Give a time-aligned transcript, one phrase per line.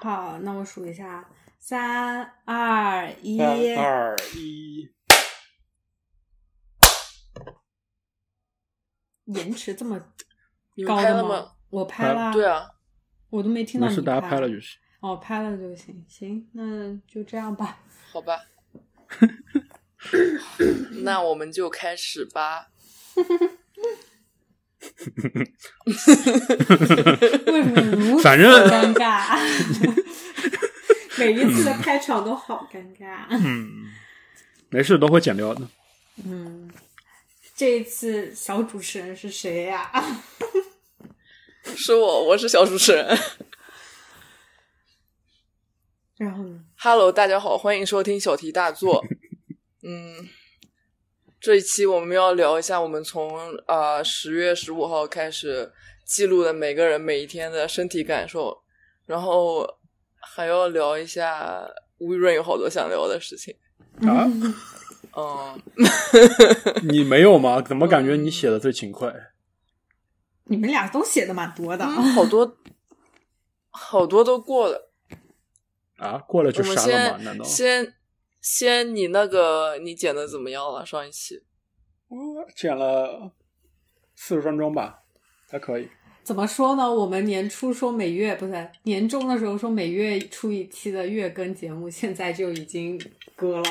[0.00, 1.28] 好，那我数一下，
[1.58, 4.88] 三二一，三二一，
[9.24, 9.98] 延迟这么
[10.86, 11.52] 高的吗？
[11.70, 12.70] 我拍了，对，啊，
[13.30, 14.78] 我都没听到你拍了就行。
[15.00, 17.78] 哦，拍了就行，行，那就这样吧。
[18.12, 18.46] 好吧。
[21.02, 22.70] 那我们就开始吧。
[27.46, 29.38] 为什么如此反正尴尬？
[31.18, 33.26] 每一次的开场都好尴尬。
[33.30, 33.90] 嗯，
[34.70, 35.68] 没事，都会剪掉的。
[36.24, 36.70] 嗯，
[37.54, 39.90] 这一次小主持人是谁呀、
[41.76, 43.18] 是我，我是小主持人。
[46.16, 49.04] 然后呢？Hello，大家好，欢迎收听小题大做。
[49.82, 50.28] 嗯，
[51.40, 55.72] 这一期我们要聊一下我们从啊十月十五号开始
[56.04, 58.62] 记录的每个人每一天的身体感受，
[59.06, 59.78] 然后
[60.20, 61.64] 还要聊一下
[61.98, 63.54] 吴雨润有好多想聊的事情。
[64.06, 64.28] 啊，
[65.16, 65.60] 嗯，
[66.88, 67.62] 你没有吗？
[67.62, 69.12] 怎么感觉你写的最勤快？
[70.44, 71.86] 你们俩都写的蛮多的。
[71.86, 72.56] 好多
[73.70, 74.90] 好多都过了。
[75.98, 77.18] 啊，过了就删了吗？
[77.22, 77.44] 难先道？
[77.44, 77.94] 先
[78.40, 80.84] 先你那个你剪的怎么样了？
[80.86, 81.42] 上一期
[82.08, 82.16] 我
[82.56, 83.32] 剪了
[84.16, 85.00] 四十分钟吧，
[85.50, 85.88] 还可以。
[86.22, 86.92] 怎么说呢？
[86.92, 93.00] 我们年初说每月不是年终的时候说每月出一期的月更节目，现在就已经
[93.34, 93.64] 割了。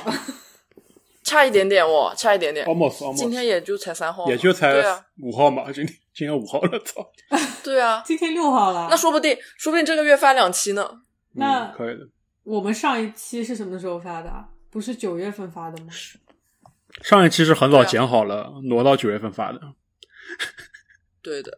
[1.24, 2.66] 差一点点哦，差一点点。
[2.66, 5.72] almost 今天也就才三号，也就才对啊，五号嘛。
[5.72, 7.06] 今天今天五号了，操！
[7.64, 11.02] 对啊， 今天六号了，那说不定说不定这个月发两期呢。
[11.34, 12.08] 那嗯可以的。
[12.44, 14.32] 我们上一期是什么时候发的？
[14.78, 15.88] 不是九月份发的吗？
[17.02, 19.60] 上一期是很早剪好了，挪到九月份发的。
[21.24, 21.58] 对的，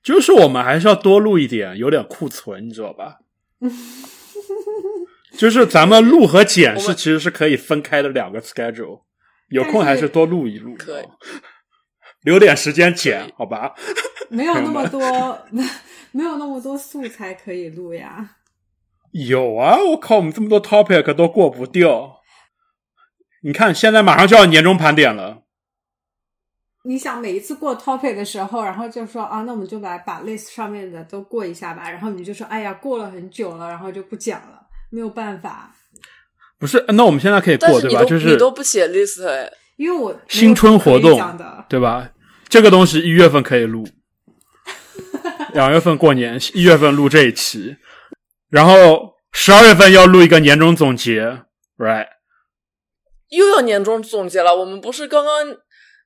[0.00, 3.18] 就是我们还是要多录一点，有点库存，你知道吧？
[5.36, 9.02] 就是咱们录和剪是其实是可以分开的两个 schedule，
[9.48, 11.04] 有空还是多录一录，可以
[12.20, 13.74] 留点时间剪，好吧？
[14.30, 15.00] 没有那么多，
[16.12, 18.36] 没有那么多素材可以录呀。
[19.12, 22.20] 有啊，我靠，我们这么多 topic 都过不掉。
[23.44, 25.42] 你看，现在马上就要年终盘点了，
[26.84, 31.90] 你想每一次过 topic 的时候，然后就说啊，那我们就来把 list 上面的都过一下吧。
[31.90, 35.74] 然后你就说，哎呀，过了很久了，然后就不讲了，没有办法，
[36.58, 36.84] 不是？
[36.88, 38.04] 那我们现在可以过，对吧？
[38.04, 41.20] 就是你都不写 list 哎，因为我新春活动，
[41.68, 42.10] 对吧？
[42.48, 43.86] 这个东西一月份可以录，
[45.52, 47.76] 两月份过年，一月份录这一期，
[48.52, 51.44] 然后十二月份要录一个年终总结
[51.78, 52.06] ，right？
[53.30, 54.54] 又要年终总结了。
[54.54, 55.56] 我们不是刚刚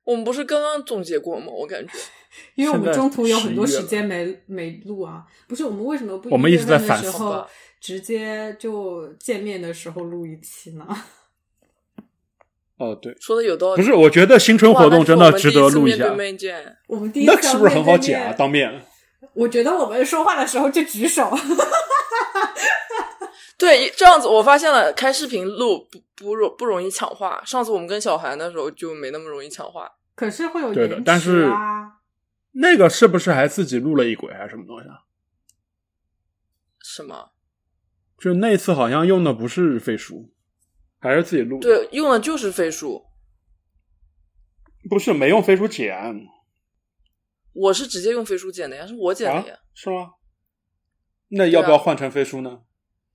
[0.05, 1.47] 我们不是刚刚总结过吗？
[1.51, 1.91] 我感觉
[2.55, 5.25] 因为我们中途有很多时间没没录啊。
[5.45, 7.45] 不是我们为什么不我们一直在1月份反思
[7.81, 10.87] 直接就见面的时候录一期呢？
[12.79, 13.81] 哦，对，说的有道理。
[13.81, 16.15] 不是，我觉得新春活动真的值得录一下那是我们第一次面。
[16.15, 18.33] 对面见，我们第一次那是不是很好剪啊？
[18.37, 18.81] 当面
[19.33, 21.29] 我觉得我们说话的时候就举手，
[23.57, 27.43] 对，这样子我发现了，开视频录不不容不容易抢话。
[27.45, 29.91] 上次我们跟小韩的时候就没那么容易抢话。
[30.15, 31.93] 可是会有对的延迟但是啊。
[32.59, 35.05] 那个是不是还自己录了一轨还是什么东西啊？
[36.83, 37.31] 什么？
[38.17, 40.33] 就那次好像用的不是飞书，
[40.99, 43.05] 还是自己录的？，对，用的就是飞书。
[44.89, 45.95] 不是没用飞书剪
[47.53, 49.59] 我是直接用飞书剪的呀，是我剪啊的呀。？
[49.75, 50.13] 是吗？
[51.29, 52.61] 那要不要换成飞书呢？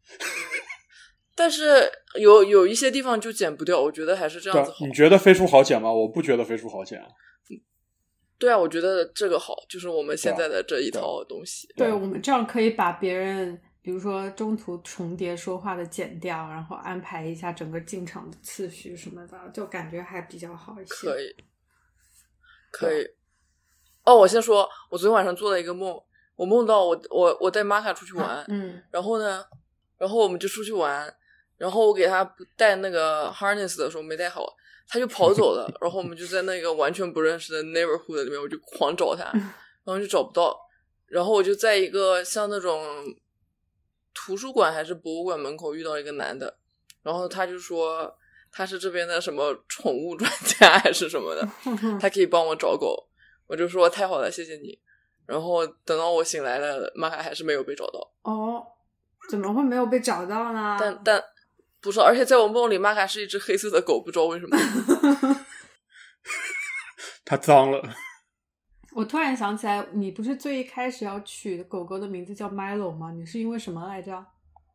[1.34, 1.90] 但是
[2.20, 4.86] 有有一些地方就剪不掉，我觉得还是这样子好。
[4.86, 5.90] 你觉得飞书好剪吗？
[5.90, 7.06] 我不觉得飞书好剪啊。
[8.38, 11.66] 对啊，我觉得这个好，就是我们现在的这一套东西。
[11.76, 20.92] 对我们这样可以把别人，比如说中途重叠说话的剪掉，然后安排一下整个进场的次序什么的，就感觉还比较好一些。
[20.92, 21.36] 可以，
[22.72, 23.06] 可以。
[24.04, 25.96] 哦，我先说，我昨天晚上做了一个梦，
[26.42, 29.44] 我梦到我我我带玛卡出去玩，嗯然后呢，
[29.96, 31.14] 然后我们就出去玩，
[31.56, 34.52] 然后我给他带那个 harness 的时候没带好，
[34.88, 39.30] 他就跑走了， 然后我们就在那个完全不认识的 neighborhood 里面，我就狂找他，
[39.84, 40.58] 然后就找不到，
[41.06, 42.84] 然后我就在一个像那种
[44.12, 46.58] 图书馆还是博物馆门口遇到一个男的，
[47.04, 48.12] 然后他就说
[48.50, 51.48] 他是这边的什么宠物专家还是什么的，
[52.02, 53.08] 他可以帮我找狗，
[53.46, 54.76] 我就说太好了，谢谢你。
[55.26, 58.10] 然后等到我醒来了，玛卡还是没有被找到。
[58.22, 58.64] 哦，
[59.30, 60.76] 怎么会没有被找到呢？
[60.78, 61.22] 但但
[61.80, 64.56] 不知道，而且在我梦里，玛卡是一只黑色的狗，不知道为什么。
[67.24, 67.82] 它脏了，
[68.92, 73.10] 我突然想起来，你不是最一开始要取狗狗的名字叫 Milo 吗？
[73.12, 74.24] 你是因为什么来着？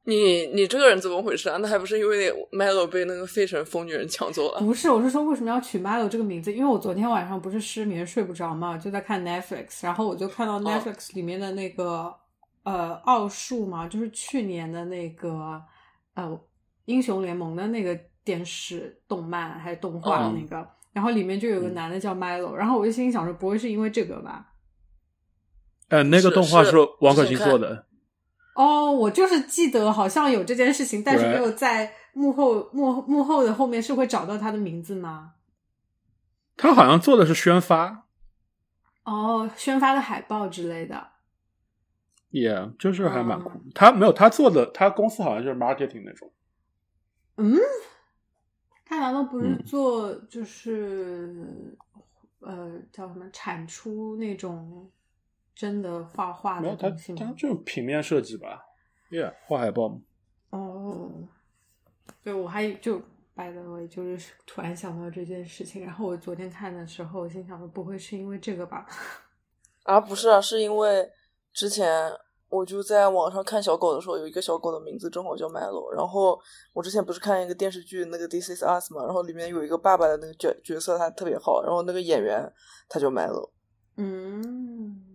[0.07, 1.57] 你你这个人怎么回事啊？
[1.57, 4.59] 那还不是因为 Milo 被那个费城疯女人抢走了？
[4.61, 6.53] 不是，我是说为什么要取 Milo 这个名字？
[6.53, 12.15] 因为我昨天晚上不是失眠睡不着嘛，就在看 Netflix，然后我就看到 Netflix 里面的那个、
[12.63, 15.61] 呃奥数嘛，就是去年的那个
[16.13, 16.39] 呃
[16.85, 24.53] 英雄联盟的那个电视动漫还是动画嗯那个，然后里面就有个嗯男的叫 Milo，、然后我就心里想说，不会是因为这个吧？
[25.89, 27.86] 呃，那个动画是是王可欣做的，
[28.57, 35.33] 哦，我就是记得好像有这件事情，但是没有在幕后幕幕后的后面是会找到他的名字吗？
[36.55, 38.05] 他好像做的是宣发
[39.03, 41.09] 哦，宣发的海报之类的。
[42.31, 43.71] ，Yeah，就是还蛮酷嗯。
[43.75, 46.31] 他没有他做的，他公司好像就是 marketing 那种。
[47.35, 47.59] 嗯，
[48.83, 51.77] 他难道不是嗯做就是、
[52.39, 54.89] 呃叫什么产出那种
[55.57, 57.33] 真的画画没有他的东西，他吗？
[57.35, 58.63] 就是平面设计吧
[59.09, 59.99] ，Yeah，画海报嘛。
[60.51, 61.27] 哦，
[62.23, 62.99] 对，我还就
[63.33, 68.85] by the way，就是突然想到这件事情，然后我昨天看的时候，我心想说，不会是因为这个吧？
[69.83, 71.09] 啊，不是啊，是因为
[71.51, 72.11] 之前
[72.49, 76.39] 我就在网上看小狗的时候，有一个小狗的名字正好叫 Milo，然后
[76.73, 82.47] 我之前不是看一个电视剧那个《This Is Us》嘛，然后里面有一个爸爸的那个角角色，他特别好，然后那个演员
[82.87, 83.49] 他叫 Milo，
[83.97, 85.06] 嗯，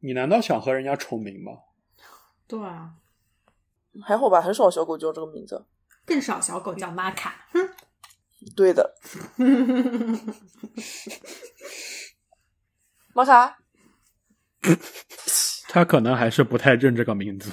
[0.00, 1.52] 你难道想和人家重名吗？
[2.46, 2.90] 对啊，
[4.04, 5.64] 还好吧，很少小狗叫这个名字。
[6.04, 7.34] 更少小狗叫玛卡。
[8.54, 8.94] 对的，
[13.12, 13.58] 玛卡，
[15.68, 17.50] 他可能还是不太认这个名字。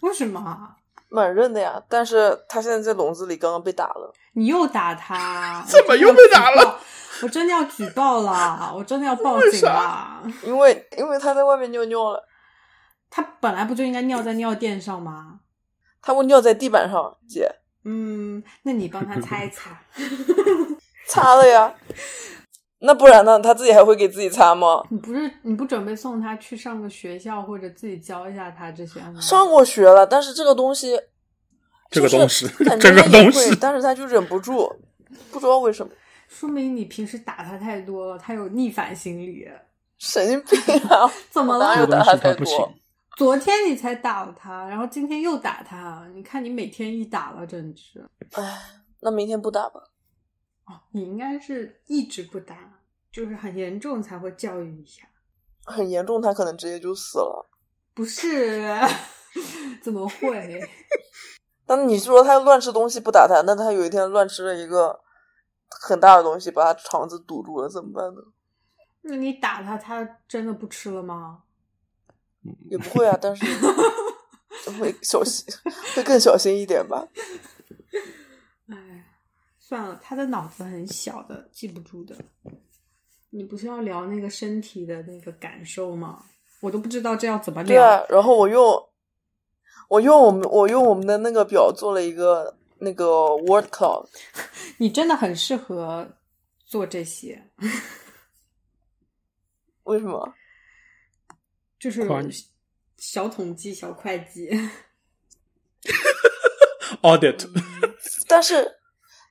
[0.00, 0.76] 为什么？
[1.10, 4.12] 蛮认的呀，但是他现在在笼子里，刚刚被打了。
[4.32, 5.64] 你又打他？
[5.66, 6.80] 怎么又被打了
[7.22, 8.22] 我真的要举报？
[8.22, 8.72] 了！
[8.74, 10.22] 我真的要报警了！
[10.44, 12.24] 因为因为他在外面尿尿了，
[13.10, 15.40] 他本来不就应该尿在尿垫上吗？
[16.00, 17.50] 他会尿在地板上，姐
[17.84, 19.80] 嗯，那你帮他擦一擦。
[21.08, 21.74] 擦了呀。
[22.80, 23.40] 那不然呢？
[23.40, 24.84] 他自己还会给自己擦吗？
[24.90, 29.20] 你不是你不准备送他去上个学校，或者自己教一下他这些吗？
[29.20, 30.96] 上过学了，但是这个东西，
[31.90, 34.72] 这个东西这个东西会但是他就忍不住，
[35.32, 35.90] 不知道为什么，
[36.28, 39.48] 说明你平时打他太多了，他有逆反心理。
[39.98, 41.10] 神经病啊！
[41.28, 41.86] 怎么了有？
[41.86, 42.72] 打他太多？。
[43.16, 48.08] 昨天你才打了他，然后今天又打他，你看你每天一打了，真是。
[48.34, 48.58] 唉，
[49.00, 49.80] 那明天不打吧。
[50.66, 52.54] 哦，你应该是一直不打，
[53.10, 55.02] 就是很严重才会教育一下。
[55.64, 57.50] 很严重，他可能直接就死了。
[57.92, 58.78] 不是，
[59.82, 60.62] 怎么会？
[61.66, 65.00] 但你说他乱吃东西不打他，那他有一天乱吃了一个
[65.68, 68.20] 很大的东西，把他肠子堵住了，怎么办呢？
[69.02, 71.42] 那你打他，他真的不吃了吗？
[72.70, 73.44] 也不会啊，但是
[74.78, 75.44] 会 小心，
[75.94, 77.06] 会更小心一点吧。
[78.68, 79.04] 哎，
[79.58, 82.16] 算了，他的脑子很小的，记不住的。
[83.30, 86.24] 你不是要聊那个身体的那个感受吗？
[86.60, 87.68] 我都不知道这要怎么聊。
[87.68, 88.88] 对啊，然后我用
[89.88, 94.06] 我用我们我用我们的那个表做了一个那个 word cloud，
[94.78, 96.08] 你真的很适合
[96.64, 97.50] 做这些，
[99.84, 100.34] 为什么？
[101.78, 102.06] 就是
[102.96, 104.48] 小统计、小会计。
[107.02, 107.46] audit，
[108.26, 108.78] 但是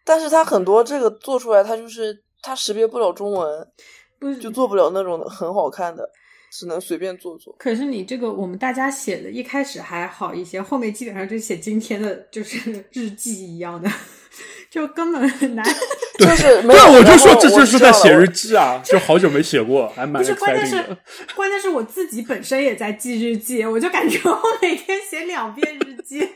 [0.05, 3.71] 但是它很多这个做出来，它就是它识别不了中文，
[4.19, 6.09] 不就做不了那种很好看的，
[6.57, 7.55] 只能随便做做。
[7.59, 13.87] 可是你这个我们大家写的，一开始还好一些，后面基本上就写今天的，就是 日记一样的，
[14.71, 15.63] 就根本很难。
[16.17, 20.97] 就是没有，对，我就说这就是在写日记啊，就好久没写过，还蛮不是，关键是。
[21.37, 26.27] 关键是我自己本身也在记日记，我就感觉我每天写两遍日记。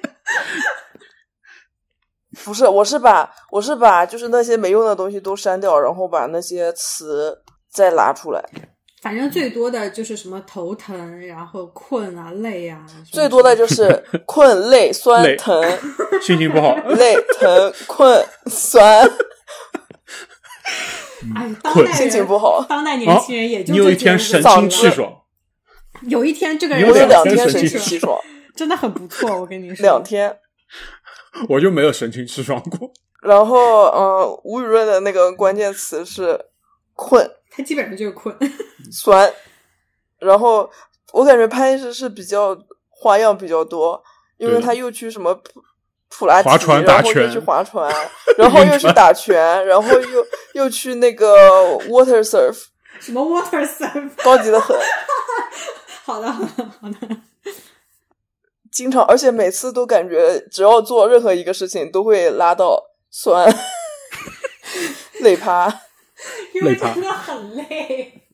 [2.45, 7.35] 不是，我是把我是把就是那些没用的东西都删掉，然后把那些词
[7.71, 8.43] 再拉出来。
[9.01, 15.61] 反正最多的就是什么头疼，然后困啊、累啊，最多的就是 困、累、酸、疼、
[16.21, 19.09] 心情不好，累、疼、困、酸。
[21.35, 25.21] 哎，当代人心情不好当代年轻人也就你有一天神清气爽，
[26.07, 28.19] 有一天这个人我有两天天神清气爽，
[28.55, 30.35] 真的很不错，我跟你说，两天。
[31.49, 32.91] 我就没有神清气爽过。
[33.21, 36.39] 然后，嗯，吴雨润的那个关键词是
[36.93, 38.35] 困、他基本上就是困。
[38.91, 39.31] 酸。
[40.17, 40.67] 然后
[41.11, 42.57] 我感觉潘医师是比较
[42.89, 44.01] 花样比较多，
[44.37, 45.61] 因为他又去什么普
[46.09, 47.93] 普拉提，划船打拳然后又去划 船，
[48.37, 51.27] 然后又去打拳，然后又又去那个
[51.89, 52.65] water surf，
[52.99, 54.09] 什么 water surf？
[54.23, 54.77] 高级的很。
[56.03, 57.17] 好的，好的，好的。
[58.71, 63.53] 经常，而且每次都感觉，只要做任何一个事情，都会拉到酸、
[65.21, 65.81] 累趴，
[66.53, 68.27] 因为真的很累。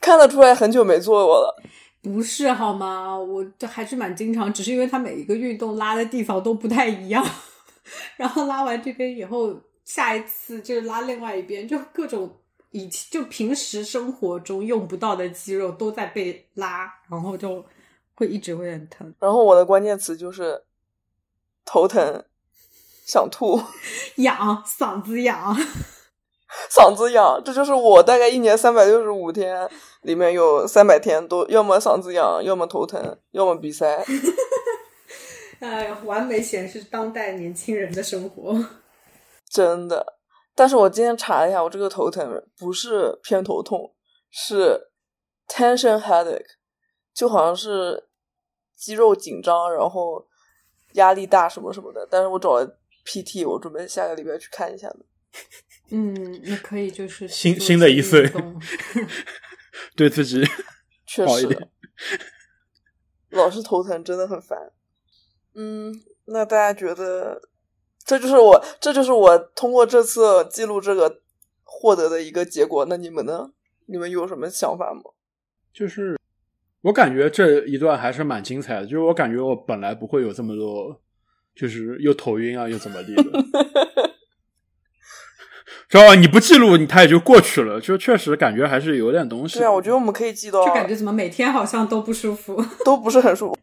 [0.00, 1.62] 看得出来很久没做过了。
[2.02, 3.16] 不是好吗？
[3.16, 7.24] 我这还是蛮经常，只是因为它每一个运动拉的地方都不太一样，
[8.16, 12.40] 然后拉完这边以后，下一次就拉另外一边，就各种
[12.72, 17.64] 以前就平时生活中用不到的肌肉都在被拉，然后就
[18.16, 19.14] 会一直会很疼。
[19.20, 20.60] 然后我的关键词就是
[21.64, 22.24] 头疼、
[23.06, 23.62] 想吐、
[24.16, 25.56] 痒、嗓子痒。
[26.70, 29.68] 嗓子痒，这就是我大概一年三百六十五天
[30.02, 34.04] 里面有三百天都要么嗓子痒，要么头疼，要么鼻塞。
[35.60, 38.54] 哎，完美显示当代年轻人的生活。
[39.48, 40.18] 真的，
[40.54, 43.94] 但是我今天查了一下，我这个头疼不是偏头痛，
[44.30, 44.90] 是
[45.48, 46.44] tension headache，
[47.14, 48.08] 就好像是
[48.76, 50.26] 肌肉紧张，然后
[50.94, 52.06] 压力大什么什么的。
[52.10, 54.98] 但是我找了 PT，我准备下个礼拜去看一下的。
[55.94, 58.26] 嗯，那可以就是新新的一岁，
[59.94, 60.42] 对自己
[61.06, 61.68] 确实，
[63.28, 64.58] 老是头疼真的很烦。
[65.54, 65.92] 嗯，
[66.24, 67.42] 那大家觉得
[68.02, 71.20] 这就是我这就是我通过这次记录这个
[71.62, 72.86] 获得的一个结果？
[72.86, 73.50] 那你们呢？
[73.84, 75.02] 你们有什么想法吗？
[75.74, 76.18] 就是
[76.80, 80.98] 我感觉这一段还是蛮精彩的，就是我感觉我本来不会有这么多，
[81.54, 84.11] 就是又头晕啊，又怎么地的。
[85.92, 86.14] 知道吧？
[86.14, 87.78] 你不记录，你他也就过去了。
[87.78, 89.58] 就确实感觉还是有点东西。
[89.58, 90.64] 对啊，我觉得我们可以记到。
[90.64, 93.58] 就感觉怎么每天好像都不舒服， 都不是很舒服。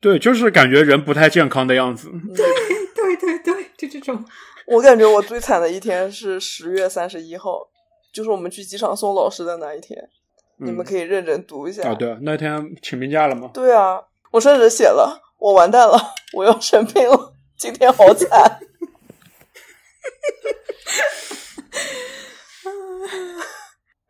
[0.00, 2.08] 对，就是感觉人不太健康的样子。
[2.36, 4.24] 对对对对，就这种。
[4.66, 7.58] 我感觉我最惨的一天是十月三十一号，
[8.14, 9.98] 就是我们去机场送老师的那一天。
[10.58, 11.94] 你们可以认真读一下啊。
[11.94, 13.50] 对，那天请病假了吗？
[13.52, 16.00] 对啊，我甚至写了，我完蛋了，
[16.34, 18.60] 我要生病了，今天好惨。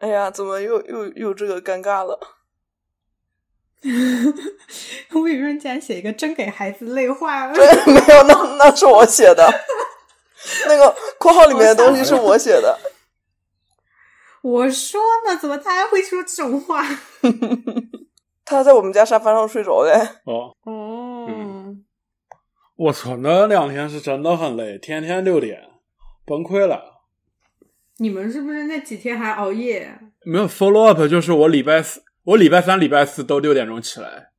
[0.03, 2.19] 哎呀，怎么又又又这个尴尬了？
[5.15, 7.55] 吴雨润竟然写一个真给孩子累坏了。
[7.55, 9.49] 对， 没有，那那是我写的。
[10.67, 12.77] 那个括号里面的东西是我写的。
[14.43, 16.85] 我说呢，怎么他还会说这种话？
[18.45, 19.93] 他在我们家沙发上睡着嘞。
[20.25, 21.29] 哦哦，
[22.75, 25.61] 我操，那两天是真的很累，天天六点，
[26.27, 26.92] 崩溃了。
[28.03, 29.97] 你们是不是那几天还熬夜？
[30.25, 34.31] 没有 follow up，就是我礼拜四、我礼拜三、礼拜四都六点钟起来，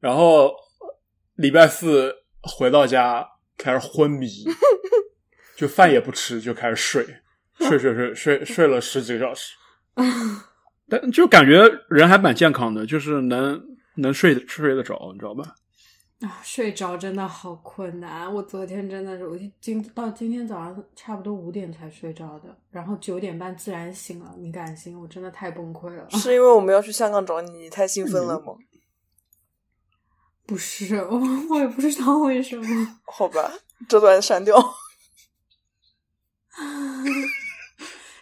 [0.00, 0.52] 然后
[1.36, 2.12] 礼拜四
[2.42, 3.24] 回到家
[3.56, 4.26] 开始昏迷，
[5.56, 7.06] 就饭也不吃就开始睡，
[7.60, 9.54] 睡睡睡睡 睡了十几个小时，
[10.88, 13.62] 但就感觉人还蛮健康的，就是能
[13.98, 15.54] 能睡睡得着，你知道吧？
[16.20, 18.34] 啊，睡着真的好困难！
[18.34, 24.34] 我昨天真的是，我今到今天早上差不多五点才睡着的，然后九点半自然醒了。
[24.36, 25.00] 你敢信？
[25.00, 26.10] 我真的太崩溃了。
[26.10, 28.56] 是因为我们要去香港找你，你太兴奋了吗？
[30.44, 31.20] 不是，我
[31.50, 32.66] 我也不知道为什么。
[33.06, 33.52] 好吧，
[33.88, 34.56] 这段删掉。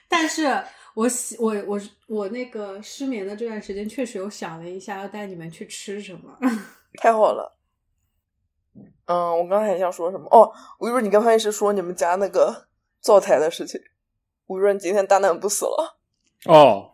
[0.07, 0.45] 但是
[0.93, 6.39] 我我我我那个失眠的这段时间，确实有想了一下，要带你们去吃什么。
[6.99, 7.56] 太好了。
[9.07, 10.27] 嗯，我刚才还想说什么？
[10.31, 12.67] 哦，吴润，你刚才是说你们家那个
[13.01, 13.81] 灶台的事情。
[14.47, 15.99] 吴润今天大难不死了。
[16.45, 16.93] 哦，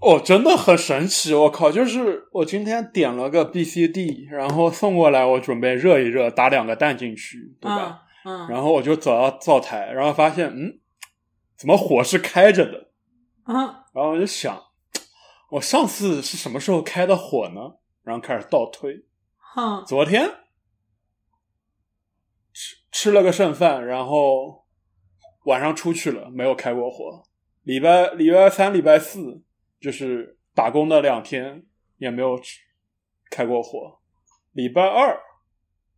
[0.00, 1.34] 哦，真的很神奇！
[1.34, 8.02] 我靠，就是我今天点了个 B C D，然后送过来，我准备热一热，打两个蛋进去，对吧？
[8.24, 8.48] 嗯。
[8.48, 10.80] 然后我就走到灶台，然后发现，嗯，
[11.56, 12.88] 怎么火是开着的？
[13.44, 13.84] 啊。
[13.92, 14.58] 然后我就想，
[15.50, 17.60] 我上次是什么时候开的火呢？
[18.02, 19.04] 然后开始倒推。
[19.54, 19.84] 哼。
[19.86, 20.30] 昨天。
[22.92, 24.66] 吃了个剩饭，然后
[25.46, 27.24] 晚上出去了，没有开过火。
[27.62, 29.42] 礼拜礼拜三、礼拜四
[29.80, 31.64] 就是打工的两天，
[31.96, 32.38] 也没有
[33.30, 33.98] 开过火。
[34.52, 35.18] 礼拜二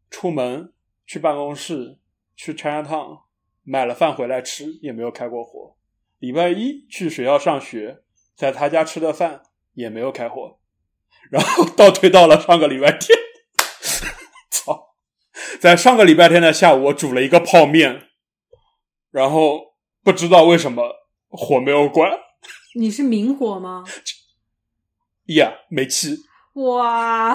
[0.09, 0.73] 出门
[1.05, 1.99] 去办公室
[2.37, 3.23] 去 China Town
[3.65, 5.77] 买了饭回来吃，也没有开过火。
[6.21, 8.03] 礼拜一去学校上学，
[8.37, 10.59] 在他家吃的饭也没有开火。
[11.31, 13.24] 然后倒推到了上个礼拜天。
[15.65, 18.03] 在上个礼拜天的下午，我煮了一个泡面，
[19.11, 19.59] 然后
[20.03, 20.83] 不知道为什么
[21.31, 22.11] 火没有关。
[22.79, 23.83] 你是明火吗？
[25.29, 26.19] 呀，煤气。
[26.57, 27.35] 哇！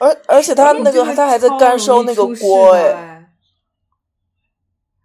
[0.00, 3.28] 而而且他那个他还在干烧那个锅哎。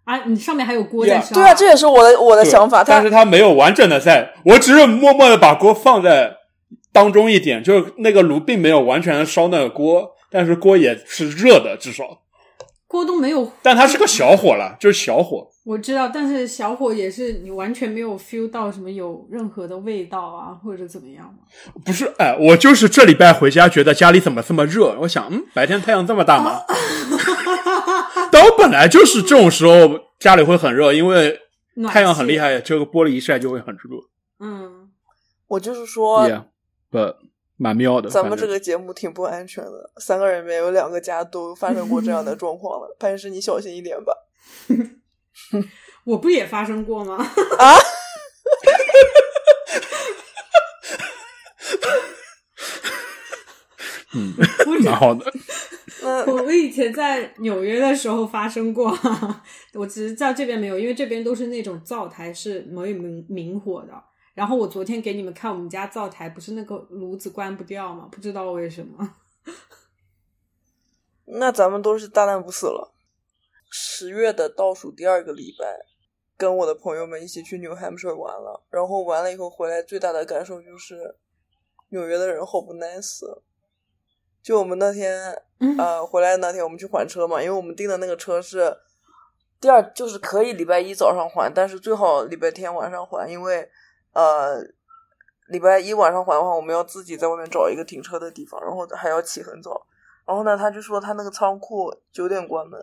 [0.02, 1.34] 啊，你上面还有锅在 Yeah，烧。
[1.36, 2.82] 对啊，这也是我的我的想法。
[2.82, 6.38] 但是它没有完整的在，我只是默默的把锅放在
[6.92, 12.22] 当中一点，就是那个炉并没有完全的烧那个锅，但是锅也是热的，至少，
[12.86, 15.48] 锅都没有，但它是个小火了，就是小火。
[15.64, 21.40] 我知道，但是小火也是你完全没有 feel 到什么有任何的味道啊，或者怎么样吗？
[21.84, 26.62] 不是，哎，我就是这礼拜回家觉得家里怎么这么热，我想，嗯，白天太阳这么大吗？
[28.32, 31.38] 但我本来就是这种时候家里会很热，因为
[31.88, 32.60] 太阳很厉害。
[32.60, 33.80] 这个玻璃一晒就会很热。
[34.40, 34.88] 嗯，
[35.48, 36.44] 我就是说 Yeah，
[36.90, 36.98] 不，
[37.62, 38.08] 蛮妙的。
[38.08, 42.96] 咱们这个节目挺不安全的，三个人里面有两个家都发生过这样的状况了。
[42.98, 44.14] 潘医师，你小心一点吧。
[46.04, 47.16] 我不也发生过吗？
[47.16, 47.76] 啊，
[54.14, 54.34] 嗯，
[54.82, 55.30] 蛮好的。
[56.02, 58.98] 那我我以前在纽约的时候发生过，
[59.74, 63.92] 我只是在这边没有，因为这边都是那种灶台是没有明明火的。
[64.40, 68.08] 然后我昨天给你们看我们家灶台，不是那个炉子关不掉吗？
[68.10, 69.16] 不知道为什么。
[71.28, 72.94] 那咱们都是大难不死了。
[73.70, 75.84] 十月的倒数第二个礼拜，
[76.38, 81.16] 跟我的朋友们一起去 New Hampshire 玩了，然后完了以后回来，最大的感受就是
[81.90, 83.20] 纽约的人好不 nice。
[84.42, 88.74] 就我们那天嗯呃回来那天，我们去还车嘛，因为我们订的那个车是
[89.60, 93.68] 第二，就是可以礼拜一早上还，但是最好礼拜天晚上还，因为
[94.12, 94.60] 呃
[95.48, 99.86] 礼拜一晚上还的话，我们要自己在外面找一个停车的地方，然后还要起很早。
[100.26, 102.80] 然后呢，他就说他那个仓库九点关门，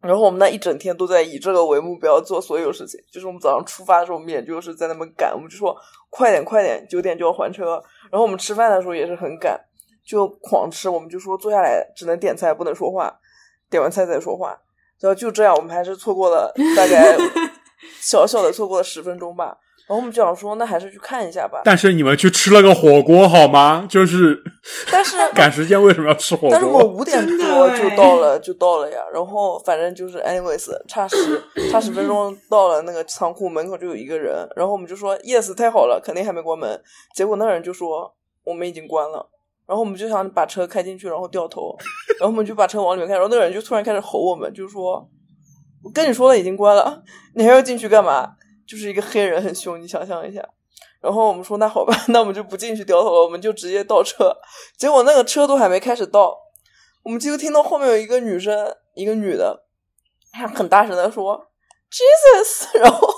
[0.00, 2.98] 然后我们那一整天都在以这个为目标做所有事情。
[3.12, 5.76] 就是我们早上出发的时候，我们也就是在那边赶，我们就说
[6.10, 7.80] 快点快点，九点就要还车。
[8.10, 9.60] 然后我们吃饭的时候也是很赶，
[10.04, 10.88] 就狂吃。
[10.88, 13.16] 我们就说坐下来只能点菜，不能说话，
[13.70, 14.58] 点完菜再说话。
[14.98, 17.16] 然后就这样，我们还是错过了大概
[18.02, 19.56] 小小的错过了十分钟吧。
[19.88, 21.62] 然后我们就想说，那还是去看一下吧。
[21.64, 23.86] 但是你们去吃了个火锅好吗？
[23.88, 24.38] 就是
[24.92, 26.50] 但是 赶时间为什么要吃火锅？
[26.52, 28.98] 但是我五点多哎就到了，就到了呀。
[29.12, 36.78] 然后反正就是 anyways，差十差十分钟到了那个仓库门口就有一个人，然后我们就说 yes，太好了，肯定还没关门。
[37.14, 39.30] 结果那人就说我们已经关了。
[39.66, 41.76] 然后我们就想把车开进去，然后掉头，
[42.18, 45.06] 然后我们就把车往里面开，然后那个人就突然开始吼我们，就说
[45.84, 47.02] ：“我跟你说了，已经关了，
[47.34, 48.32] 你还要进去干嘛？”
[48.68, 50.46] 就是一个黑人很凶，你想象一下。
[51.00, 54.36] 然后我们说那好吧， 那我们就不进去掉头了，我们就直接倒车。
[54.76, 56.36] 结果那个车都还没开始倒，
[57.04, 59.64] 我们就听到后面有一个女生，一个女的，
[60.32, 61.50] 她很大声的说
[61.90, 63.08] “Jesus”， 然后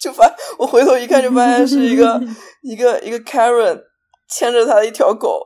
[0.00, 2.20] 就发我回头一看，就发现是一个
[2.62, 3.80] 一个一个 Karen
[4.28, 5.40] 牵着她的一条狗，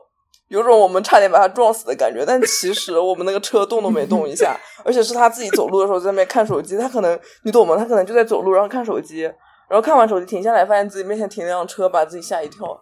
[0.47, 2.25] 有种我们差点把她撞死的感觉。
[2.25, 7.77] 但其实我们那个车动都没动一下，而且是她自己走路的时候在那边看手机，她可能你懂吗？
[7.77, 9.31] 她可能就在走路，然后看手机。
[9.67, 12.79] 然后看完手机停下来，发现自己面前停了辆车，把自己吓一跳。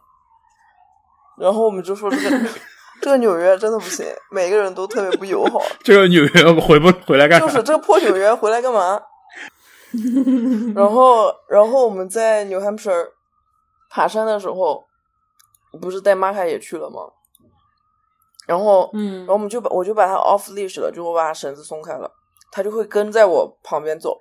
[1.38, 2.50] 然后我们就说这个
[3.02, 5.62] 这个纽约真的不行，每个人都特别不友好。
[5.84, 7.48] 这个纽约回不回来干啥？
[7.48, 9.02] 就是这个破纽约回来干嘛？
[10.76, 13.10] 然后，然后我们在 New Hampshire
[13.90, 14.86] 爬山的时候，
[15.82, 17.02] 不是带玛卡也去了吗？
[18.46, 22.12] 然后，嗯然后我们就把我就把它 off leash 了，就我把绳子松开了，
[22.52, 24.20] 它就会跟在我旁边走。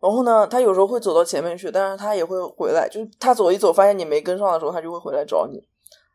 [0.00, 2.88] 然后呢，他有时候会走到前面去，但是他也会回来。
[2.88, 5.58] 就是它走一走，发现你没跟上的时候，他就会回来找你。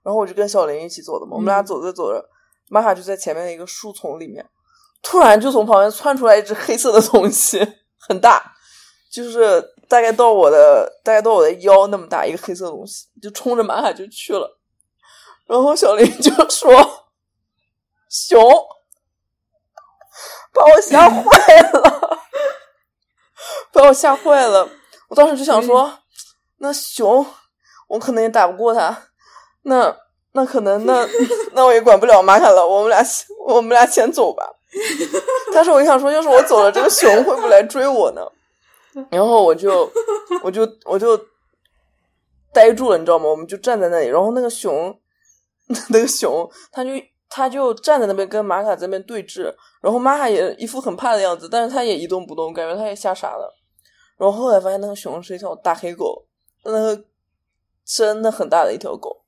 [0.01, 2.23] 然后我就跟小林一起走的嘛，我们俩嗯走着走着，
[2.69, 4.45] 玛卡就在前面的一个树丛里面，
[5.01, 7.59] 突然就从旁边窜出来一只黑色的东西，
[7.99, 8.53] 很大，
[9.11, 14.59] 就是大概到我的大概到我的腰那么大一个黑色的东西，就冲着玛卡就去了。
[15.45, 16.71] 然后小林就说
[18.09, 18.41] ：“熊，
[20.53, 22.12] 把我吓坏了，
[23.73, 24.69] 把我吓坏了。”
[25.09, 25.91] 我当时就想说，
[26.59, 27.25] 那熊
[27.87, 29.05] 我可能也打不过他，
[29.63, 29.95] 那
[30.31, 31.07] 那可能那
[31.53, 33.03] 那我也管不了玛卡了，我们俩
[33.45, 34.43] 我们俩先走吧。
[35.53, 38.21] 但是我就想说，要是我走了，这个熊会不会来追我呢？
[39.11, 39.91] 然后我就
[40.43, 41.19] 我就我就
[42.51, 43.27] 呆住了，你知道吗？
[43.29, 44.99] 我们就站在那里，然后那个熊
[45.89, 46.89] 那个熊，他就
[47.29, 53.53] 他就站在那边跟玛卡在那边对峙，然后玛卡也一副很怕的样子，但是他也一动不动，感觉他也吓傻了。
[54.23, 56.25] 然后后来发现那个熊是一条大黑狗，
[56.63, 57.05] 那个
[57.83, 59.21] 真的很大的一条狗。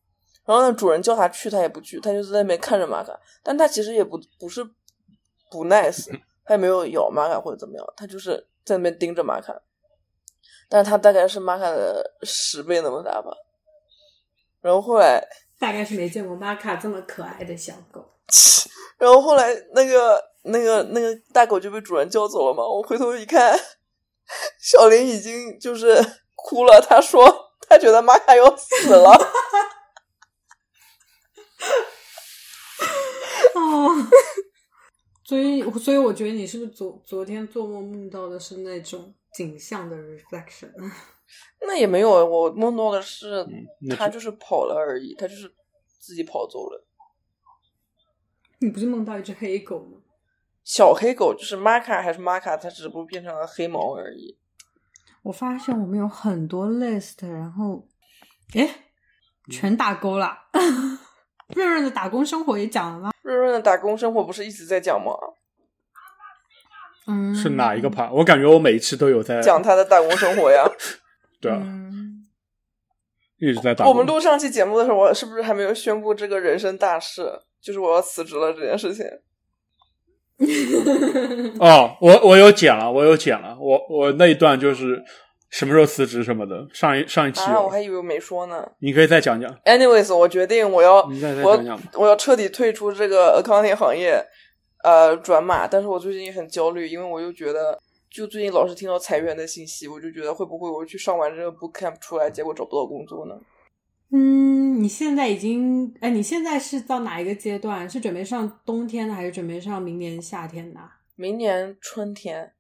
[0.46, 3.20] 然后呢，主人叫它去，它也不去，它就在那边看着玛卡。
[3.44, 4.64] 但它其实也不不是
[5.52, 6.10] 不 nice，
[6.46, 9.54] 它也没有咬玛卡或者怎么样，它就是在那边盯着玛卡。
[10.70, 13.36] 但是它大概是玛卡的十倍那么大吧。
[14.62, 15.22] 然后后来，
[15.60, 18.14] 大概是没见过玛卡这么可爱的小狗。
[18.98, 22.64] 然后后来那个那个那个大狗就被主人叫走了嘛。
[22.66, 23.60] 我回头一看，
[24.60, 25.96] 小林已经就是
[26.36, 29.12] 哭了，他说他觉得玛卡要死了。
[33.56, 33.90] 哦，
[35.24, 40.72] 所以所以我觉得你是不是昨昨天做梦梦到的是那种景象的 reflection？
[41.62, 43.48] 那也没有，我梦到的是
[43.98, 45.52] 他就是跑了而已，他就是
[46.00, 46.86] 自己跑走了。
[48.60, 49.98] 你不是梦到一只黑狗吗？
[50.66, 54.36] 小黑狗就是玛卡还是玛卡，它只不过变成了黑毛而已。
[55.22, 57.88] 我发现我们有很多 list，然后，
[58.56, 58.68] 哎，
[59.52, 60.36] 全打勾了。
[61.54, 63.12] 润润的打工生活也讲了吗？
[63.22, 65.14] 润润的打工生活不是一直在讲吗？
[67.06, 68.12] 嗯，是哪一个盘？
[68.12, 70.64] 我感觉我每一期都有在讲他的打工生活呀。
[71.40, 72.26] 对啊，嗯，
[73.38, 73.94] 一直在打工。
[73.94, 77.40] 我们录上期节目的时候，我是不是还没有宣布这个人生大事？
[77.62, 79.06] 就是我要辞职了这件事情。
[81.60, 85.02] 哦，我我有剪了，我有剪了，我我那一段就是
[85.50, 88.68] 什么时候辞职什么的，上一上一期啊，我还以为我没说呢。
[88.80, 91.84] 你可以再讲讲，Anyways，我决定我要你再再我讲讲吧。
[91.94, 94.22] 我要彻底退出这个 accounting 行业，
[94.84, 95.66] 呃，转码。
[95.68, 97.80] 但是我最近也很焦虑，因为我又觉得，
[98.12, 103.36] 就最近老是听到裁员的信息，我就觉得会不会我去上完这个 boot camp 出来，结果找不到工作呢？
[104.12, 107.90] 嗯，你现在已经，哎，你现在是到哪一个阶段？
[107.90, 110.80] 是准备上冬天的，还是准备上明年夏天的？
[111.16, 112.54] 明年春天，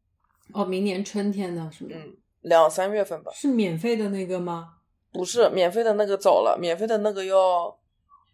[0.54, 1.92] 哦，明年春天的是吗？
[1.94, 3.32] 嗯，两三月份吧。
[3.34, 4.74] 是免费的那个吗？
[5.14, 7.78] 不是免费的那个早了，免费的那个要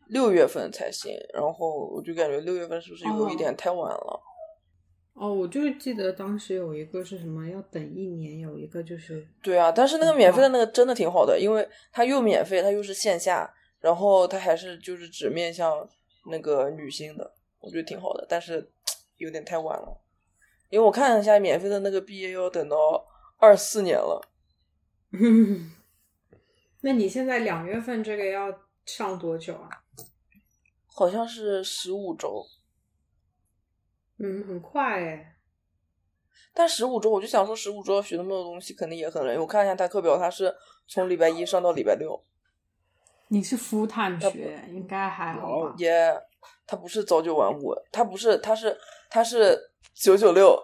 [0.08, 1.12] 六月份才行。
[1.34, 3.98] 然后我就感觉六月份是不是有一点太晚了？
[3.98, 4.31] 哦，
[5.30, 15.88] 我就是记得当时有一个是什么要等一年，有一个就是对啊，但是那个免费的那个真的挺好的，因为它又免费，它又是线下，然后它还是就是只面向
[16.30, 18.26] 那个女性的，我觉得挺好的。
[18.30, 18.72] 但是
[19.18, 20.02] 有点太晚了，
[20.70, 23.06] 因为我看了一下免费的那个毕业要等到
[23.38, 24.28] 二四年了。
[26.82, 28.52] 那你现在两月份这个要
[28.86, 29.70] 上多久啊？
[30.88, 32.44] 好像是十五周，
[34.22, 35.36] 嗯，很快哎。
[36.54, 39.38] 但十五周我就想说，十五周要学那么多东西，肯定也很累。
[39.38, 40.54] 我看一下他课表，他是
[40.88, 42.24] 从礼拜一上到礼拜六，
[43.30, 45.76] 你是 full time 学，应该还好吧？
[45.78, 46.14] 也
[46.68, 48.78] 他不是早九晚五，他不是，他是
[49.10, 49.58] 他是
[49.94, 50.58] 九九六。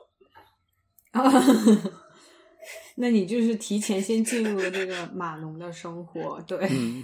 [2.97, 7.03] 那你就是提前先进入了这个码农的生活，对，嗯，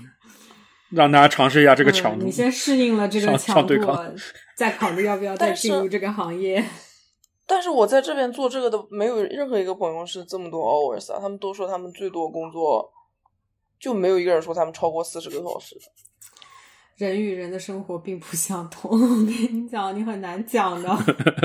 [0.92, 2.26] 让大家尝试一下这个强度。
[2.26, 4.16] 嗯你先适应了这个上强度上对抗，
[4.56, 6.64] 再考虑要不要再进入这个行业。
[7.46, 12.90] 但是我在这边做这个的，没有任何一个朋友是这么多 hours 啊，他们都说他们最多工作，
[13.80, 15.82] 就没有一个人说他们超过四十个小时的。
[16.96, 20.90] 人与人的生活并不相同， 我跟你讲，你很难讲的，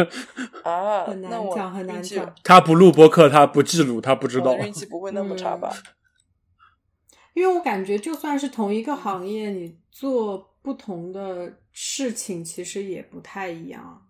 [0.62, 2.34] 啊，很难那我讲，很难讲。
[2.44, 4.54] 他不录播客，他不记录，他不知道。
[4.58, 5.74] 运气不会那么差吧？
[7.34, 14.08] 因为我感觉，就算是同一个行业，你做不同的事情，其实也不太一样。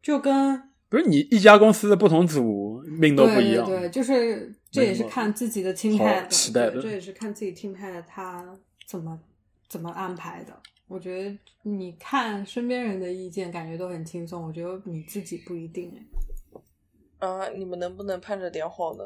[0.00, 3.66] 就跟不是你一家公司的不同组命都不一样。
[3.66, 9.20] 对对，就是这也是看自己的 team head，期待的对，这也是看自己 team head 他怎么
[9.68, 10.58] 怎么安排的。
[10.88, 14.42] 我觉得你看身边人的意见，感觉都很轻松。
[14.42, 15.92] 我觉得你自己不一定
[17.18, 19.04] 哎，啊，你们能不能盼着点好呢？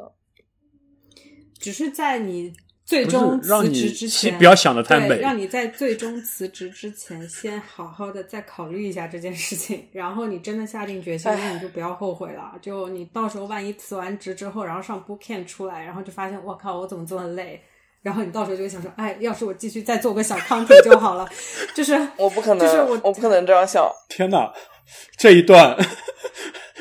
[1.59, 2.55] 只是在你
[2.85, 9.89] 最终辞让你职之前，不要想的太对美让你在最终辞职之前，先好好的再考虑一下这件事情。
[9.93, 12.53] 然后你真的下定决心，那你就不要后悔了。
[12.61, 17.63] 就你到时候万一辞完职之后，然后上 book camp 出来，然后就发现我靠，我怎么这么累？
[18.03, 21.27] 然后你到时候就会想说，哎，要是我继续再做个小 counting 就好了。
[21.75, 23.91] 就是我不可能，就是我不可能这样想。
[24.11, 24.53] 天哪，
[25.17, 25.75] 这一段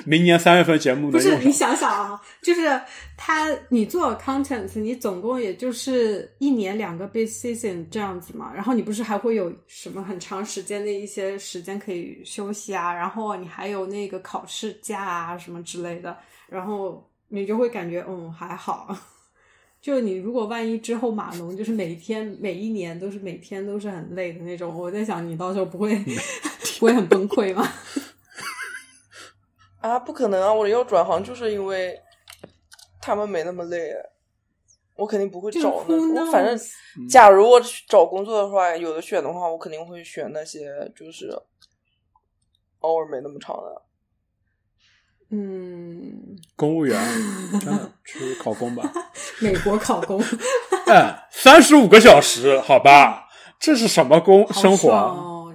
[0.05, 1.51] 明年三月份节目不是你。
[1.51, 2.79] 想想啊，就是
[3.15, 16.17] 他你做 content，你总共也就是一年两个 big season 这样子嘛，然后你不是还会有什么很长时间的一些时间可以休息啊，然后你还有那个考试假啊什么之类的，
[16.49, 18.95] 然后你就会感觉嗯还好。
[19.81, 25.93] 就你如果万一之后码农就是每天每一年都是每天都是很累的那种，我在想你到时候不会
[26.79, 27.69] 不会很崩溃吗？
[29.83, 30.53] 啊，不可能啊！
[30.53, 31.99] 我要转行就是因为
[33.01, 33.93] 他们没那么累，
[34.95, 36.25] 我肯定不会找那。
[36.25, 36.57] 我反正
[37.09, 41.37] 假如我去找工作的话，有的选的话，我肯定会选那些就是
[42.79, 43.81] 偶尔没那么长的。
[45.31, 46.97] 嗯，公务员，
[47.59, 48.89] 真的去考公吧。
[49.41, 50.23] 美国考公。
[50.87, 53.27] 哎，三十五个小时，好吧，
[53.59, 54.89] 这是什么工生活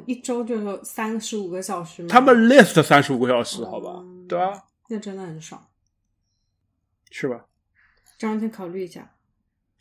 [0.08, 2.08] 一周就有三十五个小时吗？
[2.10, 4.64] 他们 list 三十五个小时，好吧，嗯对啊？
[4.88, 5.62] 那真的很爽。
[7.10, 7.44] 是吧？
[8.18, 9.14] 张天考虑一下，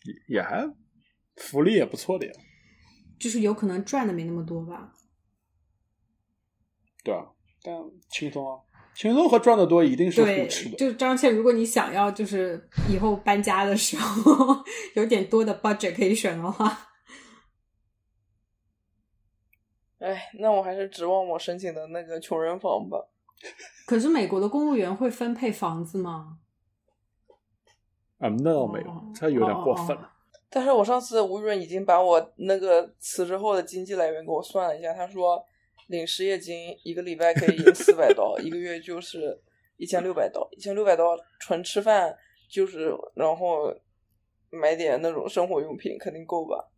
[0.04, 0.70] 也也还
[1.38, 2.34] 福利也不错的呀，
[3.18, 4.92] 就是有可能赚的没那么多吧。
[7.06, 7.28] 对啊，
[7.64, 7.74] 但
[8.10, 8.60] 轻松啊，
[8.94, 10.76] 轻松和赚的多一定是对互斥，的。
[10.76, 14.62] 就是张倩，如果你想要就是以后搬家的时候
[14.96, 16.87] 有点多的 budget 可以选的话，
[20.00, 23.08] 哎，那我还是指望我申请的那个穷人房吧。
[23.86, 26.40] 可是美国的公务员会分配房子吗？
[28.20, 30.14] 啊，那倒没有哦，这有点过分哦了。
[30.50, 35.44] 但是我上次吴润已经把我那个辞职后的经济来源给我算了一下，他说
[35.88, 39.40] 领失业金一个礼拜可以赢四百刀，一个月就是
[39.76, 42.18] 一千六百刀，一千六百刀纯吃饭
[42.50, 43.76] 就是，然后
[44.50, 46.72] 买点那种生活用品肯定够吧。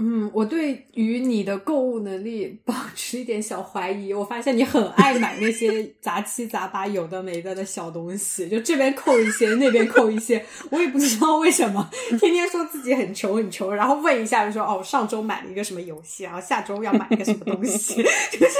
[0.00, 4.14] 嗯，我对于你的购物能力保持一点小怀疑。
[4.14, 17.96] 我发现你很爱买那些杂七杂八、有的没的的小东西，就这边扣一些，那边扣一些，我也不知道为什么，天天说自己很穷很穷，然后问一下就说哦，上周买了一个什么游戏，然后下周要买一个什么东西，
[18.30, 18.54] 就是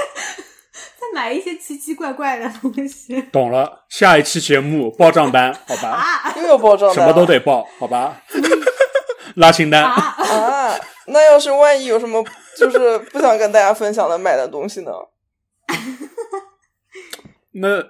[0.73, 5.87] 再买一些奇奇怪怪的东西懂了，下一期节目报账单，好吧？
[6.27, 8.21] 啊又有报账单什么都得报，好吧？
[9.39, 9.83] 拉清单。
[9.83, 9.91] 啊！
[9.91, 10.75] 啊！
[11.07, 12.23] 那要是万一有什么
[12.55, 14.91] 就是不想跟大家分享的买的东西呢？
[17.53, 17.83] 那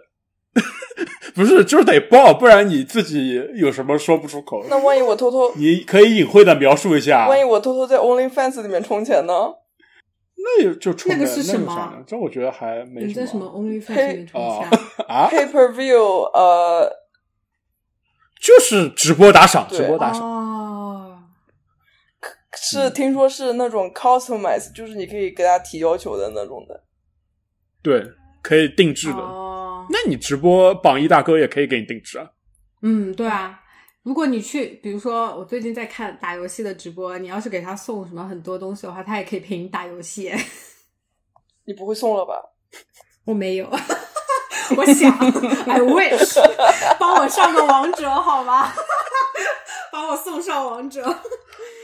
[1.36, 4.66] 不是就是得报，不然你自己有什么说不出口？
[4.70, 7.28] 那万一我偷偷，你可以隐晦的描述一下。
[7.28, 9.34] 万一我偷偷在 OnlyFans 里面充钱呢？
[10.42, 14.80] 那也就充那个呗是什么这我觉得还没你在什么么 OnlyFans 里面充啊钱？
[15.06, 16.90] 啊，Pay per view，呃，
[18.42, 20.22] 就是直播打赏，直播打赏。
[20.22, 20.59] 哦，
[22.56, 26.84] 是听说是那种 customize，就是你可以给他提要求的那种的。
[27.82, 28.04] 对，
[28.42, 29.20] 可以定制的。
[29.20, 32.30] 哦，那你直播榜一大哥也可以给你定制啊。
[32.82, 33.60] 嗯，对啊。
[34.04, 40.34] 如果你去，比如说我最近在看打游戏的直播，你要是给他送什么很多东西的话，他也可以陪你打游戏。
[41.66, 42.34] 你不会送了吧？
[43.26, 43.70] 我没有，
[44.76, 45.12] 我想
[45.68, 46.40] ，I wish，
[46.98, 48.74] 帮我上个王者好吗？
[49.92, 51.04] 帮我送上王者。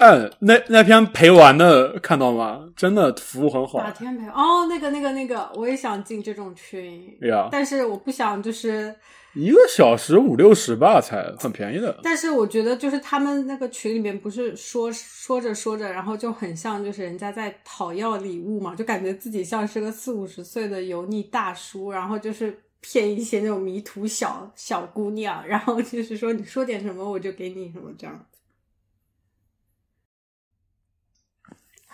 [0.05, 2.69] 嗯，那那篇陪玩的看到吗？
[2.75, 3.89] 真的服务很好打。
[3.89, 8.93] 天陪哦，那个那个那个，我也想进这种群，对呀，但是我不想就是，
[9.33, 11.99] 一个小时五六十吧，才很便宜的。
[12.03, 28.23] 但是我觉得就是他们那个群里面不是说说着说着，然后就很像就是人家在讨要礼物嘛，就感觉自己像是个四五十岁的油腻大叔，然后就是骗一些那种迷途小小姑娘，然后就是说你说点什么我就给你什么这样。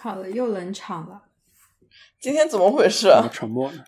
[0.02, 1.22] 好了，又冷场了，
[2.20, 3.30] 今天怎么回事啊？
[3.32, 3.84] 沉默呢？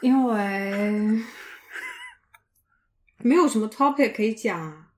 [0.00, 1.22] 因为
[3.18, 4.92] 没有什么 topic 可以讲啊。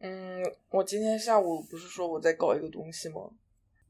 [0.00, 3.30] 嗯，我今天下午不是说我在搞一个东西吗？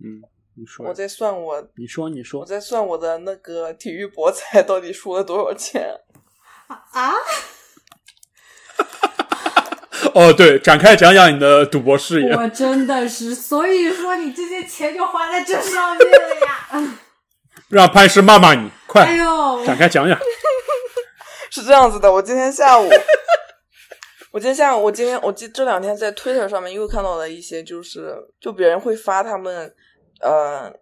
[0.01, 0.21] 嗯，
[0.57, 2.44] 你说我，在算我，你说，你说我。
[2.44, 5.90] 在算我的那个体育博彩到底输了多少钱。
[6.66, 7.14] 啊！
[10.14, 12.33] 哦，对，展开讲讲你的赌博事业。
[12.35, 16.99] 我真的是，所以说你这些钱就花在这上面了呀！
[17.68, 20.18] 让潘石骂骂你，快、哎呦，展开讲讲。
[21.51, 22.88] 是这样子的，我今天下午，
[24.33, 29.75] 我今天下午，我今天我这这两天在 Twitter 上面又看到了一些，就是就别人会发他们
[30.21, 30.73] 呃，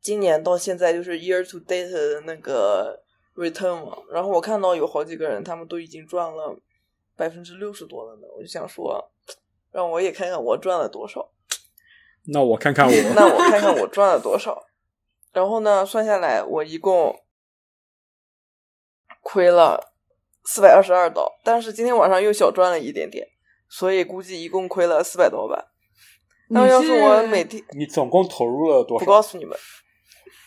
[0.00, 2.98] 今年到现在就是 year to date 的那个
[3.36, 6.56] return 嘛，然后我看到有好几个人他们都已经赚了
[7.16, 9.12] 百分之六十多了呢，我就想说，
[9.70, 11.30] 让我也看看我赚了多少。
[12.26, 14.64] 那我看看我，那我看看我赚了多少。
[15.32, 17.14] 然后呢，算下来我一共
[19.20, 19.92] 亏了
[20.44, 23.26] 四百二十二刀，但是今天晚上又小赚了一点点，
[23.68, 25.72] 所以估计一共亏了四百多吧。
[26.50, 29.10] 那要是我每天你总共投入了多不少？
[29.10, 29.58] 告诉你们，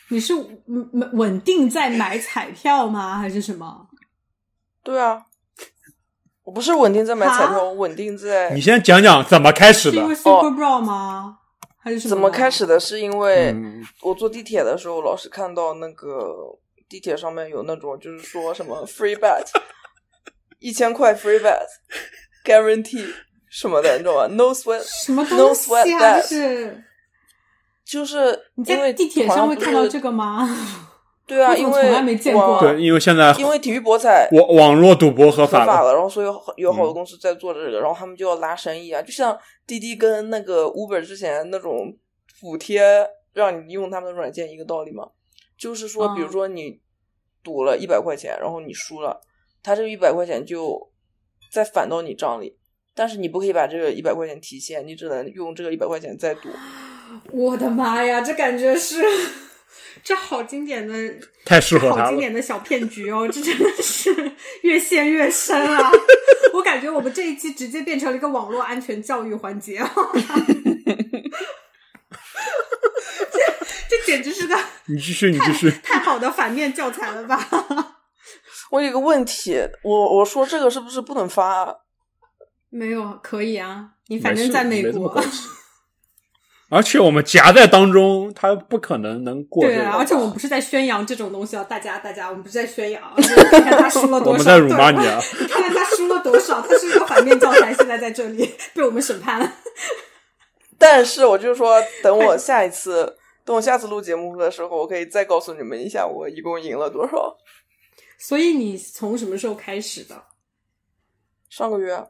[0.10, 3.18] 你是稳稳定在买彩票吗？
[3.18, 3.88] 还是什么？
[4.84, 5.26] 对啊，
[6.48, 10.16] 我不是稳定在买彩票，我稳定在你先讲讲怎么开始的是因为。
[10.16, 11.40] Super Bro 吗？
[11.84, 12.80] 还是什哦怎么开始的？
[12.80, 16.34] 是因为嗯我坐地铁的时候，老是看到那个
[16.88, 19.44] 地铁上面有那种，就是说什么 free bet，
[20.60, 21.66] 一千块 free bet
[22.48, 23.06] guarantee
[23.50, 26.84] 什么的，你知道吗？No sweat， 什么 No 东西 sweat 啊？bet 就是
[27.86, 30.48] 就是你在地铁上会看到这个吗？
[31.28, 39.38] 对啊，因为从来没见过对，因为现在因为体育博彩网网络赌博合法了，合法了，然后所以有有好多嗯公司在做这个，然后他们就要拉生意啊，就像
[39.68, 41.94] 滴滴跟那个 Uber 之前那种
[42.40, 42.82] 补贴
[43.34, 45.06] 让你用他们的软件一个道理嘛，
[45.58, 46.80] 就是说，比如嗯说你
[47.44, 49.20] 赌了一百块钱，然后你输了，
[49.62, 50.90] 他这一百块钱就
[51.52, 52.58] 再返到你账里，
[52.96, 56.48] 但是你不可以把这个一百块钱提现，你只能用这个一百块钱再赌。
[57.32, 59.02] 我的妈呀，这感觉是，
[60.04, 60.94] 这好经典的，
[61.46, 62.20] 太适合他了好经。
[62.20, 63.28] 典的小骗局哦！
[63.28, 65.92] 这真的是越陷越深啊！
[66.54, 69.92] 我感觉我们这一期直接变成了一个网络安全教育环节啊！
[73.32, 73.40] 这
[73.90, 75.70] 这简直是个你继续，你继续。
[75.84, 77.48] 太好的反面教材了吧？
[78.72, 81.76] 我有个问题，我我说这个是不是不能发啊？
[82.70, 85.24] 没有，可以啊，你反正在美国
[86.70, 95.18] 而且我们夹在当中，他不可能能过这对啊，而且我们不是在宣扬这种东西啊，大家大家，我们不是在宣扬， 就是看看他输了多少，我们在辱骂你啊！
[95.40, 99.54] 你看看他输了多少，他是一个反面教材，现在在这里 被我们审判了。
[100.78, 107.38] 但是我就说，等我下一次，等我下次录节目的时候，我可以再告诉你们一下，我一共赢了多少。
[108.20, 110.22] 所以你从什么时候开始的？
[111.50, 112.04] 上个月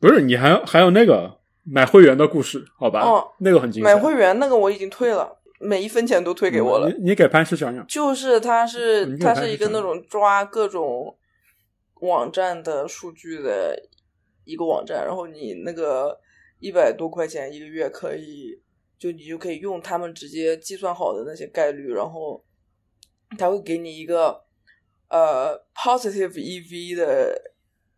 [0.00, 3.00] 不是，你还还有那个买会员的故事，好吧？
[3.00, 3.94] 哦那个很精彩。
[3.94, 6.88] 买会员那个我已经退了，每一分钱都退给我了。
[6.88, 7.84] 你你给潘石讲讲。
[7.86, 11.16] 就是他是你给它我看一下是一个那种抓各种
[12.00, 13.76] 网站的数据的
[14.44, 16.16] 一个网站，然后你那个
[16.60, 18.60] 一百多块钱一个月可以，
[18.98, 22.44] 就你就可以用他们直接计算好的那些概率，然后
[23.36, 24.40] 他会给你一个
[25.08, 27.42] 呃 positive EV 的，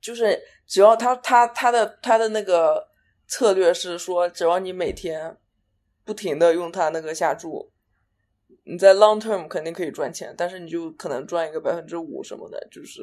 [0.00, 2.88] 就是只要他他他的他的那个
[3.28, 5.36] 策略是说，只要你每天
[6.04, 7.70] 不停的用它那个下注，
[8.64, 13.02] 你在 long term 肯定可以赚钱，但是你就可能赚一个百分之五什么的，就是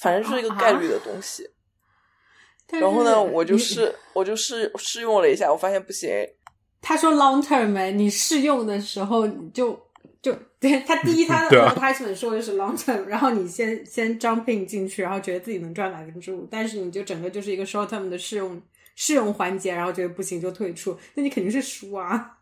[0.00, 1.50] 反正就是一个概率的东西。
[2.70, 6.10] 然后呢，我就你试我就试试用了一下，我发现不行。
[6.80, 9.72] 他说 long term 哎，你试用的时候你就
[10.22, 18.62] 就对他第一他 的对啊 advertisement 说的是 long term，然后你先先 jumping 进去，然后觉得自己能赚百分之五，但是你就整个就是一个 short term 的试用
[19.00, 22.38] 试用环节，然后觉得不行就退出，那你肯定是输啊，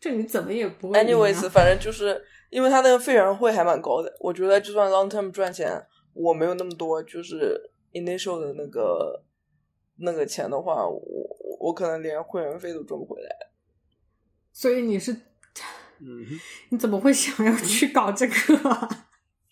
[0.00, 2.20] 这你怎么也不会赢啊、Anyways，反正就是
[2.50, 5.80] 因为他那个费员会还蛮高的，我觉得就算 long term 赚钱，
[6.12, 7.56] 我没有那么多，就是
[7.92, 9.22] initial 的那个
[9.98, 13.30] 那个钱的话，我我我可能连会员费都赚不回来。
[14.52, 15.12] 所以你是
[16.00, 16.26] 嗯，
[16.70, 18.88] 你怎么会想要去搞这个啊？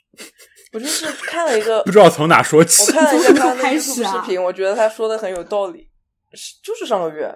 [0.74, 2.92] 我就是看了一个不知道从哪说起我。
[2.92, 5.88] 看了一下他的从头开始 YouTube 啊视频，我觉得他说的很有道理，是
[6.62, 7.34] 就是上个月。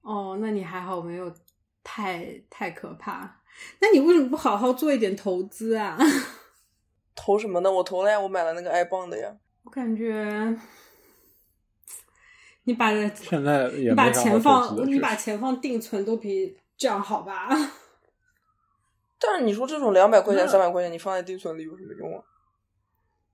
[0.00, 1.32] 哦，那你还好，没有
[1.84, 3.40] 太太可怕。
[3.80, 5.98] 那你为什么不好好做一点投资啊？
[7.14, 7.70] 投什么呢？
[7.70, 9.36] 我投了呀，我买了那个 iBond 的呀。
[9.64, 10.56] 我感觉
[12.64, 17.48] 你把 现在也你把钱放你把钱放定存都比这样好吧？
[19.20, 22.22] 但是你说这种两百块钱、那三百块钱，你放在定存里有什么用啊？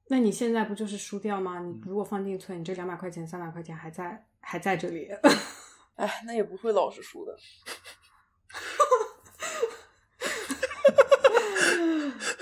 [0.08, 1.60] 那你现在不就是输掉吗？
[1.60, 5.08] 你如果放定存，你这两百块钱、三百块钱还在还在这里。
[5.96, 7.34] 哎，那也不会老是输的。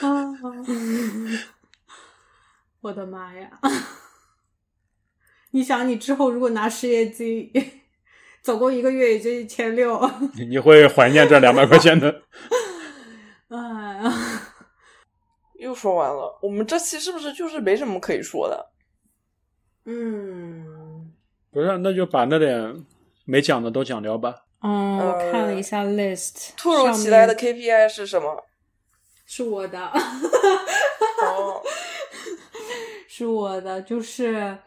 [0.06, 0.08] 啊！
[2.80, 3.48] 我的妈呀！
[5.52, 7.52] 你想，你之后如果拿失业金，
[8.42, 10.10] 总共一个月也就一千六。
[10.34, 12.22] 你会怀念这两百块钱的。
[13.48, 13.56] 哎
[15.58, 18.72] 呀，又说完了，我们这期是不是就是没什么可以说的？
[19.86, 21.10] 嗯，
[21.50, 22.84] 不是，那就把那点
[23.24, 24.44] 没讲的都讲掉吧。
[24.60, 28.44] 嗯，我呃看了一下 list，突如其来的 KPI 是什么？
[29.24, 29.80] 是我的，
[31.22, 31.62] 哦，
[33.08, 34.58] 是我的，就是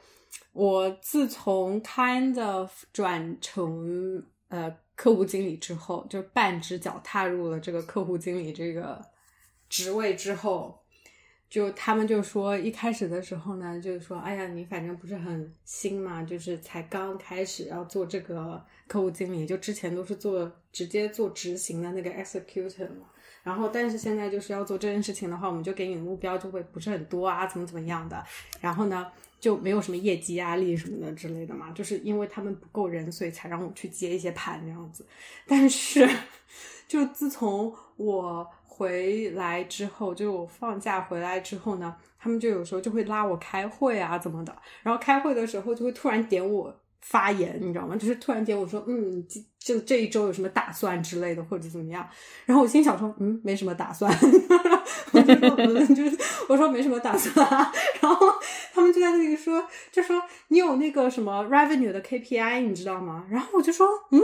[0.53, 8.99] 我自从 kind of 转成呃客户经理之后，就半只脚踏入了这个客户经理这个
[9.69, 10.83] 职位之后，
[11.55, 23.05] 就他们就说一开始的时候呢，就是说，哎呀，你反正不是很新嘛，就是才刚开始要做这个客户经理，就之前都是做直接做执行的那个 executive 嘛。
[23.41, 28.21] 然后，但是现在就是要做这件事情的话，我们就给你的目标就会不是很多啊，怎么怎么样的。
[28.59, 35.05] 然后呢，就没有什么业绩压力什么的之类的嘛，就是因为他们不够人，所以才让我去接一些盘这样子。
[35.47, 36.05] 但是，
[36.85, 38.45] 就自从我
[38.77, 44.53] 回来之后，就我放假回来之后呢，他们就有时候就会拉我开会啊，怎么的。
[44.83, 47.95] 然后开会的时候就会突然点我发言，你知道吗？
[47.95, 52.05] 就是突然点我说，嗯，就就这一周有什么打算之类的，或者怎么样。
[52.45, 54.11] 然后我心想说，嗯，没什么打算。
[55.13, 56.17] 我就说，嗯，就是
[56.49, 57.47] 我说没什么打算、
[58.01, 58.27] 然后
[58.73, 63.25] 他们就在那里说，就说你有那个什么 revenue 的 KPI，你知道吗？
[63.29, 64.21] 然后我就说，嗯，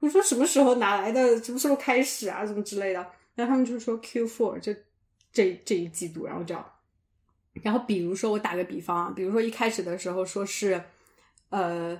[0.00, 1.42] 我说什么时候哪来的？
[1.42, 2.44] 什么时候开始啊？
[2.44, 3.06] 什么之类的。
[3.38, 4.74] 然后他们就说 Q4 就
[5.32, 6.64] 这这一季度，然后这样。
[7.62, 10.82] 然后比如说我打个比方，比如说一开始的时候说是，
[11.50, 11.94] 呃，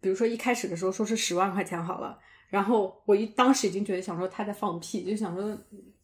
[0.00, 2.18] 比如说一开始的时候说是十万块钱好了，
[2.48, 5.54] 然后我一当时已经觉得想说他在放屁，就想说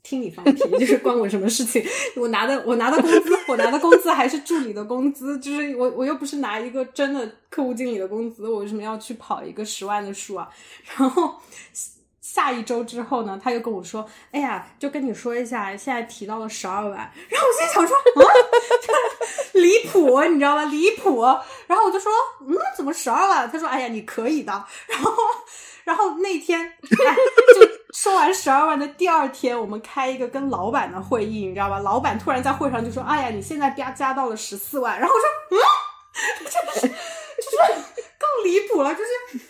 [0.02, 1.82] 听你放屁，就是关我什么事情？
[2.20, 10.50] 我拿的我拿的工资，我拿的工资还是助理的工资，就是我我又不是拿一个真的客户经理的工资，我为什么要去跑一个十万的数啊？
[10.98, 11.40] 然后。
[12.36, 16.92] 下一周之后呢，他又跟我说：“哎呀，就跟你说一下，现在提到了十二万。”
[17.30, 18.28] 然后我心想说：“啊，
[19.54, 20.66] 离谱，你知道吧？
[20.66, 21.22] 离谱。”
[21.66, 22.12] 然后我就说
[22.46, 24.52] ：“嗯，怎么十二万？”他说：“哎呀，你可以的。”
[24.86, 25.14] 然后，
[25.84, 31.78] 然后那天就说完十二万的第二天，我们开一个跟老板的会议，你知道吧？
[31.78, 35.26] 老板突然在会上就说：“哎呀，你现在加加到了十四万。”然后我说
[35.56, 35.58] ：“嗯，
[36.44, 36.96] 就是就是
[38.18, 39.40] 更离谱了，就是。”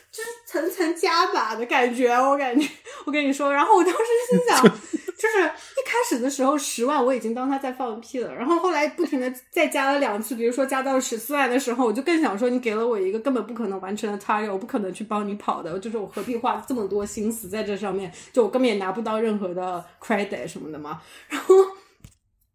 [0.57, 2.66] 就是层层加码的感觉，我感觉，
[3.04, 3.98] 我跟你说，然后我当时
[4.30, 21.54] 心想，就是一开始的时候十万我已经当他在放屁了，然后后来不停的再加了两次，比如说加到十四万的时候，我就更想说，你给了我一个根本不可能完成的 target，我不可能去帮你跑的，就是我何必花这么多心思在这上面，就我根本也拿不到任何的 credit 什么的嘛，然后，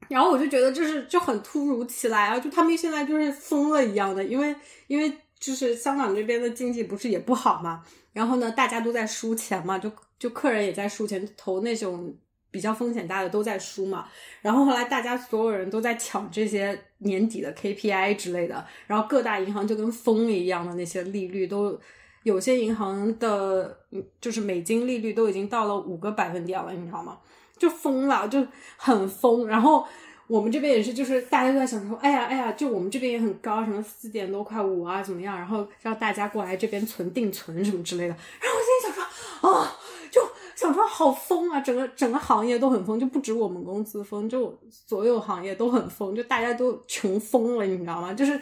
[0.10, 4.56] 然后我就觉得就是就很突如其来啊，就他们现在就是疯了一样的，因为
[4.88, 5.16] 因为。
[5.42, 7.84] 就是香港这边的经济不是也不好嘛，
[8.14, 12.16] 然后呢，大家都在输钱嘛，就就客人也在输钱，投那种
[12.52, 14.08] 比较风险大的都在输嘛。
[14.44, 21.76] 然后后来大家所有人都在抢这些年底的 KPI 之类的，然后各大银行就跟疯了一样的那些利率都，
[22.22, 23.80] 有些银行的，
[24.22, 27.18] 就是美金利率都已经到了五个百分点了，你知道吗？
[27.58, 28.46] 就疯了，就
[28.78, 29.84] 很疯，然后。
[30.32, 35.38] 我们这边也是，就是大家都在想说，哎呀，哎呀，就我们这边也很高，什么四点多块五啊，怎么样？
[35.38, 38.16] 然后让大家过来这边存定存什么之类的。
[38.40, 38.96] 然后我现在想
[39.42, 39.78] 说，啊，
[40.10, 40.22] 就
[40.56, 48.14] 想说好疯啊，整个整个行业都很疯，就不止我们公司疯，就所有行业都很疯，就大家都穷疯了，你知道吗？
[48.14, 48.40] 就是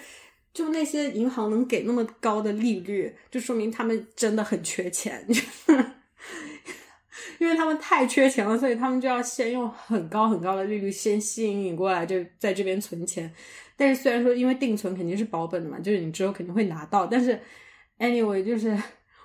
[0.53, 5.25] 就那些银行能给那么高的利率，就说明他们真的很缺钱。
[7.39, 13.33] 因为他们太缺钱了，所以他们就要先用很高很高的利率先吸引你过来，就在这边存钱。
[13.75, 17.07] 但是虽然说，因为定存肯定是保本的嘛，就是你之后肯定会拿到。
[17.07, 17.39] 但是
[17.97, 18.77] ，anyway，就是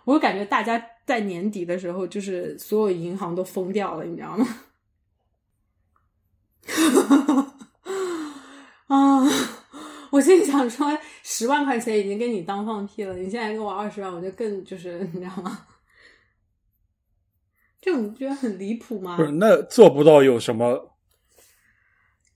[0.05, 4.47] 我感觉大家在年底的时候，就是所有银行都疯掉了，你知道吗？
[8.87, 9.27] 啊！
[10.11, 15.67] 我心里想说，十万块钱已经给你当放屁了，你现在给我二十万，我就更就是你知道吗？
[17.85, 19.15] 这种觉得很离谱吗？
[19.19, 20.93] 不是，那做不到有什么？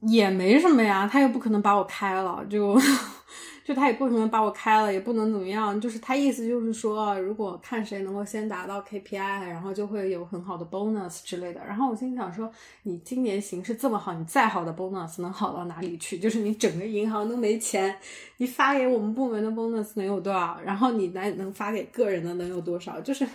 [0.00, 2.78] 也没什么呀，他又不可能把我开了，就
[3.64, 5.80] 就他也不可能把我开了，也不能怎么样。
[5.80, 9.16] 就是他意思就是说，如果看谁能够先达到 KPI，
[9.48, 11.64] 然后就会有很好的 bonus 之类的。
[11.64, 16.18] 然后我心想说，你今年形势这么好，你再好的 bonus 能好到哪里去？
[16.18, 17.96] 就是你整个银行都没钱，
[18.36, 20.60] 你发给我们部门的 bonus 能有多少？
[20.62, 23.00] 然后你来能发给个人的能有多少？
[23.00, 23.26] 就是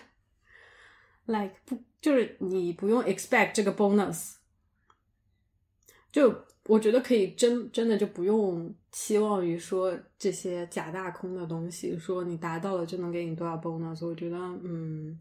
[1.25, 1.77] like 不。
[2.03, 4.33] 就是你不用 expect 这个 bonus，
[6.11, 14.05] 就我觉得可以真真的就不用期望于说这些假大空的东西，说你达到了就能给你多少 bonus。
[14.05, 15.17] 我觉得嗯，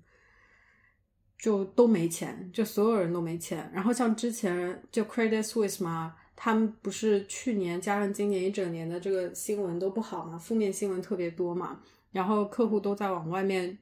[1.39, 3.71] 就都没钱，就所有人都没钱。
[3.73, 11.81] 然后像之前就 Credit Suisse 嘛，他们不是去年加上今年一整年的这个新闻都不好嘛，负面新闻特别多嘛，
[12.11, 13.79] 然后客户都在往外面。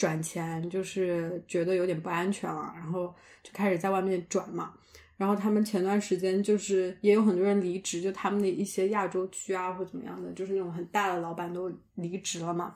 [0.00, 4.72] 转钱就是觉得有点不安全了，然后就开始在外面转嘛。
[5.18, 12.74] 然后他们前段时间就是也有很多人离职，就他们的一些亚洲区啊或怎么样的，就是那种很大的老板都离职了嘛。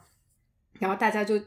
[0.74, 1.40] 然后大家就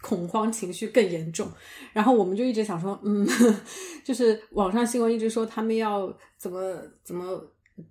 [0.00, 1.48] 恐慌情绪更严重。
[1.92, 3.24] 然后我们就一直想说，嗯，
[4.02, 7.40] 就是网上新闻一直说他们要怎么怎么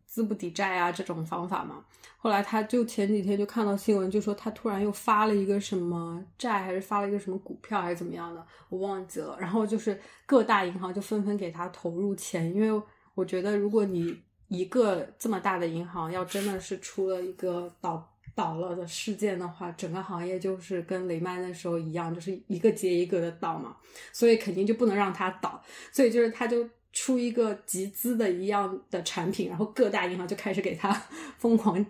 [0.06, 1.86] 资不抵债啊这种方法嘛。
[2.18, 9.36] 后来他就前几天就看到新闻，就说他突然又发了一个什么债，还是发了一个什么股票，还是怎么样的，我忘记了。
[9.40, 12.84] 然后就是各大银行就纷纷给他投入钱，因为
[13.16, 14.16] 我觉得如果你
[14.48, 23.76] 一个这么大的银行要真的是出了一个倒倒了的事件的话，整个行业就是跟雷曼那时候一样，就是一个接一个的倒嘛，
[24.14, 30.92] 所以肯定就不能让他倒，所以就是他就出一个集资的一样的产品，然后各大银行就开始给他
[31.38, 31.86] 疯狂。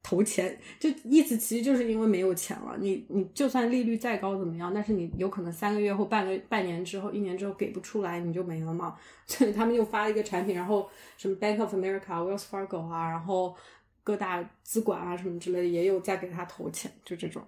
[0.00, 8.96] 投钱就意思其实就是因为没有钱了，你你就算利率再高怎么样，但是你有可能三个月或半个半年之后、一年之后给不出来，你就没了嘛。
[9.26, 13.54] 所以他们又发了一个产品，然后什么 Bank of America、Wells Fargo 啊，然后
[14.02, 17.44] 各大资管啊什么之类的也有在给他投钱，就这种。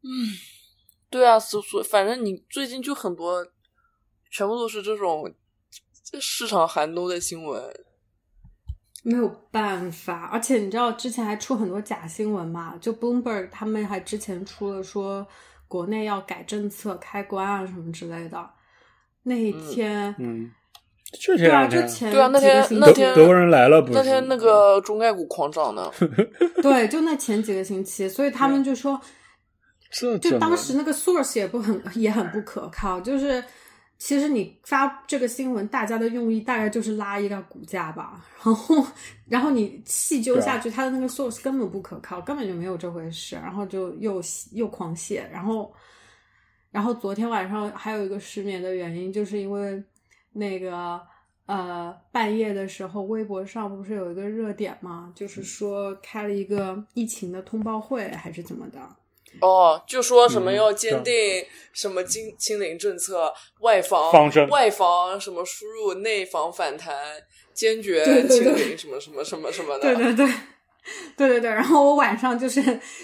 [0.00, 0.08] 嗯，
[1.12, 3.46] 对啊，所所反正你最近就很多，
[4.32, 5.32] 全部都是这种。
[6.04, 7.62] 这市场寒冬的新闻，
[9.02, 12.76] 没有办法，而且你知道之前还出很多假新闻嘛？
[12.82, 15.26] 就 Bloomberg 他们还之前出了说
[15.66, 18.50] 国内要改政策、开关啊什么之类的。
[19.22, 20.50] 那一天，嗯，
[21.38, 25.90] 对啊，就前对啊那天那天德国人来了，不是那天那个中概股狂涨呢，
[26.60, 29.02] 对，就那前几个星期，所以他们就说，就
[29.92, 33.44] 这就当时那个 source 也不很 也很不可靠，就是
[33.98, 38.86] 其实你发这个新闻，大家的用意大概就是拉一个股价吧，然后
[39.26, 44.20] 然后你细究下去，它的那个 source 根本不可靠，根本就没有这回事，然后就又
[44.52, 45.72] 又狂泻，然后
[46.70, 49.82] 然后昨天晚上还有一个失眠的原因，就是因为
[50.32, 51.00] 那个。
[51.44, 58.78] 呃，半夜的时候，微博上不是有一个热点嘛，就是说开了一个疫情的通报会，还是怎么的？
[59.40, 61.14] 哦，就说什么嗯要坚定
[61.72, 66.94] 什么清清零政策，外防方针外防什么输入，内防反弹，
[67.52, 69.94] 坚决清零什么什么什么什么的。
[69.94, 70.34] 对对对，
[71.16, 71.50] 对对对。
[71.50, 72.60] 然后我晚上就是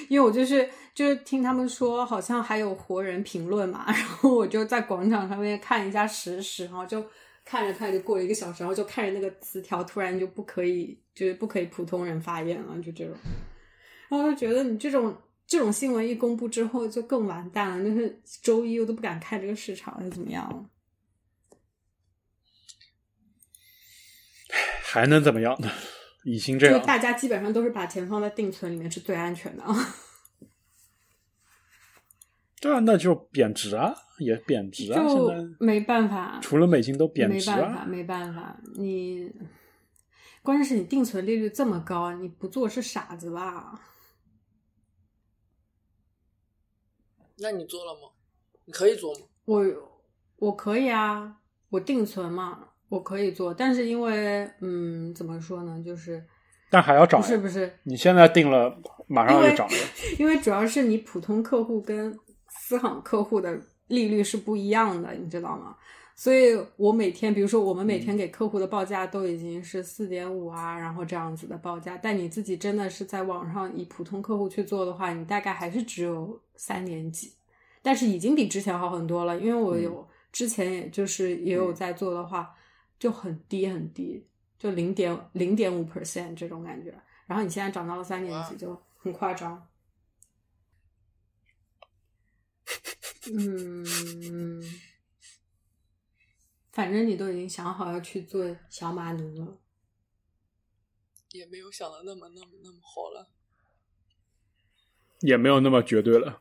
[0.09, 7.05] 因为我就是就是听他们说，好像还有活人评论嘛，然后我就在广场上面看一下实时，然后就
[7.45, 13.15] 看着看着过了一个小时，然后就看着那个词条，突然就不可以，就是不可以普通人发言了，就这种。
[14.09, 15.15] 然后就觉得你这种
[15.49, 20.69] 这种新闻一公布之后就更完蛋了，就是周一我都不敢看这个市场是怎么样了。
[24.83, 25.71] 还能怎么样呢？
[26.25, 29.65] 已经这样，就大家基本上都是把钱放在定存里面是最安全的。
[32.61, 37.87] 对啊，那就贬值啊，也贬值啊，就没办法，除了美金都贬值没办法，啊。
[37.87, 38.61] 没办法。
[38.75, 39.33] 你
[40.43, 43.81] 关键是你定存利率这么高，你不做是傻子吧？
[47.41, 48.01] 那你做了吗？
[48.65, 49.21] 你可以做吗？
[49.45, 49.65] 我
[50.37, 51.37] 我可以啊，
[51.71, 56.25] 我定存嘛，我可以做，但是因为嗯，怎么说呢，就是
[56.71, 58.77] 但还要涨，不是不是，你现在定了，
[59.07, 59.77] 马上就涨了。
[60.19, 62.15] 因为主要是你普通客户跟
[62.49, 65.77] 私行客户的利率是不一样的，你知道吗？
[66.19, 77.35] 所以我每天，比如说我们每天给客户的报价都已经是四点五啊，然后这样子的报价，但你自己真的是在网上以普通客户去做的话，你大概还是只有三点几，
[77.83, 82.53] 但是已经比之前好很多了，因为我有、之前也就是也有在做的话，
[82.99, 84.27] 就很低很低，
[84.59, 86.93] 就零点零点五 percent 这种感觉，
[87.29, 89.69] 然后你现在涨到了三点几，就很夸张。
[93.33, 93.85] 嗯，
[96.79, 99.59] 反正你都已经想好要去做小马奴了。
[101.33, 103.29] 也没有想的那么那么那么好了。
[105.23, 106.41] 也没有那么绝对了，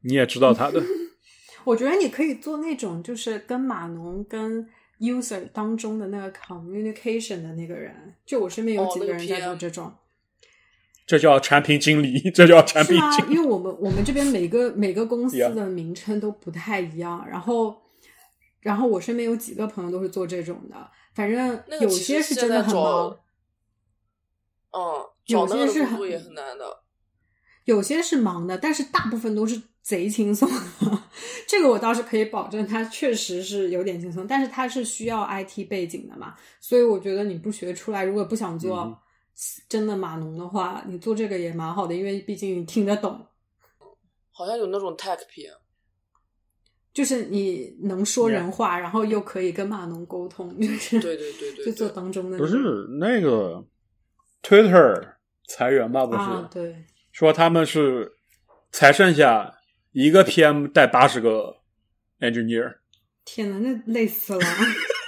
[0.00, 0.82] 你也知道他的。
[1.62, 4.68] 我觉得你可以做那种，就是跟码农跟
[4.98, 8.16] user 当中的那个 communication 的那个人。
[8.26, 9.94] 就我身边有几个人在做这种，
[11.06, 13.16] 这叫产品经理，这叫产是吗？
[13.16, 13.36] 品经理。
[13.36, 17.80] 因为我们我们这边每个每个公司 的名称都不太一样，然后
[18.66, 23.16] 然后我身边有几个朋友都是做这种的，反正有些是真的很忙。
[24.72, 26.82] 嗯，有些是很也很难的。
[27.64, 31.02] 有些是忙的，但是大部分都是贼轻松的。
[31.46, 39.00] 这个我倒是可以保证，它确实是有点轻松，但是它是需要 IT 背景的嘛，所以我觉得你不学出来，如果不想嗯做
[39.68, 43.24] 真的码农的话，你做这个也蛮好的，因为毕竟你听得懂，
[44.32, 45.54] 好像有那种 tech PM，
[46.96, 52.56] 就是你能说人话，然后又可以跟码农沟通，就是对对对对 就做当中的不是
[52.98, 53.62] 那个
[54.42, 55.16] Twitter
[55.46, 56.06] 裁员吧？
[56.06, 58.10] 不是、啊，对，说他们是
[58.72, 59.58] 才剩下
[59.92, 61.58] 一个 PM 带八十个
[62.20, 62.76] engineer。
[63.26, 64.40] 天呐，那累死了，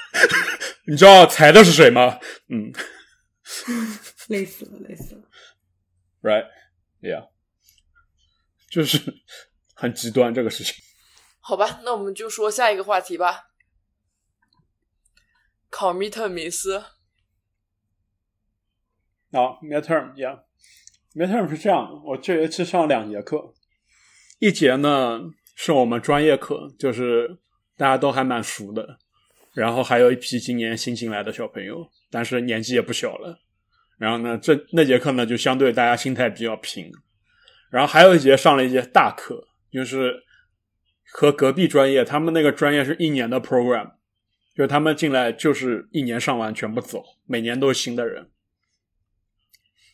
[0.87, 2.19] 你知道裁的是谁吗？
[2.51, 2.71] 嗯
[4.29, 5.23] 累死了，累死了。
[6.21, 7.29] ，right，yeah，
[8.69, 9.01] 就是
[9.73, 10.75] 很极端这个事情。
[11.49, 13.49] 好吧，那我们就说下一个话题吧。
[15.71, 16.77] 考密特米斯，
[19.31, 20.45] 啊、m i d t e r m y e a h
[21.15, 23.55] m i d t e r m 是这样的，我这学期上两节课，
[24.41, 25.23] 一节呢
[25.57, 27.39] 是我们专业课，就是
[27.79, 28.99] 大家都还蛮熟的，
[29.55, 33.41] 然后还有一批今年新进来的小朋友，但是年纪也不小了。
[33.97, 36.93] 然后呢，这那节课呢就相对大家心态比较平，
[37.71, 40.15] 然后还有一节上了一节大课，就是
[41.13, 43.93] 和隔壁专业，他们那个专业是一年的 program，
[44.55, 48.31] 就是他们进来就是一年上完全部走，每年都是新的人。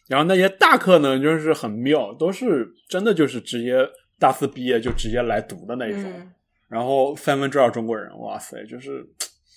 [0.08, 3.88] 然后那些大课呢，就是很妙，都是真的就是直接
[4.18, 6.04] 大四毕业就直接来读的那一种。
[6.04, 6.30] 嗯
[6.66, 9.06] 然后三分之二中国人，哇塞，就是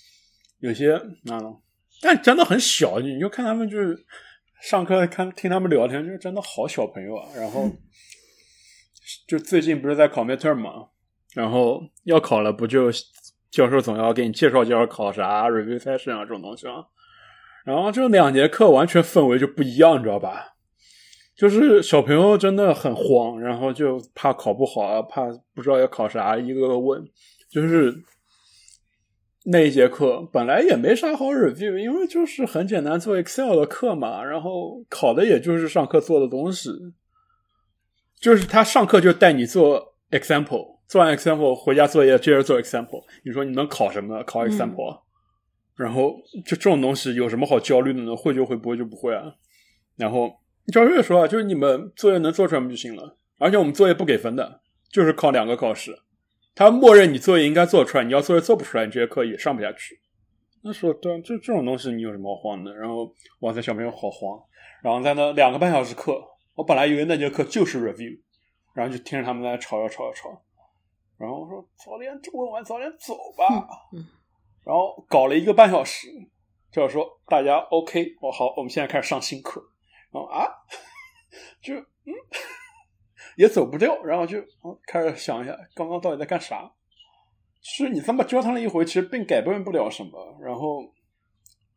[0.60, 1.60] 有些那种，
[2.00, 3.98] 但真的很小，你就看他们就是
[4.62, 7.28] 上课看听他们聊天，就是真的好小朋友啊。
[7.34, 7.68] 然后
[9.26, 10.90] 就最近不是在考 midterm 嘛，
[11.34, 12.90] 然后要考了，不就
[13.50, 16.74] 教授总要给你介绍介绍考啥 review session 啊这种东西啊。
[17.64, 20.54] 然后这两节课完全氛围就不一样，你知道吧？
[21.36, 27.04] 就是小朋友真的很慌，然后就怕考不好啊，怕不知道要考啥，一个个问。
[27.48, 27.94] 就是
[29.44, 36.70] 那一节课本来也没啥好 review，因为就是很简单做 Excel 的课嘛，然后考的也就是上课做的东西。
[38.20, 43.04] 就是他上课就带你做 example，做完 example 回家作业接着做 example。
[43.24, 44.22] 你说你能考什么？
[44.24, 45.02] 考 example。
[45.76, 48.16] 然后就这种东西有什么好焦虑的呢？
[48.16, 49.32] 会就会，不会就不会啊。
[49.96, 50.28] 然后
[50.72, 54.60] 教授也说啊，就是你们作业能做出来不就行了，而且我们作业不给分的，
[54.90, 55.96] 就是考两个考试。
[56.54, 60.00] 他默认你作业应该做出来，你要作业做不出来，你这节课也上不下去。
[60.64, 62.74] 那说对，就这种东西你有什么好慌的？
[62.74, 64.40] 然后哇塞，小朋友好慌。
[64.82, 66.20] 然后在那两个半小时课，
[66.56, 68.18] 我本来以为那节课就是 review，
[68.74, 70.42] 然后就听着他们在吵吵吵吵吵。
[71.18, 73.68] 然后我说早点问完早点走吧。
[74.64, 76.08] 然后搞了一个半小时，
[76.70, 79.60] 就是说大家 OK，我好，我们现在开始上新课。
[80.10, 80.46] 然后啊，
[81.60, 82.12] 就嗯，
[83.36, 84.38] 也走不掉，然后就
[84.86, 86.70] 开始想一下刚刚到底在干啥。
[87.60, 90.38] 其实你这么折腾了一回，其实并改变不了什么。
[90.40, 90.94] 然后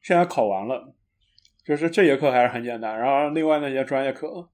[0.02, 0.94] 现在考完了，
[1.66, 2.98] 就是这节课还是很简单。
[2.98, 4.50] 然后另外那些专业课，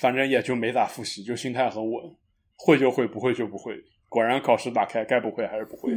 [0.00, 2.16] 反正也就没咋复习，就心态很稳，
[2.56, 3.76] 会就会，不会就不会。
[4.08, 5.92] 果然考试打开，该不会还是不会。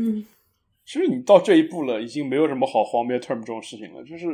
[0.86, 4.04] 其实你到这一步了，已经没有什么好荒谬 term 这种事情了。
[4.04, 4.28] 就是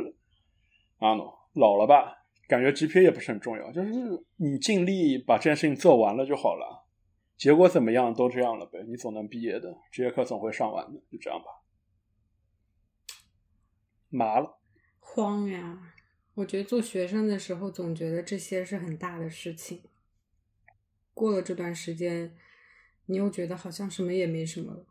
[0.98, 3.92] 啊，no，老了吧，感觉 GPA 也不是很重要，就是
[4.36, 6.86] 你尽力把这件事情做完了就好了。
[7.36, 11.46] 结果怎么样都这样了呗，你总能毕业的，这节课总会上完的，就这样吧。
[14.08, 14.58] 麻了，
[14.98, 15.92] 慌呀！
[16.34, 19.82] 我觉得做学生的时候总觉得这些是很大的事情，
[21.16, 22.36] 过了这段时间，
[23.06, 24.84] 你又觉得好像什么也没什么了。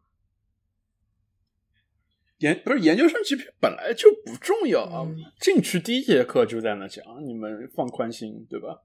[2.40, 5.08] 研不是研究生 GPA 本来就不重要啊，
[5.40, 8.82] 进去第一节课就在那讲，你们放宽心，对吧？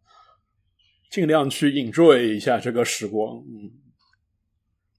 [1.11, 3.73] 尽量去 enjoy 一下这个时光，嗯。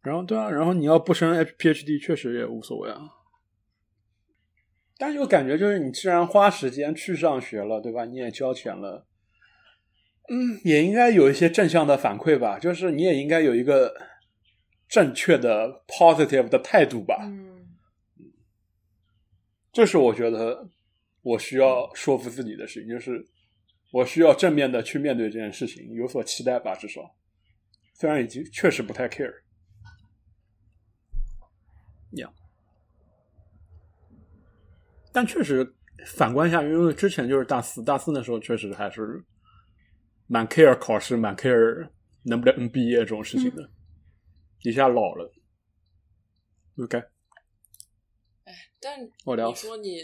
[0.02, 3.02] 然后对啊，然后你要不升 PhD 确实也无所谓啊。
[4.98, 8.06] 但又感觉就是你既然花时间去上学了，对吧？
[8.06, 9.08] 你也交钱了，
[10.30, 12.58] 嗯，也应该有一些正向的反馈吧。
[12.60, 13.94] 就是你也应该有一个
[14.88, 17.18] 正确的 positive 的态度吧。
[17.24, 17.50] 嗯
[19.74, 20.68] 这是我觉得
[21.22, 23.26] 我需要说服自己的事情，就是
[23.94, 26.76] 我需要正面的去面对这件事情，有所期待吧。
[26.76, 27.16] 至少，
[27.94, 29.40] 虽然已经确实不太 care，Yeah，，
[35.14, 35.74] 但确实
[36.06, 39.24] 反观一下，因为之前就是大四，大四那时候确实还是
[40.32, 41.90] 蛮 care 考试，蛮 care
[42.24, 43.70] 能不能毕业这种事情的。
[44.64, 45.30] 一下老了
[46.78, 46.98] ，OK。
[48.46, 50.00] 哎但你说你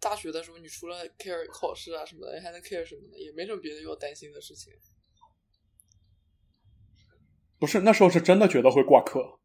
[0.00, 3.18] 大学的时候，你除了 care 考试啊什么的，你还能 care 什么呢？
[3.18, 4.72] 也没什么别的要担心的事情。
[7.58, 9.38] 不是那时候是真的觉得会挂科，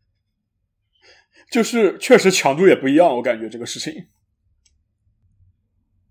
[1.50, 3.08] 就是确实强度也不一样。
[3.16, 4.10] 我感觉这个事情，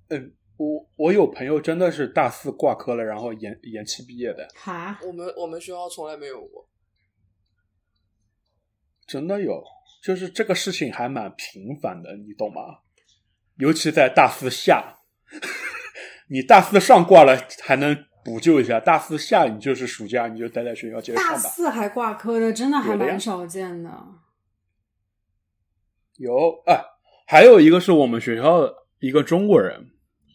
[0.07, 4.45] 嗯，我我有朋友真的是大四挂科了，然后延延期毕业的。
[4.55, 6.67] 哈，我们我们学校从来没有过，
[9.07, 9.63] 真的有。
[10.01, 12.79] 就是这个事情还蛮频繁的，你懂吗？
[13.57, 14.99] 尤其在大四下，
[16.29, 21.33] 你大四上挂了还能补救一下，大四下你就是暑假你就待在学校接着上吧。
[21.33, 23.91] 大四还挂科的，真的还蛮少见的。
[26.15, 26.81] 有哎，
[27.27, 29.91] 还有一个是我们学校的一个中国人，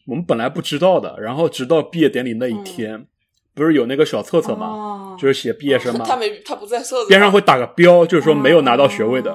[0.07, 3.07] 我们本来不知道的，然后直到毕业典礼那一天，
[3.55, 5.16] 不是有那个小册册吗？
[5.18, 6.05] 就是写毕业生嘛。
[6.09, 9.30] 他没，他不在册子边上会打个标，就是说没有拿到学位的。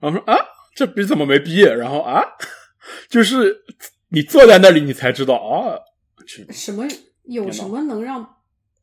[0.00, 0.36] 然后说啊，
[0.74, 1.74] 这笔怎么没毕业？
[1.74, 2.22] 然后啊，
[3.08, 3.62] 就是
[4.10, 5.78] 你坐在那里，你才知道啊，
[6.50, 6.86] 什么
[7.24, 8.36] 有什么能让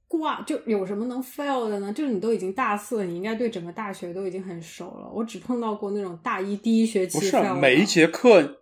[0.08, 1.94] 挂，就有什么能 fail 的呢？
[1.94, 5.10] 就是你都已经大四了，你应该对整个大学都已经很熟了。
[5.14, 8.61] 我只碰到过那种大一第一学期，不是每一节课，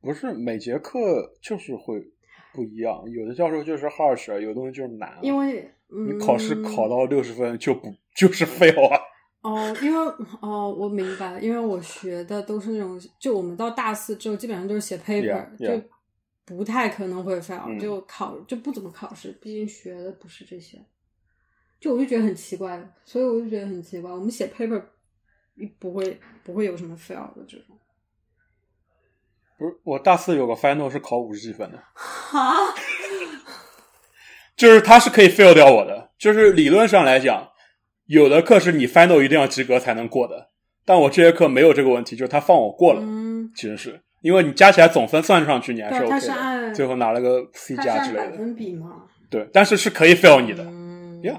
[0.00, 2.02] 不是每节课就是会
[2.52, 3.02] 不一样。
[3.10, 5.18] 有的教授就是 harsh，有东西就是难。
[5.22, 9.00] 因为你考试考到六十分就不就 是 fail 啊。
[9.42, 15.82] 哦，因为哦，我明白了，因为我学的都是那种，就我们到大四之后，基本上都是写 paper，就
[16.44, 20.84] 不太可能会 fail，就考就不怎么考试，毕竟学的不是这些，
[21.80, 24.82] 就我就觉得很奇怪，所以我就觉得很奇怪，我们写 paper
[25.78, 27.78] 不会不会有什么 fail 的这种。
[29.60, 32.56] 不是，我大四有个 final 是考五十几分的，哈，
[34.56, 37.46] 就是他是可以 fail 掉我的，就是理论上来讲，
[38.06, 40.48] 有的课是你 final 一定要及格才能过的，
[40.86, 49.04] 但我这节课没有这个问题，就是他放我过了，嗯，其实是因为你加起来总分算上去，你还是 OK 的，最后拿了个 C 加之类的，分比嘛。
[49.28, 51.38] 对，但是是可以 fail 你的，嗯，呀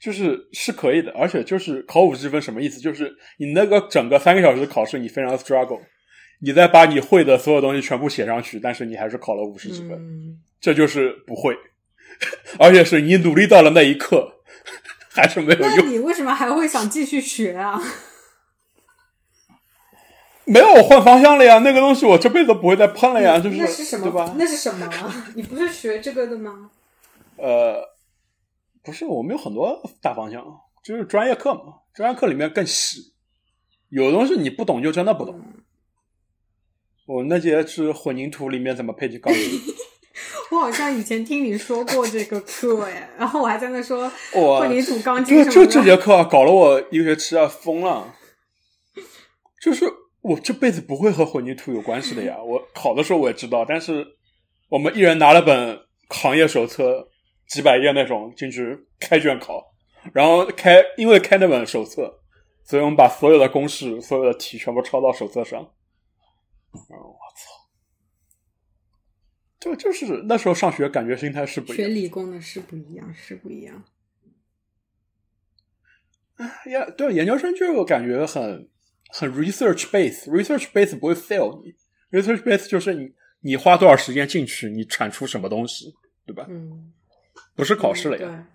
[0.00, 2.78] 就是是可以的，而且就是考五十分什么意思？
[2.80, 5.80] 就是你那个整个三个小时的考试，你非常 struggle，
[6.40, 11.56] 你再把你会的所有东西全部写上去，但是你还是考了五十几分，嗯，这就是不会，
[12.58, 14.40] 而且是你努力到了那一刻，
[15.12, 15.88] 还是没有那用。
[15.90, 17.80] 你为什么还会想继续学啊？
[20.46, 24.04] 没有，我换方向了呀，那个东西我这辈子都不会再碰了呀，就是那是什么？
[24.04, 24.34] 对吧？
[24.36, 24.86] 那是什么？
[25.34, 26.70] 你不是学这个的吗？
[27.36, 27.82] 呃，
[28.82, 30.44] 不是，我们有很多大方向，
[30.82, 33.14] 就是专业课嘛，专业课里面更细，
[33.88, 35.40] 有的东西你不懂就真的不懂。
[37.06, 39.60] 我那节是混凝土里面怎么配置钢筋，
[40.50, 45.72] 我好像以前听你说过这个课哎，然后我还在那说我混凝土钢筋，就什么的。
[45.72, 48.14] 这节课啊搞了我一个学期啊，疯了。
[49.60, 49.84] 就是
[50.22, 52.36] 我这辈子不会和混凝土有关系的呀。
[52.42, 54.06] 我考的时候我也知道，但是
[54.70, 55.78] 我们一人拿了本
[56.08, 57.06] 行业手册，
[57.48, 59.62] 几百页那种进去开卷考，
[60.14, 62.20] 然后开因为开那本手册，
[62.64, 65.66] 所以我们把所有的公式、所有的题全部抄到手册上。
[66.74, 67.68] 嗯，我操！
[69.60, 71.94] 就就是那时候上学，感觉心态是不一样学。
[71.94, 73.84] 理工的是不一样，是不一样。
[76.66, 78.68] 呀，对，研究生就感觉很
[79.10, 81.74] 很 research base，research base 不会 fail 你
[82.18, 85.94] ，research base 就是你你花多少时间进去，你产出什么东西，
[86.26, 86.44] 对吧？
[86.48, 86.92] 嗯，
[87.54, 88.48] 不是考试了对呀。，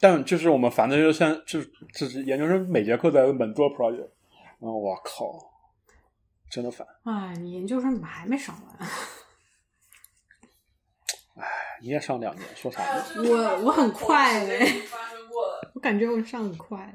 [0.00, 4.10] 但就是我们反正就是像就是就是研究生每节课在稳做 project，
[4.60, 5.38] 然后我靠，
[6.50, 6.86] 真的烦。
[7.04, 8.88] 哎，你研究生怎么还没上完？
[11.36, 11.46] 哎
[11.82, 13.04] 你也上两年，说啥呢？
[13.16, 14.82] 我我很快嘞。
[15.74, 16.92] 我感觉我上很快。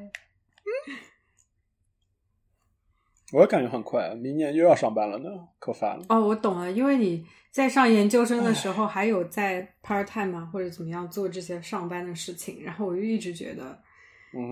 [3.32, 5.30] 我也感觉很快，明年又要上班了呢，
[5.60, 6.06] 可烦了。
[6.10, 13.80] 哦，我懂了，因为你在上研究生的时候，还有在 part time 啊或者怎么样做这些上班的事情，然后我就一直觉得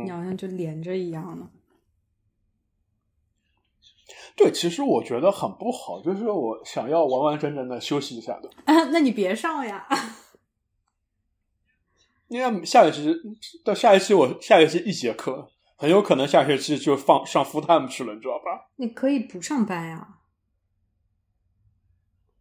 [0.03, 1.47] 你好像就连着一样的。
[4.35, 8.49] 对，其实我觉得很不好，就是我想要完完整整的休息一下的。
[8.65, 9.87] 啊，那你别上呀。
[12.27, 13.15] 因为下学期
[13.63, 18.69] 到下学期我下学期一节课，很有可能下学期就放上 full time 去了，你知道吧？
[18.75, 20.15] 你可以不上班呀。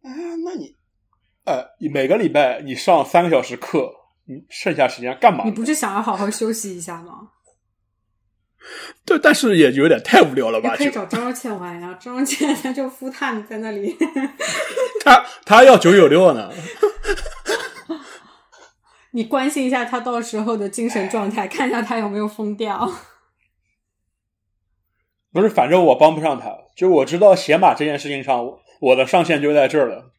[0.01, 0.11] 啊，
[0.43, 0.75] 那你，
[1.45, 3.93] 呃，每个礼拜你上三个小时课，
[4.25, 5.43] 你剩下时间干嘛？
[5.45, 7.31] 你不是想要好好休息一下吗？
[9.05, 10.75] 对，但是也有点太无聊了吧？
[10.75, 13.95] 可以找张若倩玩呀，张若倩她就 full time 在那里。
[15.03, 16.51] 他他要九九六呢，
[19.11, 22.91] 你关心一下他到时候的精神状态，看一下他有没有疯掉。
[25.31, 26.57] 不是，反正我帮不上他。
[26.75, 30.11] 就我知道写码这件事情上，我我的上限就在这儿了。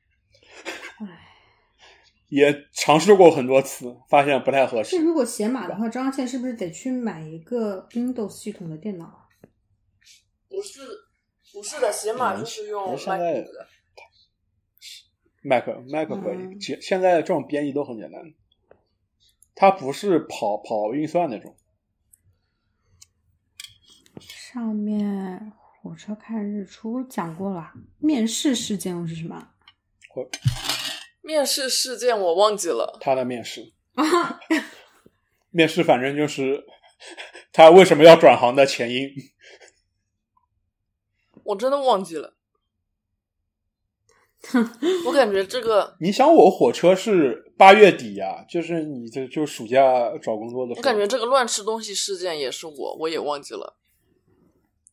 [2.29, 5.03] 也尝试过很多次，发现不太合适是。
[5.05, 9.29] 如果写码的话，张若倩是不是得去买一个 Windows 系统的电脑啊？
[10.49, 10.81] 不是，
[11.53, 13.69] 不是的，写码就是用嗯现在 MacBook 的。
[15.41, 18.21] Mac Mac 可以，嗯现、现在这种编译都很简单，
[19.55, 21.57] 它不是跑跑运算那种。
[24.21, 29.49] 上面火车看日出讲过了，面试事件又是什么？
[31.29, 33.75] 面试事件我忘记了，他的面试，
[35.53, 36.65] 面试反正就是
[37.53, 39.11] 他为什么要转行的前因。
[41.45, 42.35] 我真的忘记了。
[45.05, 49.83] 我感觉这个，你想，我火车是八月底呀、就是你这就暑假
[50.23, 50.81] 找工作的时候。
[50.81, 53.77] 我感觉这个乱吃东西事件也是我，我也忘记了，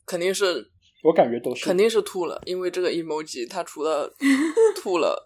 [0.06, 0.70] 肯定是
[1.06, 4.14] 我感觉都是肯定是吐了，因为这个 emoji 它除了
[4.76, 5.26] 吐了，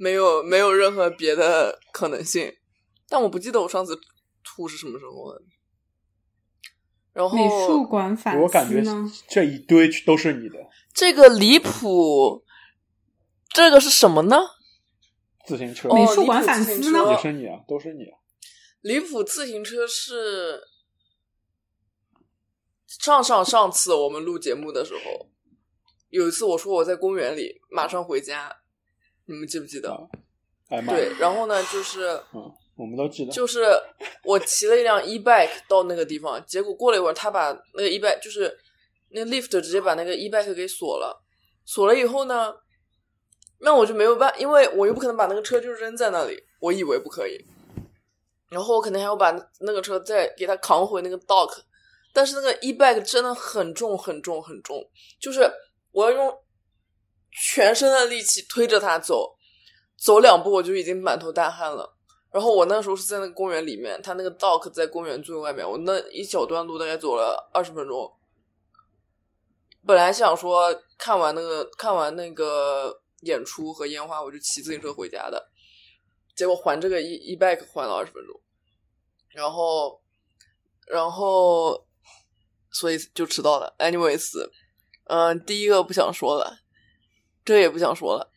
[0.00, 2.56] 没有没有任何别的可能性。
[3.06, 4.00] 但我不记得我上次
[4.42, 5.42] 吐是什么时候了。
[7.12, 9.12] 然后美术馆反我感觉思呢？
[9.28, 10.54] 这一堆都是你的
[10.94, 12.44] 这个离谱，
[13.50, 14.38] 这个是什么呢？
[15.44, 18.16] 自行车，哦美术馆反思呢也是你啊，都是你啊。
[18.80, 20.62] 离谱自行车是
[22.86, 25.28] 上上上次我们录节目的时候，
[26.08, 28.59] 有一次我说我在公园里马上回家，
[29.30, 29.96] 你们记不记得？
[30.68, 33.30] 哎妈，对，然后呢，就是嗯我们都记得。
[33.32, 33.64] 就是
[34.24, 38.56] 我骑了一辆 e bike 到那个地方，结果过了一会儿，他把那个 e bike 就是
[39.10, 41.22] 那个 lift 直接把那个 e bike 给锁了，
[41.64, 42.54] 锁了以后呢，
[43.60, 47.44] 那我就没有办，因为我又不可能把那个车就扔在那里，我以为不可以，
[48.50, 51.50] 然后我肯定还要把那个车再给他扛回那个 dock，
[52.12, 54.82] 但是那个 e bike 真的很重很重很重，
[55.20, 55.50] 就是
[55.92, 56.32] 我要用
[57.30, 59.36] 全身的力气推着他走，
[59.96, 61.96] 走两步我就已经满头大汗了。
[62.32, 68.12] 然后我那时候是在那个公园里面，他那个 dock 在公园最外面，我那一小段路大概走了二十分钟。
[69.84, 70.68] 本来想说
[70.98, 75.50] 看完那个看完那个演出和烟花，我就骑自行车回家的，
[76.36, 78.40] 结果还这个 e e bike 还了二十分钟，
[79.30, 80.00] 然后
[80.86, 81.84] 然后
[82.70, 83.74] 所以就迟到了。
[83.78, 84.28] anyways，
[85.04, 86.58] 嗯、第一个不想说了，
[87.50, 88.30] 这也不想说了。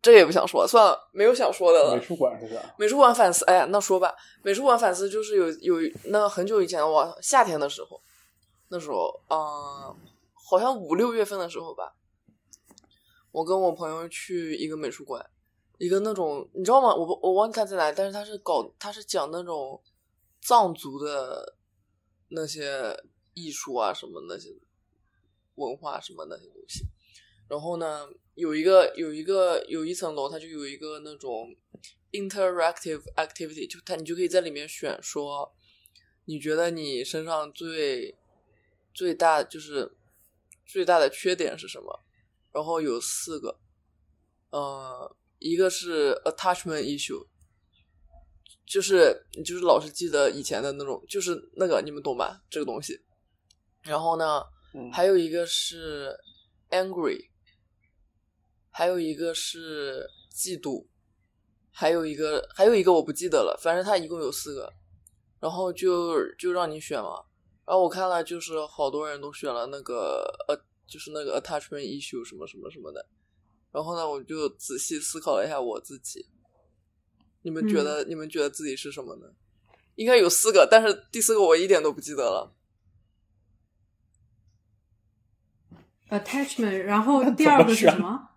[0.00, 1.94] 这也不想说，算了，没有想说的了。
[1.94, 2.74] 美术馆是啥？
[2.78, 8.00] 美术馆反思，哎呀，那说吧，美术馆反思就是有有那很久以前，我夏天的时候，
[8.68, 9.94] 那时候，嗯、
[10.32, 11.94] 好像五六月份的时候吧，
[13.30, 15.28] 我跟我朋友去一个美术馆，
[15.76, 16.94] 一个那种你知道吗？
[16.94, 19.78] 我不我忘记看在哪，但是他是搞他是讲那种
[20.40, 21.56] 藏族的
[22.28, 22.98] 那些
[23.34, 24.48] 艺术啊，什么那些
[25.60, 26.84] 文化什么那些东西。
[27.48, 31.54] 然后呢，有一个有一个有一层楼，它就有一个那种
[32.12, 35.52] interactive activity，就它你就可以在里面选说，
[36.24, 38.16] 你觉得你身上最
[38.94, 39.96] 最大就是
[40.64, 42.00] 最大的缺点是什么？
[42.52, 43.60] 然后有四个，
[44.50, 47.26] 呃，一个是 attachment issue，
[48.64, 52.42] 就是你就是老是记得以前的那种，就是那个你们懂吧？
[52.48, 53.00] 这个东西。
[53.82, 54.42] 然后呢，
[54.74, 56.16] 嗯还有一个是
[56.70, 57.28] angry，
[58.70, 60.86] 还有一个是嫉妒，
[61.72, 64.72] 还有一个还有一个我不记得了，反正它一共有四个，
[65.40, 67.24] 然后就就让你选嘛。
[67.66, 70.56] 然后我看了，就是好多人都选了那个呃，
[70.86, 73.04] 就是那个 attachment issue 什么什么什么的。
[73.72, 76.26] 然后呢，我就仔细思考了一下我自己，
[77.42, 79.26] 你们觉得、你们觉得自己是什么呢？
[79.94, 82.52] 应该有四个，但是第四个我一点都不记得了。
[86.10, 88.28] attachment，然后 第二个是什么？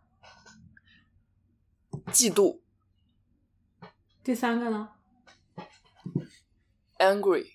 [2.07, 2.59] 嫉妒
[4.24, 4.89] 第三个呢
[6.97, 7.53] ？，angry。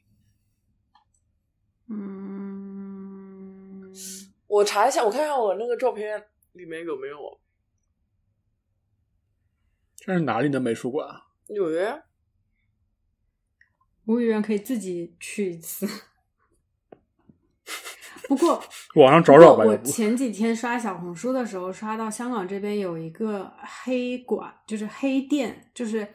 [1.86, 3.92] 嗯，
[4.46, 7.40] 我查一下，我看看我那个照片里面有没有
[9.96, 11.26] 这是哪里的美术馆啊？
[11.48, 12.02] 纽约。
[14.06, 15.86] 吴语言可以自己去一次。
[18.28, 18.62] 不过，
[18.94, 19.64] 网上找找吧。
[19.64, 23.50] 我前几天刷小红书的时候，刷到香港这边有一个
[23.84, 26.06] 黑馆，就是黑店，就是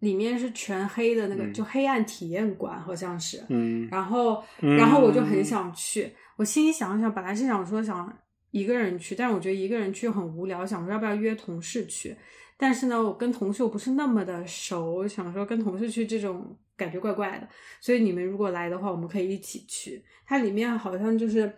[0.00, 3.44] 里面是全黑的那个，嗯就黑暗体验馆，好像是。
[3.50, 6.10] 嗯，然后，嗯然后我就很想去。
[6.36, 8.10] 我心里想想，本来是想说想
[8.50, 12.16] 一个人去，但是我觉得一个人去很无聊，想说要不要约同事去。
[12.56, 17.48] 但是呢，我跟同事又不是那么的熟，想说跟同事去这种感觉怪怪的。
[17.80, 20.04] 所以你们如果来的话，我们可以一起去。
[20.26, 21.52] 它里面好像就是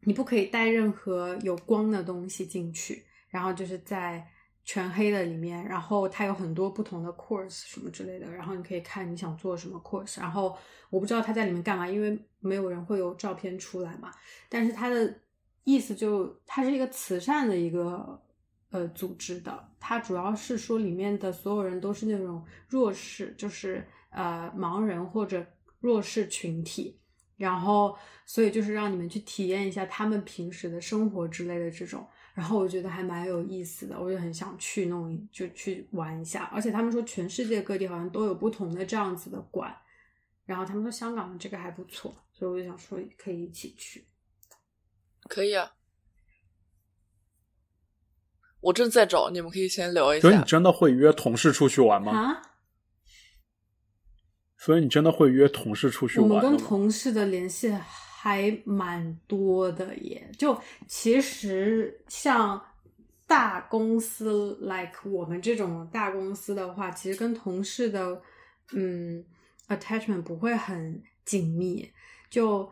[0.00, 4.26] 你不可以带任何有光的东西进去，然后就是在
[4.64, 10.20] 全黑的里面，然后它有很多不同的 course 什么之类的，然后你可以看你想做什么 course。
[10.20, 10.56] 然后
[10.90, 14.10] 我不知道他在里面干嘛，因为没有人会有照片出来嘛。
[14.48, 15.22] 但是他的
[15.64, 18.20] 意思就它是一个慈善的一个
[18.70, 23.86] 呃组织的，它主要是说里面的所有人都是那种弱势，就是
[24.18, 25.46] 呃盲人或者
[25.80, 27.00] 弱势群体。
[27.36, 27.96] 然后，
[28.26, 32.04] 所以就是让你们去体验一下他们平时的生活之类的这种，
[32.34, 36.50] 然后我觉得还蛮有意思的，我就很想去弄，就去玩一下。
[36.52, 39.72] 而且他们说全世界各地好像都有不同的这样子的馆，
[40.46, 44.04] 然后他们说香港的这个还不错，所以我就想说可以一起去。
[45.28, 45.74] 可以啊，
[48.58, 50.22] 我正在找，你们可以先聊一下。
[50.22, 52.10] 所以你真的会约同事出去玩吗？
[52.10, 52.42] 啊，
[54.58, 56.42] 所以你真的会约同事出去吗？
[56.42, 60.30] 跟同事的联系还蛮多的耶。
[60.36, 62.60] 就其实像
[63.26, 68.20] 大公司，like 我们这种大公司的话，其实跟同事的
[68.72, 69.24] 嗯
[69.68, 71.90] attachment 不会很紧密，
[72.28, 72.70] 就。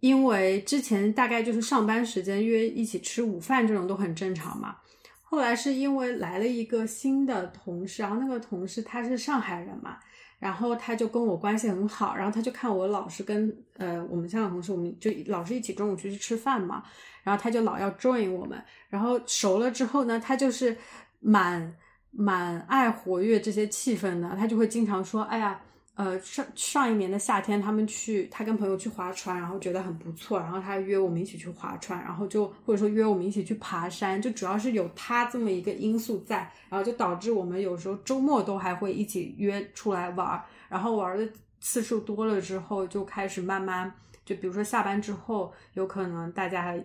[0.00, 4.76] 因为之前大概就是上班时间约一起吃午饭这种都很正常嘛，
[5.24, 9.98] 后来是因为来了一个新的同事，然后那个同事他是上海人嘛，
[10.38, 16.82] 然后他就跟我关系很好，然后他就看我老是跟呃我们香港同事，我们就老是一起中午出去吃饭嘛，
[17.22, 20.76] 然后他就老要 join 我们，然后熟了之后呢，他就是
[21.20, 21.74] 蛮
[22.10, 25.60] 蛮爱活跃这些气氛的，他就会经常说：“哎呀。”
[25.98, 41.28] 呃，上上一年的夏天，他们去，他跟朋友去划船，然后觉得很不错，然后他约我们一起去划船，然后就或者说约我们一起去爬山，就主要是有他这么一个因素在，然后就导致我们有时候周末都还会一起约出来玩儿，然后玩的
[41.60, 43.92] 次数多了之后，就开始慢慢，
[44.24, 46.76] 就比如说下班之后，有可能大家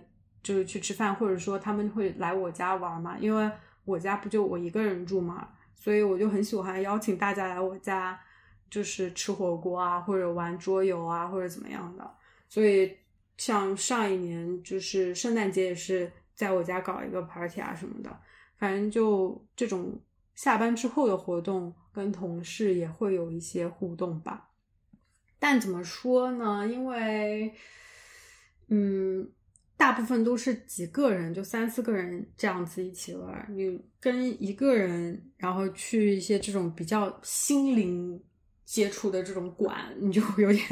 [0.41, 3.47] 就是去吃饭，或者说他们会来我家玩嘛，因为
[3.85, 8.19] 我家不就我一个人住嘛，所以我就很喜欢邀请大家来我家。
[8.73, 12.11] 就是吃火锅啊，或者玩桌游啊，或者怎么样的。
[12.49, 12.91] 所以
[13.37, 18.09] 像上一年，就是圣诞节也是在我家搞一个 party 啊什么的。
[18.57, 20.01] 反正就这种
[20.33, 24.49] 下班之后的活动，跟同事也会有一些互动吧。
[25.37, 26.67] 但怎么说呢？
[26.67, 27.53] 因为，
[28.69, 29.29] 嗯，
[29.77, 33.45] 大部分都是几个人，就三四个人这样子一起玩。
[33.55, 38.19] 你跟一个人，然后去一些这种比较心灵。
[38.65, 40.63] 接触的这种馆，你就有点，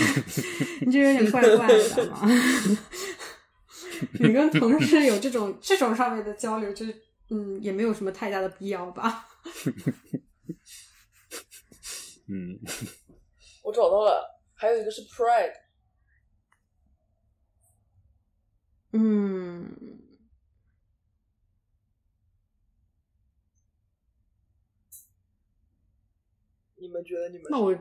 [0.86, 2.20] 你就有点怪怪的嘛。
[4.20, 9.26] 你跟同事有这种这种上面的交流，就是嗯，也没有什么太大的必要吧。
[12.28, 12.58] 嗯，
[13.62, 15.54] 我找到了，还有一个是 Pride。
[18.92, 20.05] 嗯。
[26.86, 27.76] 你们觉得你们那我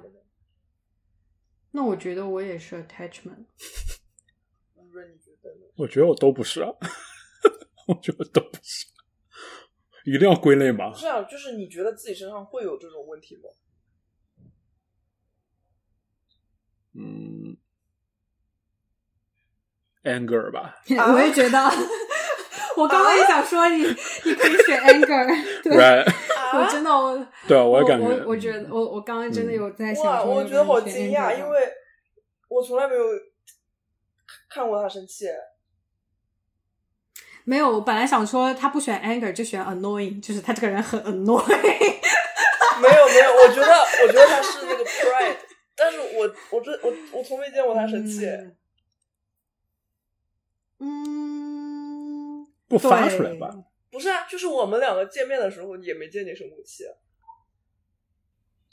[1.72, 3.46] 那我觉得我也是 attachment。
[4.92, 5.52] 不是你觉得？
[5.76, 6.70] 我觉得我都不是啊，
[7.88, 8.86] 我觉得都不是，
[10.06, 10.94] 一定要归类吗？
[10.96, 13.50] 是啊，就是你觉得自己身上会有这种问题吗？
[16.94, 17.58] 嗯
[20.04, 20.82] ，anger 吧。
[21.14, 21.60] 我也觉得，
[22.78, 25.28] 我刚刚也想说你，你可以选 anger，
[25.62, 26.06] 对。
[26.56, 31.60] 我真的，我对啊，我也感觉，我我觉得，我我刚刚真的有在想，哇，我觉得好惊讶，因为
[32.48, 33.02] 我从来没有
[34.50, 35.26] 看过他生气。
[37.44, 41.46] 没有，我本来想说他不选 anger 就选 annoying，就是他这个人很 annoying。
[42.82, 43.72] 没有没有，我觉得
[44.04, 45.38] 我觉得他是那个 pride，
[45.78, 48.26] 但是我我这我我从没见过他生气。
[50.80, 53.50] 嗯，不发出来吧。
[53.96, 56.84] 不是啊，就是我们两个见面的时候也没见你生过气。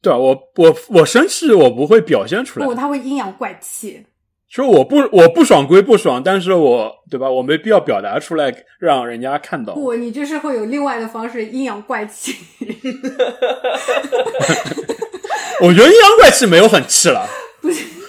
[0.03, 2.66] 对啊，我我我生气，我不会表现出来。
[2.66, 4.05] 不，他会阴阳怪气。
[4.49, 7.31] 说我不我不爽归不爽，但是我对吧？
[7.31, 9.75] 我没必要表达出来，让人家看到。
[9.75, 12.35] 不，你就是会有另外的方式阴阳怪气。
[15.62, 17.29] 我觉得阴阳怪气没有很气了。
[17.62, 18.01] 不是。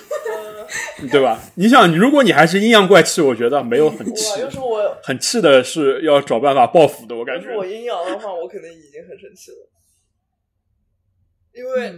[1.12, 1.40] 对吧？
[1.56, 4.42] 你想，如果你还是阴阳怪气，我觉得没有很 气。
[4.42, 7.56] 要是我很气的是要找办法报复的，我感觉。
[7.56, 9.70] 我阴阳的话，我肯定已经很生气了，
[11.54, 11.94] 因为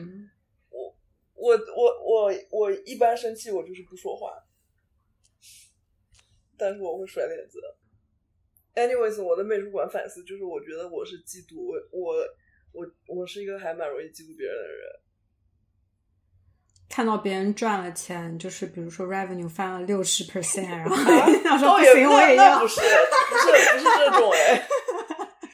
[0.70, 0.96] 我
[1.36, 4.32] 我我我我一般生气，我就是不说话，
[6.58, 7.60] 但是我会甩脸子。
[8.76, 12.16] Anyways，我的美术馆反思就是，我觉得我是嫉妒我我
[12.74, 15.05] 我我是一个还蛮容易嫉妒别人的人。
[16.90, 20.96] 看到别人赚了钱，就是比如说 revenue 翻了六十 percent， 然后
[21.44, 24.68] 想说不行，我也要，不是不是不是这种哎，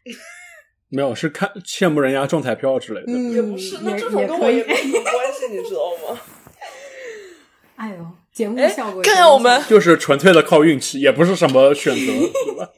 [0.89, 6.19] 没有是看羡慕人家中彩票之类的，也不是，那这种跟我也没什么关系，你知道吗？
[7.77, 12.05] 哎呦，节目效果，看看我们就是纯粹的靠运气，也不是什么选择，
[12.45, 12.69] 对吧？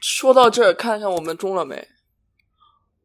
[0.00, 1.86] 说到这儿，看看我们中了没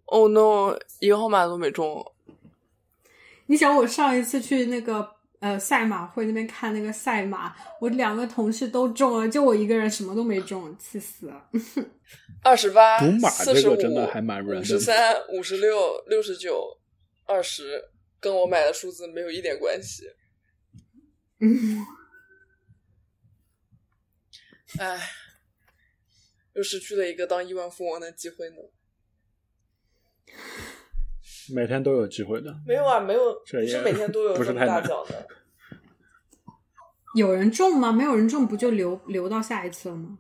[0.06, 2.12] ？Oh no，一个号码都没中。
[3.48, 11.50] 你想我上一次去那个呃赛马会那边看那个赛马，我两个同事都中了，就我一个人什么都没中，气死了。
[12.44, 16.78] 二十八，赌马这个真的还蛮五十三、五十六、六十九、
[17.26, 17.82] 二十，
[18.20, 20.04] 跟我买的数字没有一点关系。
[21.39, 21.86] 嗯，
[24.78, 25.10] 唉，
[26.54, 28.56] 又失去了一个当亿万富翁的机会呢。
[31.52, 35.28] 每天都有机会的，没有啊，没有，不是每天都有这么大奖的。
[37.16, 37.91] 有人中吗？
[37.91, 40.20] 没有人中，不就留留到下一次了吗？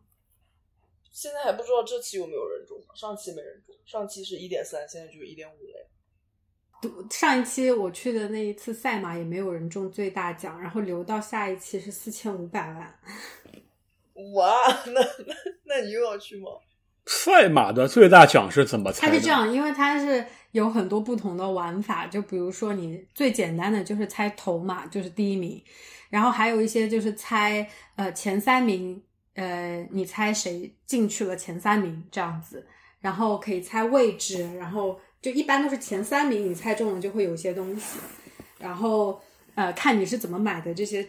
[1.11, 5.89] 现在还不知道这期有没有人中，上期没人中，上期是一点三，现在就是一点五了。
[7.09, 12.99] 上一期我去的那一次赛马也没有人中最大奖，然后留到下一期是四千五百万。
[14.33, 14.51] 哇，
[14.87, 16.49] 那那那你又要去吗？
[17.05, 19.07] 赛马的最大奖是怎么猜？
[19.07, 25.61] 它是这样，因为它是有很多不同的玩法，就比如说你最简单的就是猜头马，就是第一名，
[26.09, 29.01] 然后还有一些就是猜呃前三名，
[29.33, 32.65] 呃你猜谁进去了前三名这样子，
[33.01, 37.97] 然后可以猜位置，然后就一般都是前三名你猜中了就会有些东西，
[38.59, 39.19] 然后
[39.55, 41.03] 呃看你是怎么买的这些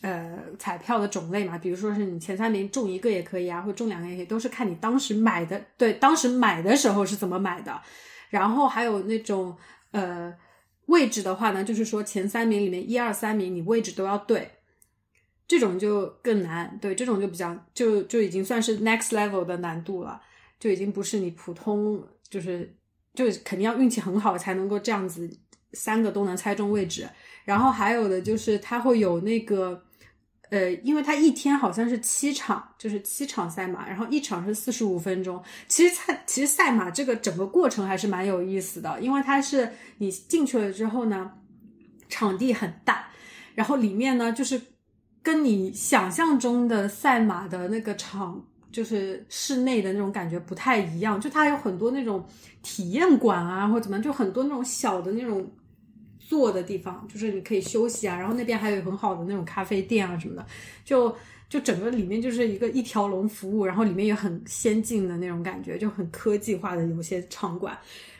[0.00, 7.78] 呃彩票的种类嘛，比如说是你前三名中一个也可以啊，或中两个也可以，都是看你当时买的对当时买的时候是怎么买的，
[8.30, 9.56] 然后还有那种
[9.90, 10.34] 呃
[10.86, 14.50] 位置的话呢，就是说前三名里面一二三名你位置都要对。
[15.46, 20.20] 这种就更难，对，这种就比较就就已经算是 next level 的难度了，
[20.60, 22.76] 就已经不是你普通，就是
[23.14, 25.26] 就肯定要运气很好才能够这样子
[25.72, 27.08] 三个都能猜中位置。
[27.46, 29.82] 然后还有的就是它会有那个，
[30.50, 35.42] 呃，因为它一天好像是七场，就是七场赛马，然后一场是四十五分钟。
[35.66, 41.30] 其实赛其实赛马这个整个过程还是蛮有意思的，因为它是你进去了之后呢，
[42.08, 43.08] 场地很大，
[43.54, 44.60] 然后里面呢就是。
[45.20, 48.42] 跟你想象中的赛马的那个场，
[48.72, 51.20] 就是室内的那种感觉不太一样。
[51.20, 52.24] 就它有很多那种
[52.62, 55.46] 体验馆啊，或者怎么，就很多那种小的那种
[56.28, 58.14] 坐的地方，就是你可以休息啊。
[58.18, 60.46] 然后那边还有很好的那种咖啡店啊什么的，
[60.84, 61.16] 就
[61.48, 67.76] 就整个里面就是一个一条龙服务，然后里面也很先进的那种感觉，就很科技化的有些场馆。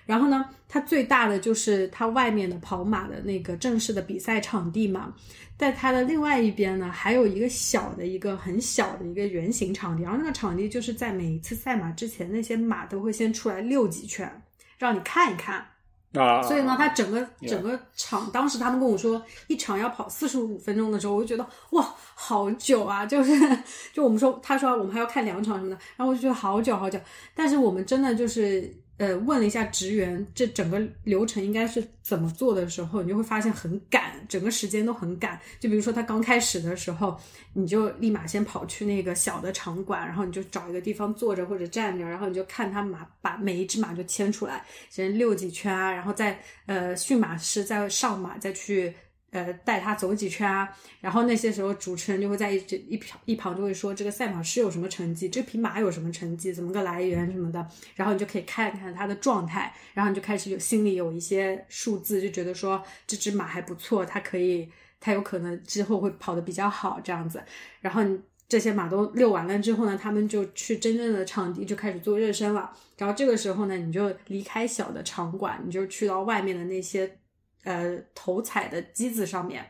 [0.06, 5.14] 然后呢，它最大的就是它外面的跑马的那个正式的比赛场地嘛。
[5.59, 14.30] 在它的另外一边呢，还有一个小的一个很小的一个圆形场地，然后那个场地就是在每一次赛马之前，那些马都会先出来溜几圈，
[14.78, 15.66] 让你看一看
[16.14, 16.42] 啊。
[16.42, 23.04] 所以呢，他整个整个场，当时他们跟我说一场要跑四十五分钟的时候，我就觉得哇，好久啊！
[23.06, 23.32] 就是
[23.92, 26.98] 就我们说，他说我们还要看两场什么的，然后我就觉得好久好久。
[27.34, 28.74] 但是我们真的就是。
[28.99, 35.40] 呃，问了一下职员，这整个流程应该是怎么做的时候，你就会发现很赶，整个时间都很赶。
[35.59, 37.18] 就比如说他刚开始的时候，
[37.53, 48.92] 你就立马先跑去那个小的场馆，然后你就找一个地方坐着或者站着，然后你就看他马把每一只马就牵出来，先遛几圈啊，然后再呃驯马师再上马再去。
[49.31, 50.66] 呃，带他走几圈啊，
[51.03, 52.57] 然后那些时候主持人就会在一
[52.89, 64.66] 一旁一旁就会说这个赛马师有什么成绩，这匹马有什么成绩，怎么个来源什么的，然后你就可以看看他的状态，然后你就开始有心里有一些数字，就觉得说这只马还不错，它可以，
[64.99, 67.43] 它有可能之后会跑得比较好这样子。
[67.83, 68.03] 然后
[68.49, 72.72] 这些马都遛完了之后呢，他们就去真正的场地就开始做热身了。
[72.97, 77.18] 然后这个时候呢，你就离开小的场馆，你就去到外面的那些。
[77.64, 79.68] 呃，头彩的机子上面，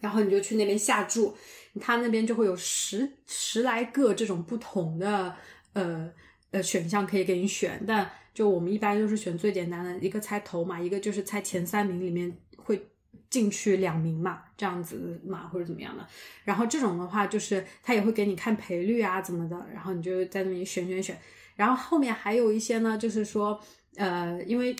[0.00, 1.34] 然后你就去那边下注，
[1.80, 5.34] 他那边就会有十十来个这种不同的
[5.72, 6.12] 呃
[6.50, 12.86] 呃选项可以给你选，但就我们一般都是选最简单的一个猜头嘛，一个就是猜前三名里面会
[13.30, 16.06] 进去两名嘛，这样子嘛或者怎么样的。
[16.44, 21.18] 然后这种的话，就是他也会给你看赔率啊怎么的，然后你就在那里选选选。
[21.54, 23.58] 然后后面还有一些呢，就是说
[23.94, 24.76] 呃，因为。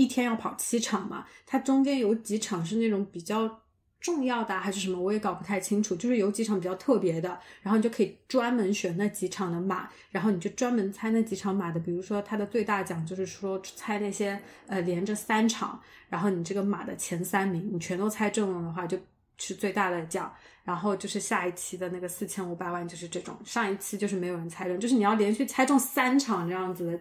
[0.00, 1.26] 一天要跑七场嘛？
[1.44, 3.60] 它中间有几场是那种比较
[4.00, 4.98] 重要的，还是什么？
[4.98, 5.94] 我也搞不太清楚。
[5.94, 11.78] 就是有几场比较特别的，然后你就可以专门选那几场的马，然后你就专门猜那几场马的。
[11.78, 18.98] 比如说它的最大奖就是说猜那些呃连着三场，然后你这个马的前三名你全都猜中了的话，就
[19.36, 20.32] 是最大的奖。
[20.64, 23.36] 然后就是下一期的那个四千五百万就是这种。
[23.44, 26.98] 上一期就是没有人猜中，就是你要连续猜中三场这样子的。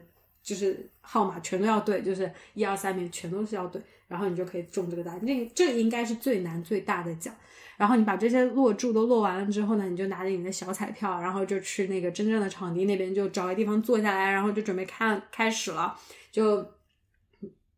[0.49, 5.13] 就是号码全都要对，就是一二三名全都是要对，然后你就可以中这个大。
[5.21, 7.31] 那这应该是最难最大的奖。
[7.77, 15.95] 然后你把这些落注都落完了之后呢，你就拿着你的小彩票，然后就去那个真正的场地那边，就找个地方坐下来，然后就准备看开始了，
[16.31, 16.65] 就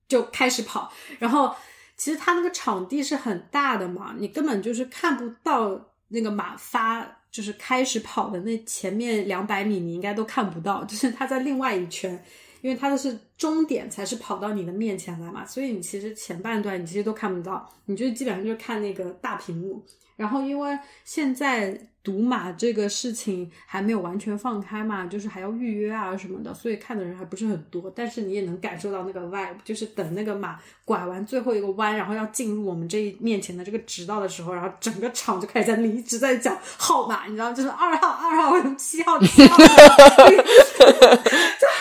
[0.07, 0.89] 就开始跑。
[1.19, 1.53] 然后
[1.97, 7.17] 其实它那个场地是很大的嘛，你根本就是看不到那个马发。
[7.31, 12.21] 就是开始跑的那前面两百米，你应该都看不到，就是它在另外一圈。
[12.61, 19.83] 因为它的是终点才是跑到你的面前来嘛，所以你其实前半段你其实都看不到，你就基本上就是看那个大屏幕。
[20.21, 27.91] 然后因为现在赌马这个事情还没有完全放开嘛，就是还要预约啊什么的，所以看的人还不是很多。
[27.95, 39.65] 但是你也能感受到那个 vibe，就是等那个马拐完最后一个弯，然后要进入我们这一面前的这个直道的时候，然后整个场就开始在一直在讲号码，你知道，就是二号、二号、七号、七号， 就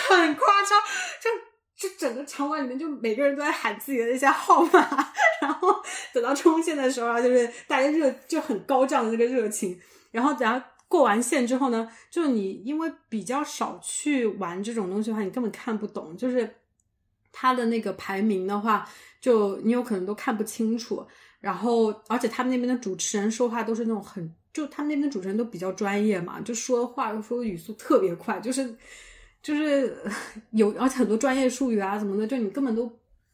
[0.09, 0.79] 很夸张，
[1.21, 1.50] 就。
[1.81, 5.67] 就整个场馆里面，就每个人都在喊自己的那些号码，然后
[6.13, 9.81] 等到冲线的时候啊，就是大家热就很高涨的那个热情。
[10.11, 16.15] 然后等下过完线之后呢，就你因为比较少去玩这种东西的话，你根本看不懂。
[16.15, 16.57] 就是
[17.31, 18.87] 他的那个排名的话，
[19.19, 21.03] 就你有可能都看不清楚。
[21.39, 28.77] 然后而且他们那边的主持人说话都是那种很，就他们那边的主持人都比较专业嘛，就说话说语速特别快，就是。
[29.41, 29.95] 就是
[30.51, 32.91] 有而且很多专业术语啊什么的，就你根本都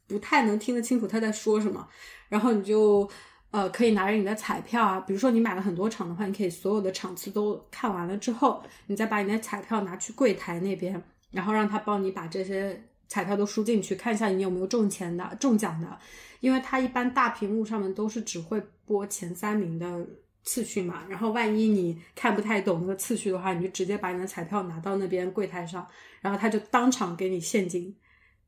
[0.08, 1.88] 不太能听得清楚他在说什么，
[2.30, 3.10] 然后你就。
[3.50, 11.02] 呃，可以拿着你的彩票啊，比如说你买了很多场的话，你可以所有的场次都看完了之后，你再把你的彩票拿去柜台那边，
[11.32, 15.98] 然后让他帮你把这些彩票都输进去，看一下你有没有中钱的、中奖的。
[16.42, 20.06] 因为他一般大屏幕上面都是只会播前三名的
[20.48, 25.86] 次序嘛，然后万一你看不太懂那个次序的话，你就直接把你的彩票拿到那边柜台上，
[26.22, 27.94] 然后他就当场给你现金，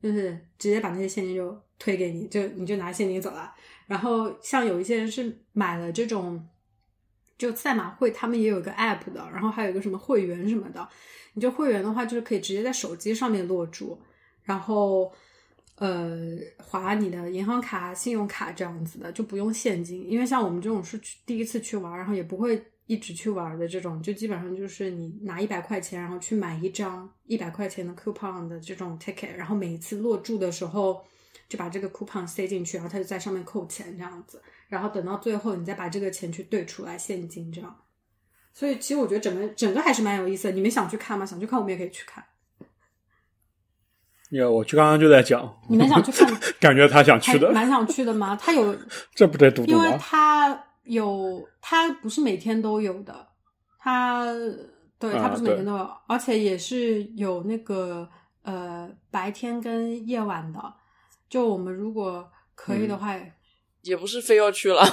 [0.02, 3.54] 就是直接把那些现金就推给你，就你就拿现金走了。
[3.86, 6.48] 然后像有一些人是买了这种，
[7.38, 10.88] 就赛马会，他们也有个 app 的，然后还有一个什么会员什么的。
[11.34, 14.02] 你就会员的话，就是可以直接在手机上面落注，
[14.44, 15.12] 然后
[15.80, 20.08] 呃划你的银行卡、信用卡这样子的，就不用现金。
[20.08, 31.04] 因为像我们这种是去第一次去玩，然后也不会一直去玩的这种，就基本上就是你拿一百块钱，然后去买一张一百块钱的 coupon 的这种 ticket，然后每一次落注的时候。
[31.48, 37.76] 就把这个 coupon 塞进去，然后他就在上面扣钱这样子，然后等到最后你再把这个钱去兑出来现金这样。
[38.54, 40.54] 所以其实我觉得整个整个还是蛮有意思的。
[40.54, 41.26] 你们想去看吗？
[41.26, 42.24] 想去看我们也可以去看。
[44.30, 45.52] 有，我去刚刚就在讲。
[45.68, 46.32] 你们想去看？
[46.60, 48.38] 感觉他想去的，蛮想去的吗？
[48.40, 48.76] 他有
[49.16, 49.86] 这不得赌赌吗？
[49.86, 53.28] 因为他有，他不是每天都有的，
[53.80, 54.26] 他
[55.00, 58.08] 对他不是每天都有，而且也是有那个
[58.44, 60.60] 呃白天跟夜晚的。
[61.30, 63.16] 就我们如果可以的话，
[63.84, 64.84] 也不是非要去了，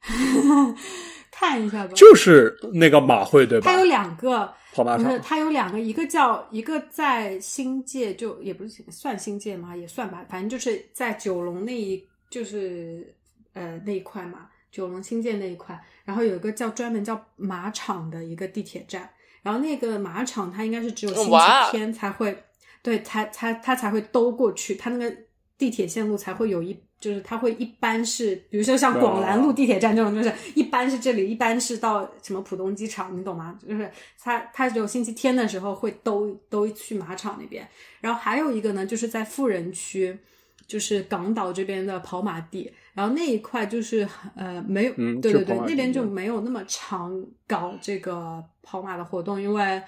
[1.30, 1.92] 看一下吧。
[1.94, 3.72] 就是那个马会对吧？
[3.72, 13.14] 它有两个跑马场，它有两个，一个叫一个在新界，就也不是算新界嘛，也算吧，反正就是在九龙那一，就是
[13.54, 15.82] 呃那一块嘛，九龙新界那一块。
[16.04, 19.08] 然后有一个叫专门叫马场的一个地铁站，
[19.42, 21.36] 然后那个马场它应该是只有星期
[21.70, 22.44] 天才会，
[22.82, 25.16] 对，才才它才会兜过去，它那个。
[25.58, 33.56] 地铁线路才会有一，就是它会一般是，比如说像广兰路地铁站这种，就是一般是这里，一般是到什么浦东机场，你懂吗？
[33.68, 37.68] 就是它它只有星期天的时候会兜兜去马场那边，
[38.00, 40.18] 然后还有一个呢，就是在富人区，
[40.66, 49.82] 就是港岛这边的跑马地，然后那一块就是呃没有，对对对，那边就没有那么常搞这个跑马的活动，因为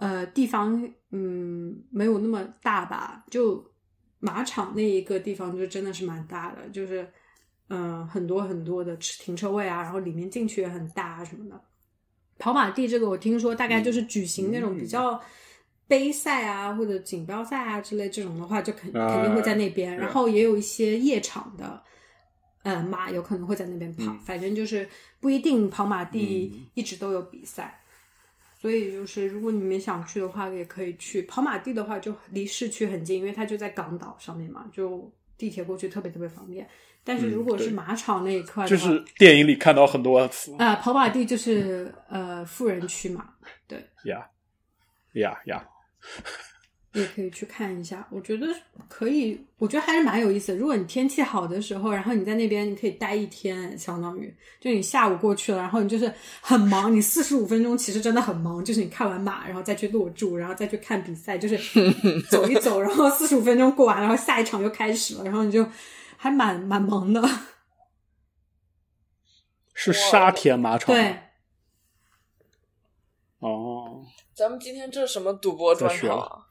[0.00, 3.69] 呃地方嗯没有那么大吧，就。
[4.20, 7.10] 马场那一个地方就真的是蛮大的，就是
[7.68, 11.60] 嗯很多很多的停车位啊，然后里面进去也很大什么的。
[12.38, 15.20] 跑马地这个我听说大概就是举行那种比较
[15.86, 19.96] 杯赛啊或者锦标赛啊之类这种的话，就肯肯定会在那边。
[19.96, 21.82] 然后也有一些夜场的，
[22.62, 24.88] 呃马有可能会在那边跑，反正就是
[25.18, 27.79] 不一定跑马地一直都有比赛。
[28.60, 36.68] 所以就是，如果你们想去的话，也可以去跑马地的话，就离市区很近，因为它就在港岛上面嘛，就地铁过去特别特别方便。
[37.02, 43.30] 但是如果是马场那一块，就是电影里看到很多次啊，跑马地就是呃富人区嘛，
[43.66, 44.28] 对，呀
[45.14, 45.66] 呀呀。
[46.92, 48.46] 也可以去看一下，我觉得
[48.88, 50.58] 可以，我觉得还是蛮有意思的。
[50.58, 61.56] 如果你天气好的时候，然后你在那边，你可以待一天，相当于就你下午过去了，然后你就是很忙，你四十五分钟其实真的很忙，就是你看完马，然后再去落注，然后再去看比赛，就是
[62.28, 65.64] 走一走，然后四十五分钟过完，然后下一场又开始了，然后你就
[66.16, 67.22] 还蛮蛮忙的。
[69.72, 71.16] 是沙田马场对。
[73.38, 74.04] 哦。
[74.34, 76.46] 咱们今天这是什么赌博专场？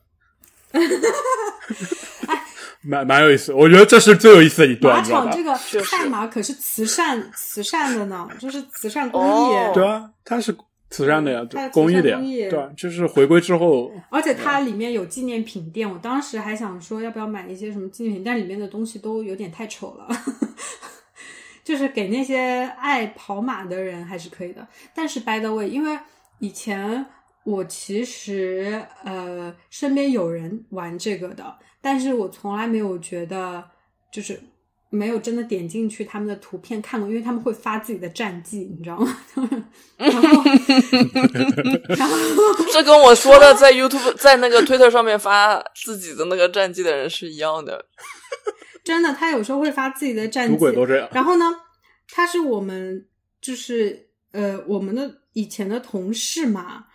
[0.71, 2.45] 哈哈哈
[2.81, 4.97] 蛮蛮有意思，我觉得这是最有意思的一段。
[4.97, 9.73] 马场这个赛马可是慈善慈善的呢， 就是慈善公益。
[9.73, 10.55] 对啊，它是
[10.89, 12.17] 慈善的呀，公益的呀，
[12.49, 13.91] 对，就是回归之后。
[14.09, 20.07] 而且它里面有纪念品店，我当时还想说要不要买一些什么纪念品，但里面的东西都有点太丑了。
[21.65, 24.65] 就是给那些爱跑马的人还是可以的，
[24.95, 25.99] 但是 by the way，因为
[26.39, 27.05] 以前。
[27.45, 33.63] 我其实呃身边有人玩这个的，但是我从来没有觉得
[34.11, 34.39] 就是
[34.91, 39.17] 没有真的点进去他们的图片看过，因为他们会发自己的战绩，你知道吗？
[39.97, 40.43] 然后，
[41.97, 42.15] 然后
[42.71, 47.85] 这跟我说的在 YouTube 在那个 Twitter 上面发自己的那个战绩的人是一样的。
[48.83, 51.07] 真的，他有时候会发自己的战绩，都这样。
[51.11, 51.45] 然后呢，
[52.09, 53.07] 他是我们
[53.41, 56.85] 就是呃我们的以前的同事嘛。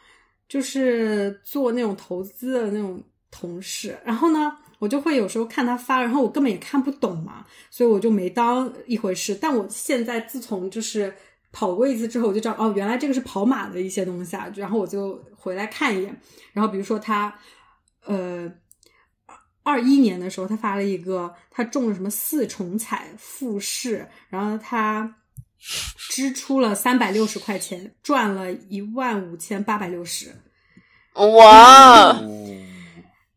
[0.55, 9.35] 就是做那种投资的那种同事，然后呢，我就会有时候看他发，然后我根本也看不懂嘛，所以我就没当一回事。
[9.35, 11.13] 但我现在自从就是
[11.51, 14.49] 跑过一次之后，我就知道哦，原来这个是跑马的一些东西啊。
[14.55, 16.21] 然后我就回来看一眼，
[16.53, 17.37] 然后比如说他
[18.05, 18.49] 呃，
[19.65, 25.17] 二一年的时候，他发了一个，他中了什么四重彩复试，然后他
[25.99, 30.33] 支出了三百六十块钱，赚了一万五千八百六十。
[31.15, 32.13] 哇，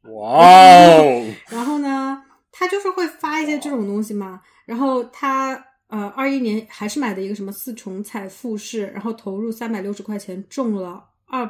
[0.03, 1.25] 哇哦！
[1.49, 2.21] 然后呢，
[2.51, 4.41] 他就是会发一些这种东西嘛。
[4.65, 11.49] 然后他呃，二一年还是买的一个什么四重彩复式，然后投入三百六十块钱，中了二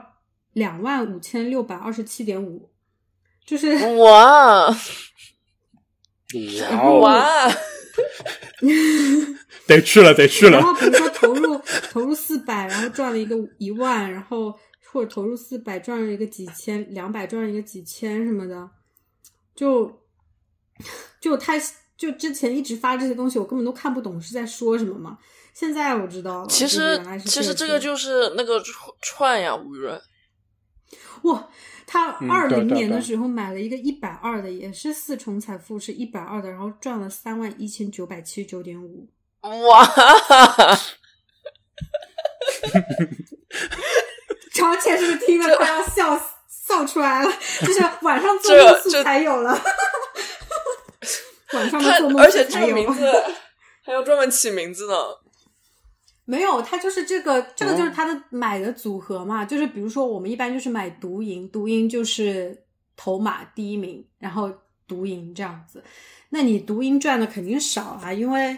[0.53, 2.69] 两万五千六百二十七点五，
[3.45, 4.67] 就是哇！
[6.99, 7.25] 哇，
[9.65, 10.67] 得去了，得去了然。
[10.67, 11.59] 后比如说投入
[11.89, 14.53] 投入四百，然后赚了一个一万，然后
[14.91, 18.69] 或者投入四百赚了一个几千，两百赚了一个几千什么的，
[19.55, 20.01] 就
[21.19, 21.53] 就他
[21.97, 25.17] 就之前一直发这些东西，我根本都看不懂是在说什么嘛。
[25.53, 29.99] 现在我知道了，其实其实这个个就是那个串串呀，吴润。
[31.23, 31.49] 哇，
[31.87, 39.09] 他嗯二零年的时候买了一个一百二的，也是四重财富是一百二的，然后赚了三万一千九百七十九点五。
[39.41, 39.83] 哇，
[44.57, 46.25] 乔倩是不是听了快要笑死
[46.67, 47.31] 笑出来了？
[47.61, 49.61] 就是晚上做这梦素这才有了，
[51.53, 53.31] 晚上的做梦而且这个名字了。
[53.83, 54.95] 还要专门起名字呢。
[56.29, 59.45] 没有，他就是这个，这个哦就是他的买的组合嘛。
[59.45, 62.65] 就是比如说，我们一般就是买独赢，独赢就是
[62.97, 64.51] 头马第一名，然后
[64.85, 65.81] 独赢这样子。
[66.27, 68.57] 那你独赢赚的肯定少啊，因为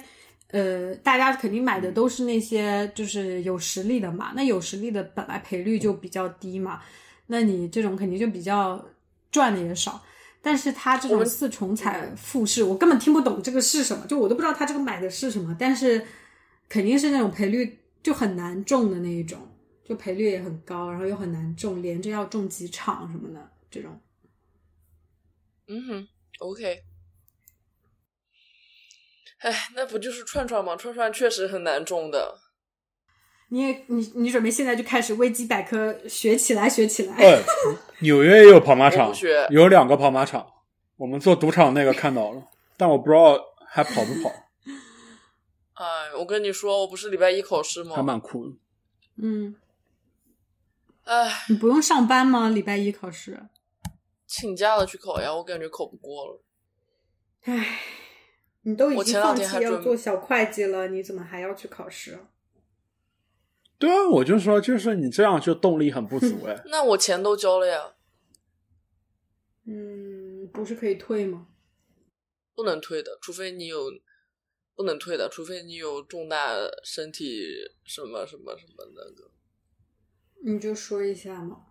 [0.51, 4.34] 呃，大家肯定买的都是那些就是有实力的嘛。
[4.35, 6.81] 那有实力的本来赔率就比较低嘛，
[7.27, 8.84] 那你这种肯定就比较
[9.31, 10.03] 赚的也少。
[10.41, 15.55] 但是他这种四重彩复式，我根本听不懂这个是什么，就我都不知道他这个买的是什么。
[15.59, 16.05] 但是
[16.67, 19.38] 肯定是那种赔率就很难中的那一种，
[19.84, 23.99] 就赔率也很高，然后又很难中，连着要中几场什么的这种。
[25.67, 26.07] 嗯哼
[26.39, 26.89] ，OK。
[29.40, 30.76] 哎，那不就是串串吗？
[30.76, 32.38] 串串确实很难中的。
[33.49, 37.16] 你也你你准备现在就开始维基百科学起来学起来？
[37.16, 37.41] 哎，
[38.02, 39.11] 纽约也有跑马场，
[39.49, 40.45] 有两个跑马场。
[40.98, 42.44] 我们做赌场那个看到了，
[42.76, 44.30] 但我不知道还跑不跑，
[45.76, 47.95] 哎，我跟你说，我不是礼拜一考试吗？
[47.95, 48.56] 还蛮酷的。
[49.22, 49.56] 嗯，
[51.06, 52.49] 哎，你不用上班吗？
[52.49, 53.41] 礼拜一考试？
[54.28, 56.44] 请假了去考呀，我感觉考不过了。
[57.45, 57.80] 唉，
[58.64, 62.19] 你都已经放弃要做小会计了，你怎么还要去考试？
[63.77, 66.61] 对啊，我就说，就是你这样就动力很不足 哎。
[66.65, 67.95] 那我钱都交了呀，
[69.65, 71.48] 嗯，不是可以退吗？
[72.53, 73.90] 不能退的，除非你有
[74.76, 76.53] 不能退的，除非你有重大
[76.84, 77.45] 身体
[77.86, 79.31] 什么什么什么那个。
[80.44, 81.68] 你就说一下嘛。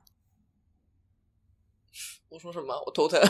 [2.31, 2.74] 我说什么？
[2.86, 3.20] 我头疼。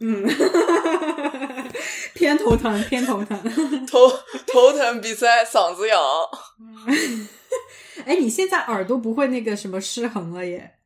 [0.00, 0.24] 嗯，
[2.14, 3.86] 偏头疼，偏头疼。
[3.86, 4.08] 头
[4.46, 6.00] 头疼，比赛嗓子痒。
[8.06, 10.78] 哎，你现在耳朵不会那个什么失衡了耶？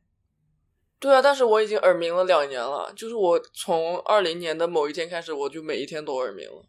[0.99, 6.65] 对啊，但是我已经耳鸣了两年了，就是我从二零年的某一天开始，我就每一天都耳鸣了。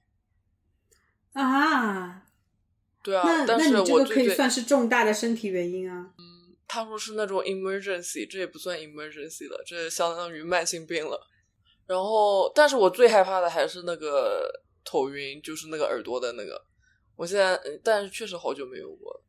[1.33, 2.23] 啊，
[3.03, 6.11] 对啊那，但是那你这个可以算是重大的身体原因啊。
[6.19, 6.25] 嗯
[6.66, 11.29] 他说是那种 emergency，这也不算 emergency 了，这相当于慢性病了。
[11.86, 14.51] 然后，但是我最害怕的还是那个
[14.85, 16.65] 头晕，就是那个耳朵的那个。
[17.16, 19.23] 我现在，嗯但是确实好久没有过了。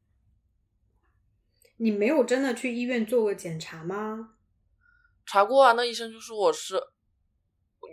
[1.77, 4.32] 你没有真的去医院做过检查吗？
[5.26, 6.82] 查过啊，那医生就说我是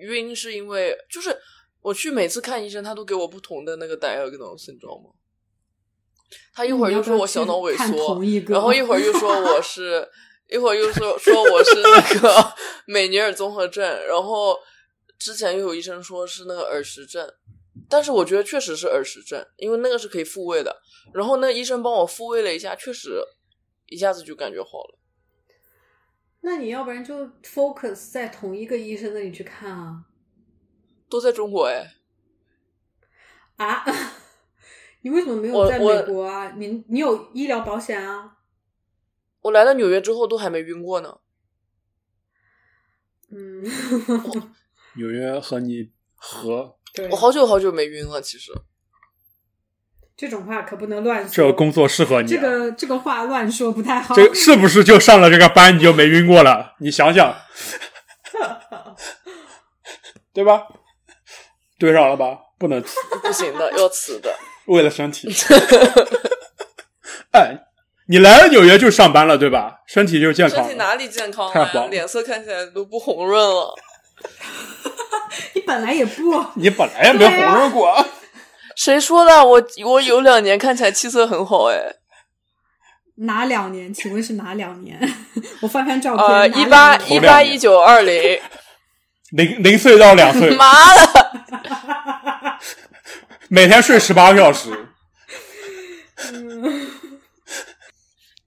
[0.00, 1.36] 晕，是因为就是
[1.80, 5.10] 我去每次看医生，他都给我不同的那个 diagnosis，你知道吗？
[6.54, 8.22] 他一会儿又说我小脑萎缩
[8.54, 10.08] 然后一会儿又说我 是，
[10.52, 12.54] 一会儿又说说我是那个
[12.86, 14.56] 美尼尔综合症，然后
[15.18, 17.32] 之前又有医生说是那个耳石症，
[17.88, 20.80] 但是我觉得确实是耳石症，因为那个是可以复位的。
[21.14, 23.22] 然后那医生帮我复位了一下，确实
[23.86, 24.98] 一下子就感觉好了。
[26.42, 30.04] 那你要不然就 focus 在同一个医生那里去看啊
[31.08, 31.94] 都在中国哎，
[33.56, 33.84] 啊！
[35.02, 36.52] 你为什么没有在美国啊？
[36.56, 38.38] 你你有医疗保险啊？
[39.42, 41.18] 我来了纽约之后都还没晕过呢。
[43.30, 43.62] 嗯，
[44.96, 46.76] 纽约和你和，
[47.10, 48.52] 我好久好久没晕了，其实
[50.16, 51.30] 这种话可不能乱说。
[51.32, 52.42] 这个工作适合你、这啊。
[52.42, 54.14] 个这个话乱说不太好。
[54.14, 56.76] 这是不是就上了这个班你就没晕过了？
[56.80, 57.34] 你想想，
[60.32, 60.66] 对吧？
[61.78, 62.38] 对上了吧？
[62.58, 62.80] 不能
[63.22, 64.32] 不行的， 要辞的。
[64.66, 65.28] 为了身体。
[67.32, 67.71] 哎，
[68.12, 69.76] 你来了纽约就上班了，对吧？
[69.86, 70.58] 身体就健康。
[70.58, 71.64] 身体哪里健康了呀？
[71.64, 73.74] 太棒了脸色看起来都不红润了。
[75.54, 78.06] 你本来也不， 你本来也没红润过。
[78.76, 79.42] 谁说的？
[79.42, 81.78] 我我有两年看起来气色很好哎。
[83.14, 83.94] 哪两年？
[83.94, 85.00] 请问是哪两年？
[85.62, 88.38] 我翻翻照片，呃，一八一八一九二零，
[89.30, 92.58] 零零岁到两岁，妈的！
[93.48, 94.68] 每天睡十八个小时。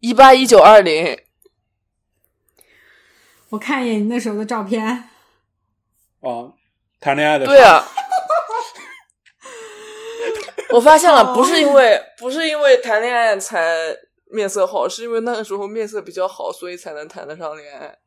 [0.06, 1.20] 一八一九二零，
[3.50, 5.10] 我看一眼你那时候的照片，
[6.20, 6.54] 哦，
[7.00, 7.84] 谈恋爱的时候对啊。
[10.70, 17.98] 我发现了，不是因为不是因为谈恋爱才面色好，是因为那个时候面色比较好，所以才能谈得上恋爱。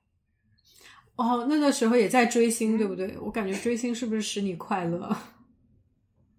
[1.16, 3.18] 哦，那个时候也在追星，对不对？
[3.20, 5.16] 我感觉追星是不是使你快乐？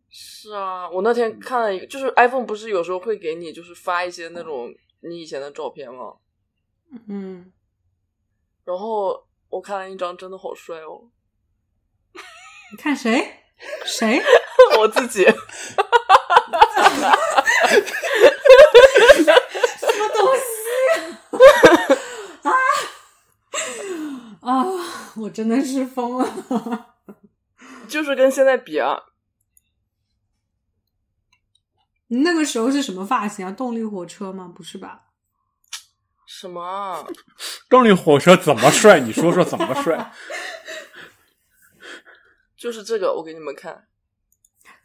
[0.10, 6.15] 是啊，我那天看了一个，就是 iPhone 不是有时候会给你就是发一些那种你以前的照片吗？
[7.07, 7.51] 嗯，
[8.65, 11.09] 然后我看了一张，真的好帅哦，
[12.71, 13.43] 你看谁？
[13.85, 14.21] 谁？
[14.80, 15.23] 我自己。
[15.26, 15.31] 什
[19.97, 20.41] 么东西
[22.43, 22.51] 啊？
[24.41, 24.65] 啊！
[25.17, 26.95] 我真的是疯了。
[27.88, 29.01] 就是跟现在比啊，
[32.10, 33.52] 你那个时候是什么发型啊？
[33.52, 34.52] 动力火车吗？
[34.53, 35.06] 不是吧？
[36.27, 37.06] 什么啊？
[37.69, 38.99] 动力火车怎么帅？
[38.99, 40.11] 你说说怎么帅？
[42.57, 43.88] 就是这个，我给你们看。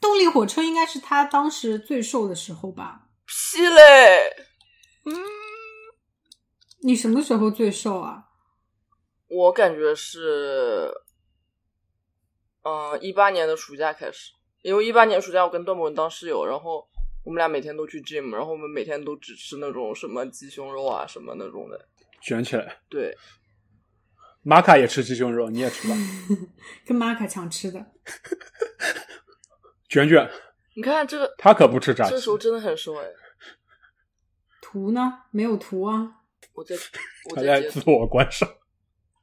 [0.01, 3.09] 动力火车应该是他当时最瘦的时候吧？
[3.27, 4.31] 屁嘞！
[5.07, 5.15] 嗯
[6.83, 8.25] 你什么时候最瘦啊？
[9.29, 10.93] 我感觉是，
[12.63, 16.87] 嗯，一八年的暑假开始，因为一八年暑假我跟段博文当室友，然后
[17.25, 21.89] 我们俩每天都去 gym，然后我们每天都只吃那种什么鸡胸肉啊什么那种的。
[22.21, 22.79] 卷起来。
[22.89, 23.17] 对，
[24.43, 25.95] 玛卡也吃鸡胸肉，你也吃吧。
[26.87, 27.85] 跟玛卡抢吃的。
[29.89, 30.31] 卷卷，
[30.77, 32.21] 你看这个，他可不吃炸鸡这。
[32.21, 33.07] 时候真的很瘦哎。
[34.61, 35.21] 图呢？
[35.31, 36.11] 没有图啊，
[36.53, 36.75] 我在
[37.31, 38.49] 我在，在自我观赏。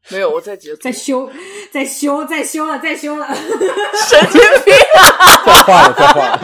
[0.09, 1.31] 没有我在截图，在修，
[1.71, 5.45] 在修，在修了，在修了，神经病啊！
[5.45, 6.41] 再画了，再画了。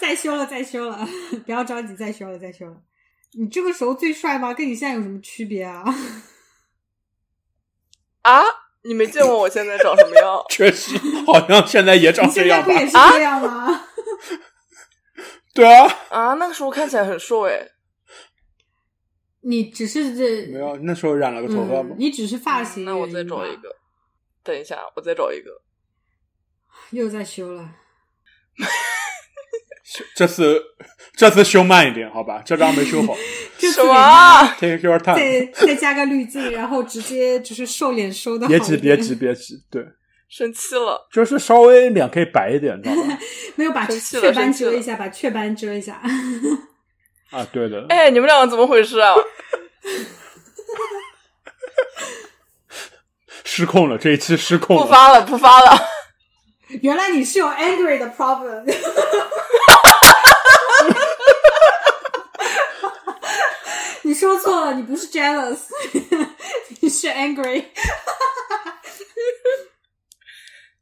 [0.00, 1.06] 在修了，再修了，
[1.44, 2.76] 不要着急，再修了，再修了。
[3.32, 4.54] 你这个时候最帅吗？
[4.54, 5.84] 跟你现在有什么区别啊？
[8.22, 8.42] 啊，
[8.82, 10.42] 你没见过我现在长什么样？
[10.50, 10.96] 确实，
[11.26, 12.80] 好像现在也长这样吧现在不？
[12.80, 13.86] 也是这样吗？
[15.52, 17.68] 对啊，啊，那个时候看起来很瘦哎。
[19.42, 21.96] 你只是这没有，那时候染了个头发吗嗯，。
[21.98, 23.74] 你只是发型、那我再找一，个，
[24.42, 25.62] 等一下，我再找一个。
[26.90, 27.76] 又在修了。
[30.14, 30.62] 这次
[31.16, 32.40] 这次修慢一点，好吧？
[32.44, 33.16] 这张没修好
[33.58, 35.48] 什么？，take your 再 time。
[35.52, 39.54] 再加个滤镜，然后直接就是瘦脸收的别急，别急，，别急。
[39.70, 39.84] 对，
[40.30, 41.08] 生气了。
[41.12, 43.18] 就是稍微脸可以白一点，知道吧？
[43.56, 46.00] 没有把雀斑遮一下，把雀斑遮一下。
[47.30, 47.84] 啊，对的。
[47.88, 49.14] 哎，你们两个怎么回事啊？
[53.44, 54.82] 失控了，这一期失控了。
[54.84, 55.80] 不发了，不发了。
[56.82, 58.64] 原来你是有 angry 的 problem。
[64.02, 65.60] 你说错了，你不是 jealous，
[66.80, 67.64] 你是 angry。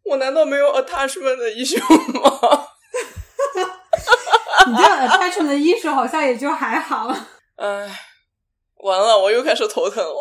[0.02, 1.78] 我难道没有 attachment 的 issue
[2.20, 2.66] 吗？
[4.66, 7.15] 你这个 attachment 的医术好像也就还好。
[7.55, 7.89] 哎，
[8.78, 10.20] 完了，我又开始头疼了。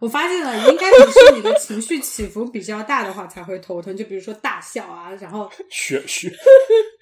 [0.00, 6.28] 我发现了，应该只是你的情绪起伏比较大的话才会头疼，就比如说大笑啊，然后血血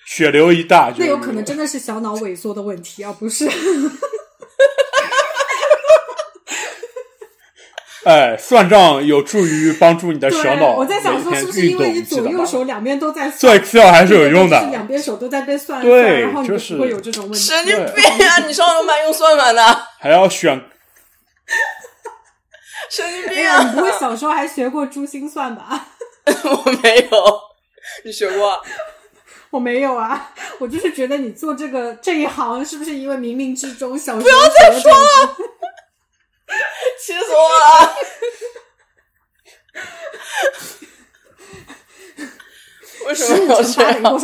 [0.07, 3.51] 血流一大，那有可能真的是小脑萎缩的问题，而不是。
[8.05, 14.71] 哎，算账有助于帮助你的小，脑我在想说，是不是因为你左右手两边都在做算？Excel 还是有用就是的。
[14.71, 17.39] 两边手都在被算对算，然后你就会有这种问题。
[17.39, 18.39] 神经病啊！
[18.47, 19.63] 你上什么班用算盘的？
[19.99, 20.59] 还要选
[22.89, 23.63] 神经病啊！
[23.63, 25.89] 你不会小时候还学过珠心算吧？
[26.27, 27.41] 我没有，
[28.05, 28.59] 你学过？
[29.51, 35.37] 我没有啊，我就是觉得你做这个这一行是不是因为冥冥之中小时候不要再说了？
[36.99, 37.97] 气死我了！
[43.07, 44.17] 为什么要这样？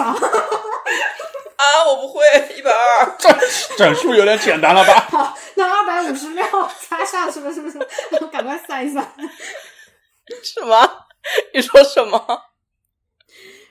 [1.57, 1.85] 啊？
[1.87, 2.25] 我不会，
[2.57, 3.17] 一百二。
[3.77, 5.09] 整数有点简单了吧？
[5.11, 6.45] 好，那二百五十六
[6.89, 7.55] 加上是不是？
[7.55, 7.79] 是不是？
[8.31, 9.05] 赶快算一算，
[10.43, 11.07] 什么？
[11.55, 12.43] 你说什么？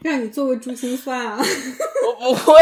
[0.01, 1.39] 让你做个珠心算啊！
[2.05, 2.53] 我不会。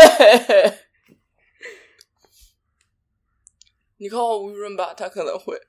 [3.98, 5.60] 你靠我吴雨润吧，他可能会。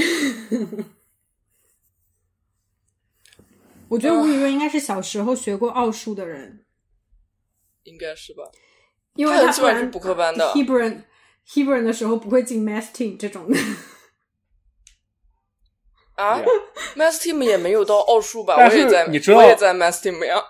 [3.88, 6.64] 我觉得吴雨润应该是小时候学过奥数的人，
[7.82, 8.44] 应该是吧？
[9.14, 11.02] 因为他很喜欢不然去补课班的 Hebron
[11.48, 13.58] Hebron 的时候不会进 Math Team 这种的。
[16.14, 18.54] 啊 Yeah，Math Team 也没有到奥数吧？
[18.56, 20.40] 但是我也在，你知道我也在 Math Team 呀。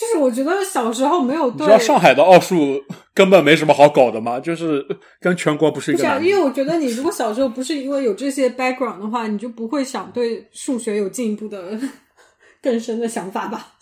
[0.00, 2.82] 就是我觉得小时候没有对你知道上海的奥数
[3.12, 4.40] 根本没什么好搞的嘛？
[4.40, 4.82] 就是
[5.20, 11.78] 跟全国不是一不是啊，个因为我觉得你如果小时候不是因为有这些 background 的话，你就不会想对数学有进一步的
[12.62, 13.74] 更深的想法吧？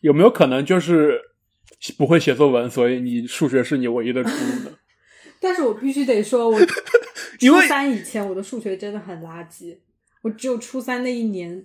[0.00, 1.20] 有没有可能就是
[1.96, 4.72] 不会写作文，所以你数学是你唯一的出路呢？
[5.40, 6.58] 但是我必须得说，我
[7.38, 9.76] 初三以前我的数学真的很垃圾，
[10.22, 11.64] 我只有初三那一年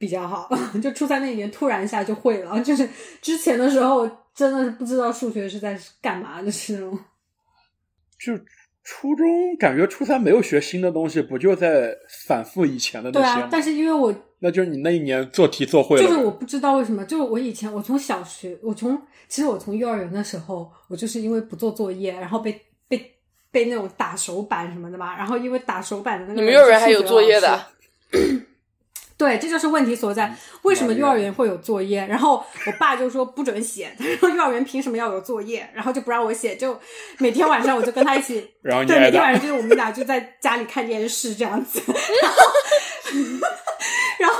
[0.00, 0.48] 比较好，
[0.82, 2.88] 就初三那一年突然一下就会了，就是
[3.20, 6.98] 之前的时候真的是不知道数学是在干嘛，就是那种。
[8.18, 8.32] 就
[8.82, 11.94] 初中感觉初三没有学新的东西，不就在
[12.26, 16.02] 反复以前的那些吗？，对啊但是因为我那就是你那一年做题做会了。
[16.02, 18.98] 就是我不知道为什么，就是我以前我从小学，我从
[19.28, 22.58] 其实我从幼儿园的时候，我就是因为不做作业，然后被
[22.88, 23.14] 被
[23.50, 27.66] 被那种打手板什么的嘛，然后因为打手板的那个你们幼儿园还有作业的？
[29.20, 30.34] 对，这就是问题所在。
[30.62, 32.06] 为什么幼儿园会有作业？
[32.06, 35.68] 然后我爸就说不准写，他说幼儿园凭什么要有作业？
[35.74, 36.80] 然后就不让我写，就
[37.18, 41.82] 每天晚上我就跟他一起 对，然后你挨打每天晚上就是我们俩就在家里看电视这样子，
[42.18, 42.40] 然后，
[44.18, 44.36] 然后，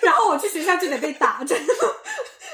[0.00, 1.74] 然后我去学校就得被打，真的。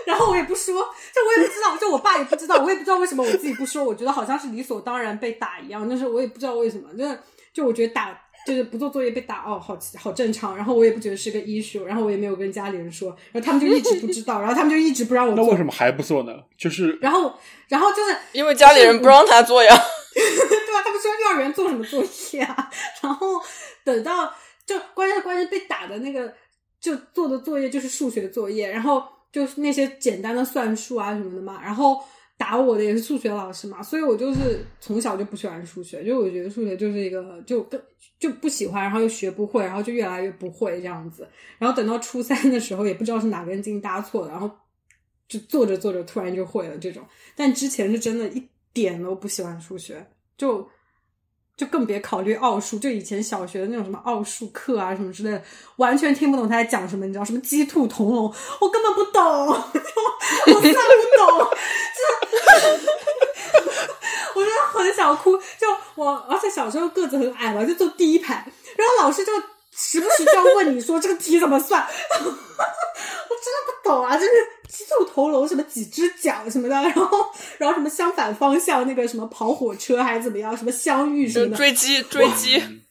[0.04, 7.16] 然后我也不说，就我也不知道，就我爸也不知道，我也不知道为什么我自己不说，我觉得好像是理所当然被打一样，但是我也不知道为什么，就是
[7.54, 8.10] 就我觉得打
[8.46, 16.32] 就是不做作业被打哦，好好正常，然后我也不觉得是个 issue，然后我也没有跟家里人说，然后他们就一直不知道，然后他们就一直不让我做那为什，么还不做呢？
[16.56, 17.32] 就是然后
[17.68, 19.74] 然后就是因为家里人不让他做呀。
[20.14, 22.70] 对啊，他们说幼儿园做什么作业啊？
[23.02, 23.40] 然后
[23.84, 24.32] 等到
[24.66, 26.32] 就关键是关键被打的那个，
[26.80, 31.98] 就做的作业就是数学作业，然后就是那些简单的算术啊什么的嘛，然后
[32.42, 37.80] 打我的也是数学老师嘛，所以我就是从小就不喜欢数学，就我觉得数学就是一个就跟
[38.18, 41.24] 就不喜欢，然后又学不会，然后就越来越不会这样子，
[41.56, 44.50] 然后等到初三的时候也不知道是哪根筋搭错了，然后
[45.28, 47.06] 就做着做着突然就会了这种，
[47.36, 48.42] 但之前是真的一
[48.72, 50.04] 点都不喜欢数学，
[50.36, 50.68] 就
[51.62, 52.76] 就更别考虑奥数。
[52.76, 55.42] 就以前小学的那种什么奥数课啊什么之类的，
[55.76, 60.74] 完全听不懂他在讲什么，你知道什么鸡兔同笼，我根本不懂， 我看不懂，
[61.94, 62.00] 就
[64.34, 65.36] 我真的很想哭。
[65.36, 68.44] 就我，而且小时候个子很矮嘛，就坐第一排，
[68.76, 69.32] 然后老师就
[69.74, 72.36] 时不时就要问你说这个题怎么算， 我真的
[73.66, 74.30] 不懂啊，就是
[74.68, 82.81] 鸡兔同笼什么几只脚什么的，然后然后什么相反方向那个什么跑火车还是怎么样，什么相遇什么的，追击追击，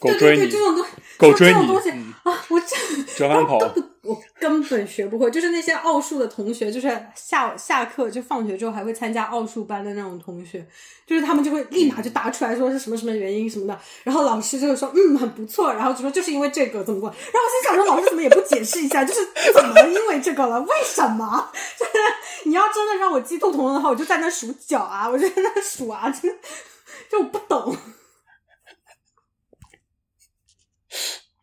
[0.00, 0.86] 狗追你对对对，这，种东
[1.18, 2.76] 狗追你这种东西嗯啊，我这
[3.16, 5.30] 折返跑根本我根本学不会。
[5.30, 10.66] 就是那些奥数的同学，就是下下课就放学之后还会参加奥数班的那种同学，
[11.06, 19.20] 就是他们就会立马就答出来说是什么什么原因什么的，然后老师就会说嗯很不错，然后就说就是因为这个怎么过，然后我心想说老师怎么也不解释一下，就是
[19.52, 20.60] 怎么因为这个了？
[20.60, 21.50] 为什么？
[21.78, 21.92] 就是
[22.44, 26.28] 你要真的让我鸡兔同笼的话，我就在那数脚啊，我就在那数啊，就
[27.10, 27.76] 就我不懂。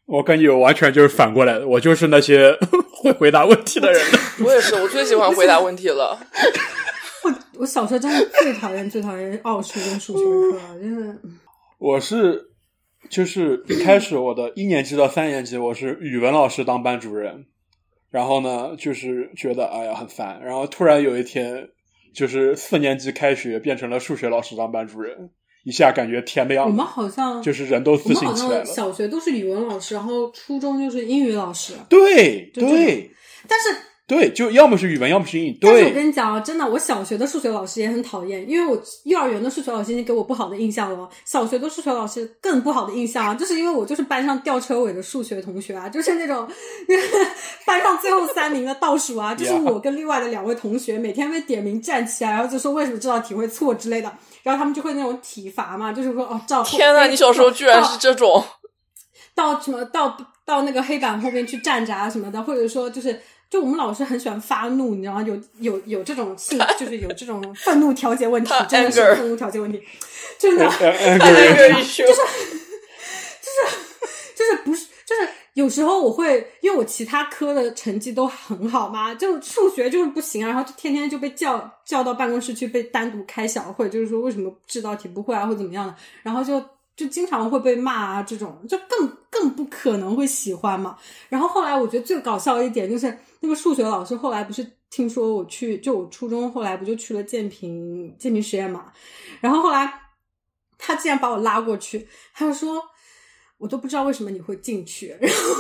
[0.08, 2.58] 我跟你完全就是反过来的，我就是那些
[3.04, 4.02] 会回答问题的人。
[4.44, 6.18] 我也是，我最喜欢回答问题了。
[7.24, 11.20] 我我小时候真的最讨厌最讨厌奥数跟数学课了，真的。
[11.78, 12.42] 我是
[13.10, 17.46] 就是一开始我的一年级到三年级，我是语文老师当班主任，
[18.10, 21.68] 然后呢，就是觉得哎呀很烦，然后突然有一天，
[22.16, 25.30] 就是四年级开学变成了数学老师当班主任，
[25.68, 28.64] 一下感觉天亮我们，好像就是人都自信起来了。
[28.64, 31.74] 像小学都是语文老师，然后初中就是英语老师。
[31.90, 33.12] 对对
[33.50, 33.76] 但是，
[34.08, 35.58] 对，就要么是语文，要么是英语。
[35.60, 46.48] 但是我，跟你讲啊，真的，我小学的数学老师也很讨厌，因为我幼儿园的数学老师已经给我不好的印象了，小学的数学老师更不好的印象啊，就是因为我就是班上吊车尾的数学同学啊，就是那种
[47.68, 54.10] 班上最后三名的倒数啊，就是我跟另外的两位同学每天被点名站起来，然后就说为什么这道题会错之类的，
[54.42, 58.42] 然后他们就会那种体罚嘛，就是说哦照天呐，哎你小时候居然是这种，
[59.36, 63.20] 到什么到到那个黑板后面去站着啊什么的，或者说就是
[63.50, 65.22] 就我们老师很喜欢发怒，你知道吗？
[65.22, 69.82] 有有有这种性， 就是有这种愤怒调节问题，真的是愤怒调节问题，
[70.38, 70.66] 真的。
[70.70, 70.84] 就是
[71.96, 72.22] 就是
[74.36, 86.62] 就是不是就是就是有时候我会，因为我其他科的成绩都很好嘛，就数学就是不行啊，然后就天天就被叫叫到办公室去被单独开小会，就是说为什么这道题不会啊，或怎么样的，然后就
[86.98, 90.98] 就经常会被骂啊，这种就更更不可能会喜欢嘛。
[91.30, 98.92] 然后后来我觉得最搞笑的一点就是那个数学老师后来不是听说我去，就我初中后来不就去了建平建平实验嘛，
[99.40, 100.02] 然后后来
[100.78, 102.84] 他竟然把我拉过去，他就说。
[103.60, 105.54] 我都不知道为什么你会进去，然后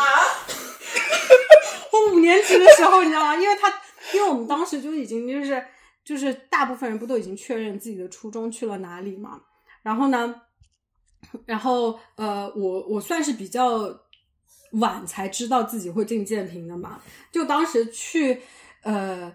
[1.92, 3.36] 我五年级的时候你知道吗？
[3.36, 3.68] 因为他，
[4.14, 5.62] 因为我们当时就已经就是
[6.02, 9.38] 就是大部分人不都已经确认自己的初中去了哪里嘛？
[9.86, 10.34] 然后呢，
[11.44, 13.88] 然后呃，我我算是比较
[14.72, 17.00] 晚才知道自己会进建平的嘛，
[17.30, 18.42] 就当时去
[18.82, 19.32] 呃。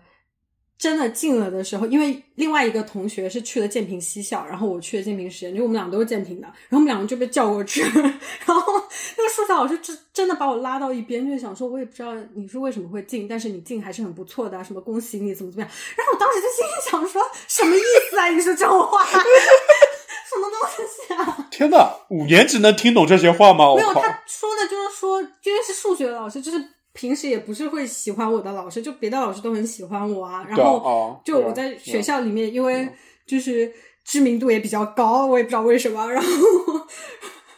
[0.82, 8.74] 真的进了的时候，因为另外一个同学是去了建平西校，然后我去了建平实验，就我们俩都是建平的，然后我们两个就被叫过去， 然后
[9.16, 18.30] 那个数学老师真真的把我拉到一边，就想说，我也不知道你是为什么会进，但是你进还是很不错的，什么恭喜你怎么怎么样，然后我当时就心里想说，什么意思啊？
[18.30, 19.06] 你说这种话，
[20.32, 21.48] 什么东西啊？
[21.52, 23.76] 天呐，五年级能听懂这些话吗？
[23.76, 26.64] 没有，他说的就是说，因为是数学老师，就是。
[26.94, 30.46] 平时也不是会喜欢我的老师，就别的老师都很喜欢我啊。
[30.46, 32.86] 然后就我在学校里面，因为
[33.26, 36.12] 就是知名度也比较高，我也不知道为什么。
[36.12, 36.28] 然后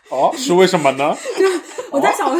[0.09, 1.17] 哦，是为什么呢？
[1.35, 1.45] 就
[1.89, 2.31] 我在想，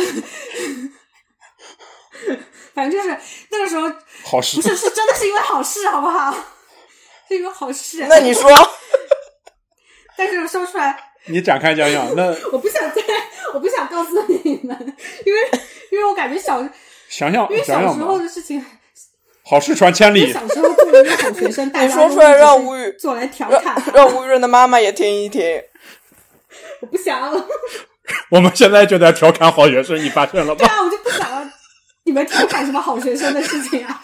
[2.75, 3.17] 反正就是
[3.49, 3.91] 那个时候
[4.23, 6.31] 好事，不是是真的是因为好事，好不好？
[7.27, 8.05] 是因为好事。
[8.07, 8.51] 那你说？
[10.17, 12.15] 但是说出来，你展开讲讲。
[12.15, 13.01] 那 我不想再，
[13.53, 14.77] 我不想告诉你们，
[15.25, 15.39] 因为
[15.91, 16.57] 因为我感觉小。
[17.09, 18.63] 想想，因为小时候的事情，
[19.43, 20.31] 好事传千里。
[20.33, 25.61] 小时候作为一个好学生， 你说出来让吴宇做来调侃，让吴雨润的妈妈也听一听。
[26.81, 27.31] 我不想。
[28.29, 30.55] 我们现在就在调侃好学生，你发现了吗？
[30.57, 31.51] 对啊，我就不想
[32.03, 34.01] 你们调侃什么好学生的事情啊。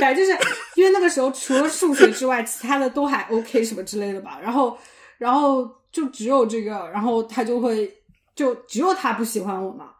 [0.00, 0.38] 感觉就是
[0.76, 4.38] 因为那个时候除了数学之外，其他的都还 OK 什么之类的吧。
[4.42, 4.78] 然后，
[5.22, 7.88] 然后就只有这个，然后他就会
[8.34, 9.92] 就只有他不喜欢我嘛。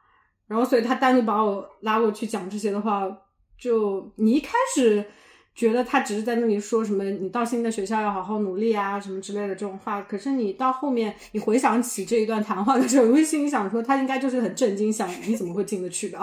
[0.48, 3.08] 然后，所以他单独把我拉过去讲这些的话，
[3.56, 5.04] 就你一开始
[5.54, 10.02] 觉得他只是在那里说什么，你到新的学校要好好努力啊，什么之类的这种话。
[10.02, 16.18] 可是你到后面，你回想起这一段谈话的时候，你会心里想说，他应该就是很震惊，想你怎么会进得去的？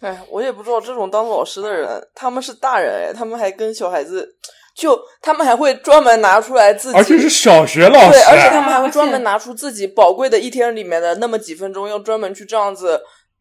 [0.00, 4.38] 哎，我也不知道这种当老师的人，他们是大人哎，他们还跟小孩子。
[4.76, 13.00] 就他们还会专门拿出来自己，而且是小学老师，对，而且他们还会专门拿出自己宝贵的一天里面的那么几分钟，要专门去这样子，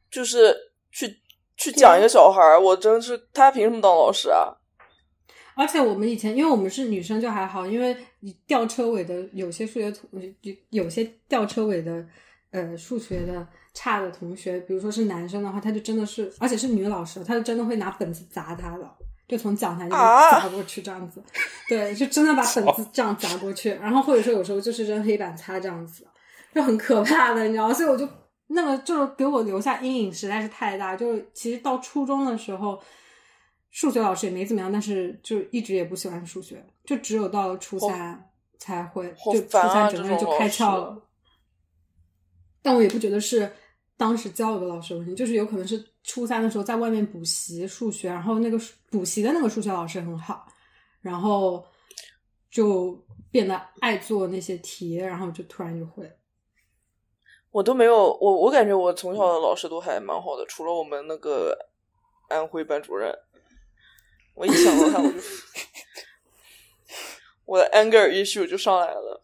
[0.10, 0.56] 就是
[0.94, 1.20] 去
[1.58, 2.58] 去讲一个小孩儿。
[2.58, 4.56] 我真是，他凭什么当老师啊？
[5.58, 10.10] 而且我们以前，因为我们是女生就还好，因为你吊车尾的有些数学同
[10.42, 12.06] 有有些吊车尾的
[12.52, 18.90] 呃数学的差的同学，比如说是男生的话，他就真的是，而且是女老师，他就真的会拿本子砸他的。
[19.28, 21.24] 就从讲台那边砸过去这样子，
[21.68, 26.06] 对，就真的把本子这样砸过去，然后或者说有时候就是扔黑板擦这样子，
[26.54, 27.74] 就很可怕的，你知道？
[27.74, 28.08] 所以我就
[28.48, 30.96] 那个就是给我留下阴影实在是太大。
[30.96, 32.80] 就是其实到初中的时候，
[33.72, 38.30] 数学老师也没怎么样，但是就一直也不喜欢数学，就只有到了初三
[38.60, 41.02] 才会，就初三整个人就开窍了。
[42.62, 43.52] 但我也不觉得是
[43.98, 45.84] 当时教我的老师，就是有可能是。
[46.08, 48.60] 初三的时候在外面补习数学，然后那个
[48.92, 50.46] 补习的那个数学老师很好，
[51.02, 51.66] 然后
[52.52, 56.08] 就变得爱做那些题，然后就突然就会。
[57.50, 61.58] 我都没有，我我感觉我从小的老师都还蛮好的，除了我们那个
[62.30, 63.12] 安徽班主任，
[64.36, 65.18] 我一想到他我就，
[67.46, 69.24] 我的 anger issue 就上来了。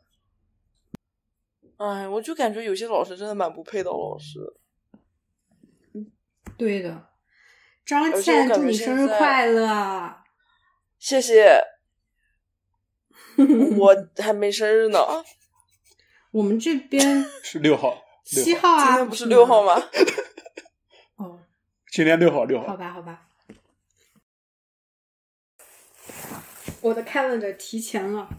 [1.77, 4.39] 哎，我就感觉有些老师真的蛮不配当老师。
[6.61, 7.09] 对的，
[7.83, 10.17] 张倩，祝你生日快乐！
[10.99, 11.59] 谢谢，
[13.79, 14.99] 我还没生日呢。
[16.29, 18.85] 我们这边 是六号，七号啊？
[18.85, 19.73] 今天不是六号吗？
[21.17, 21.39] 哦，
[21.91, 22.67] 今天六号，六号。
[22.67, 23.27] 好吧，好吧。
[26.81, 28.29] 我的 calendar 提前了，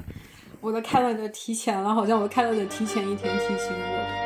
[0.60, 4.21] 我的 calendar 提前了，好像我的 calendar 提前一天提醒我。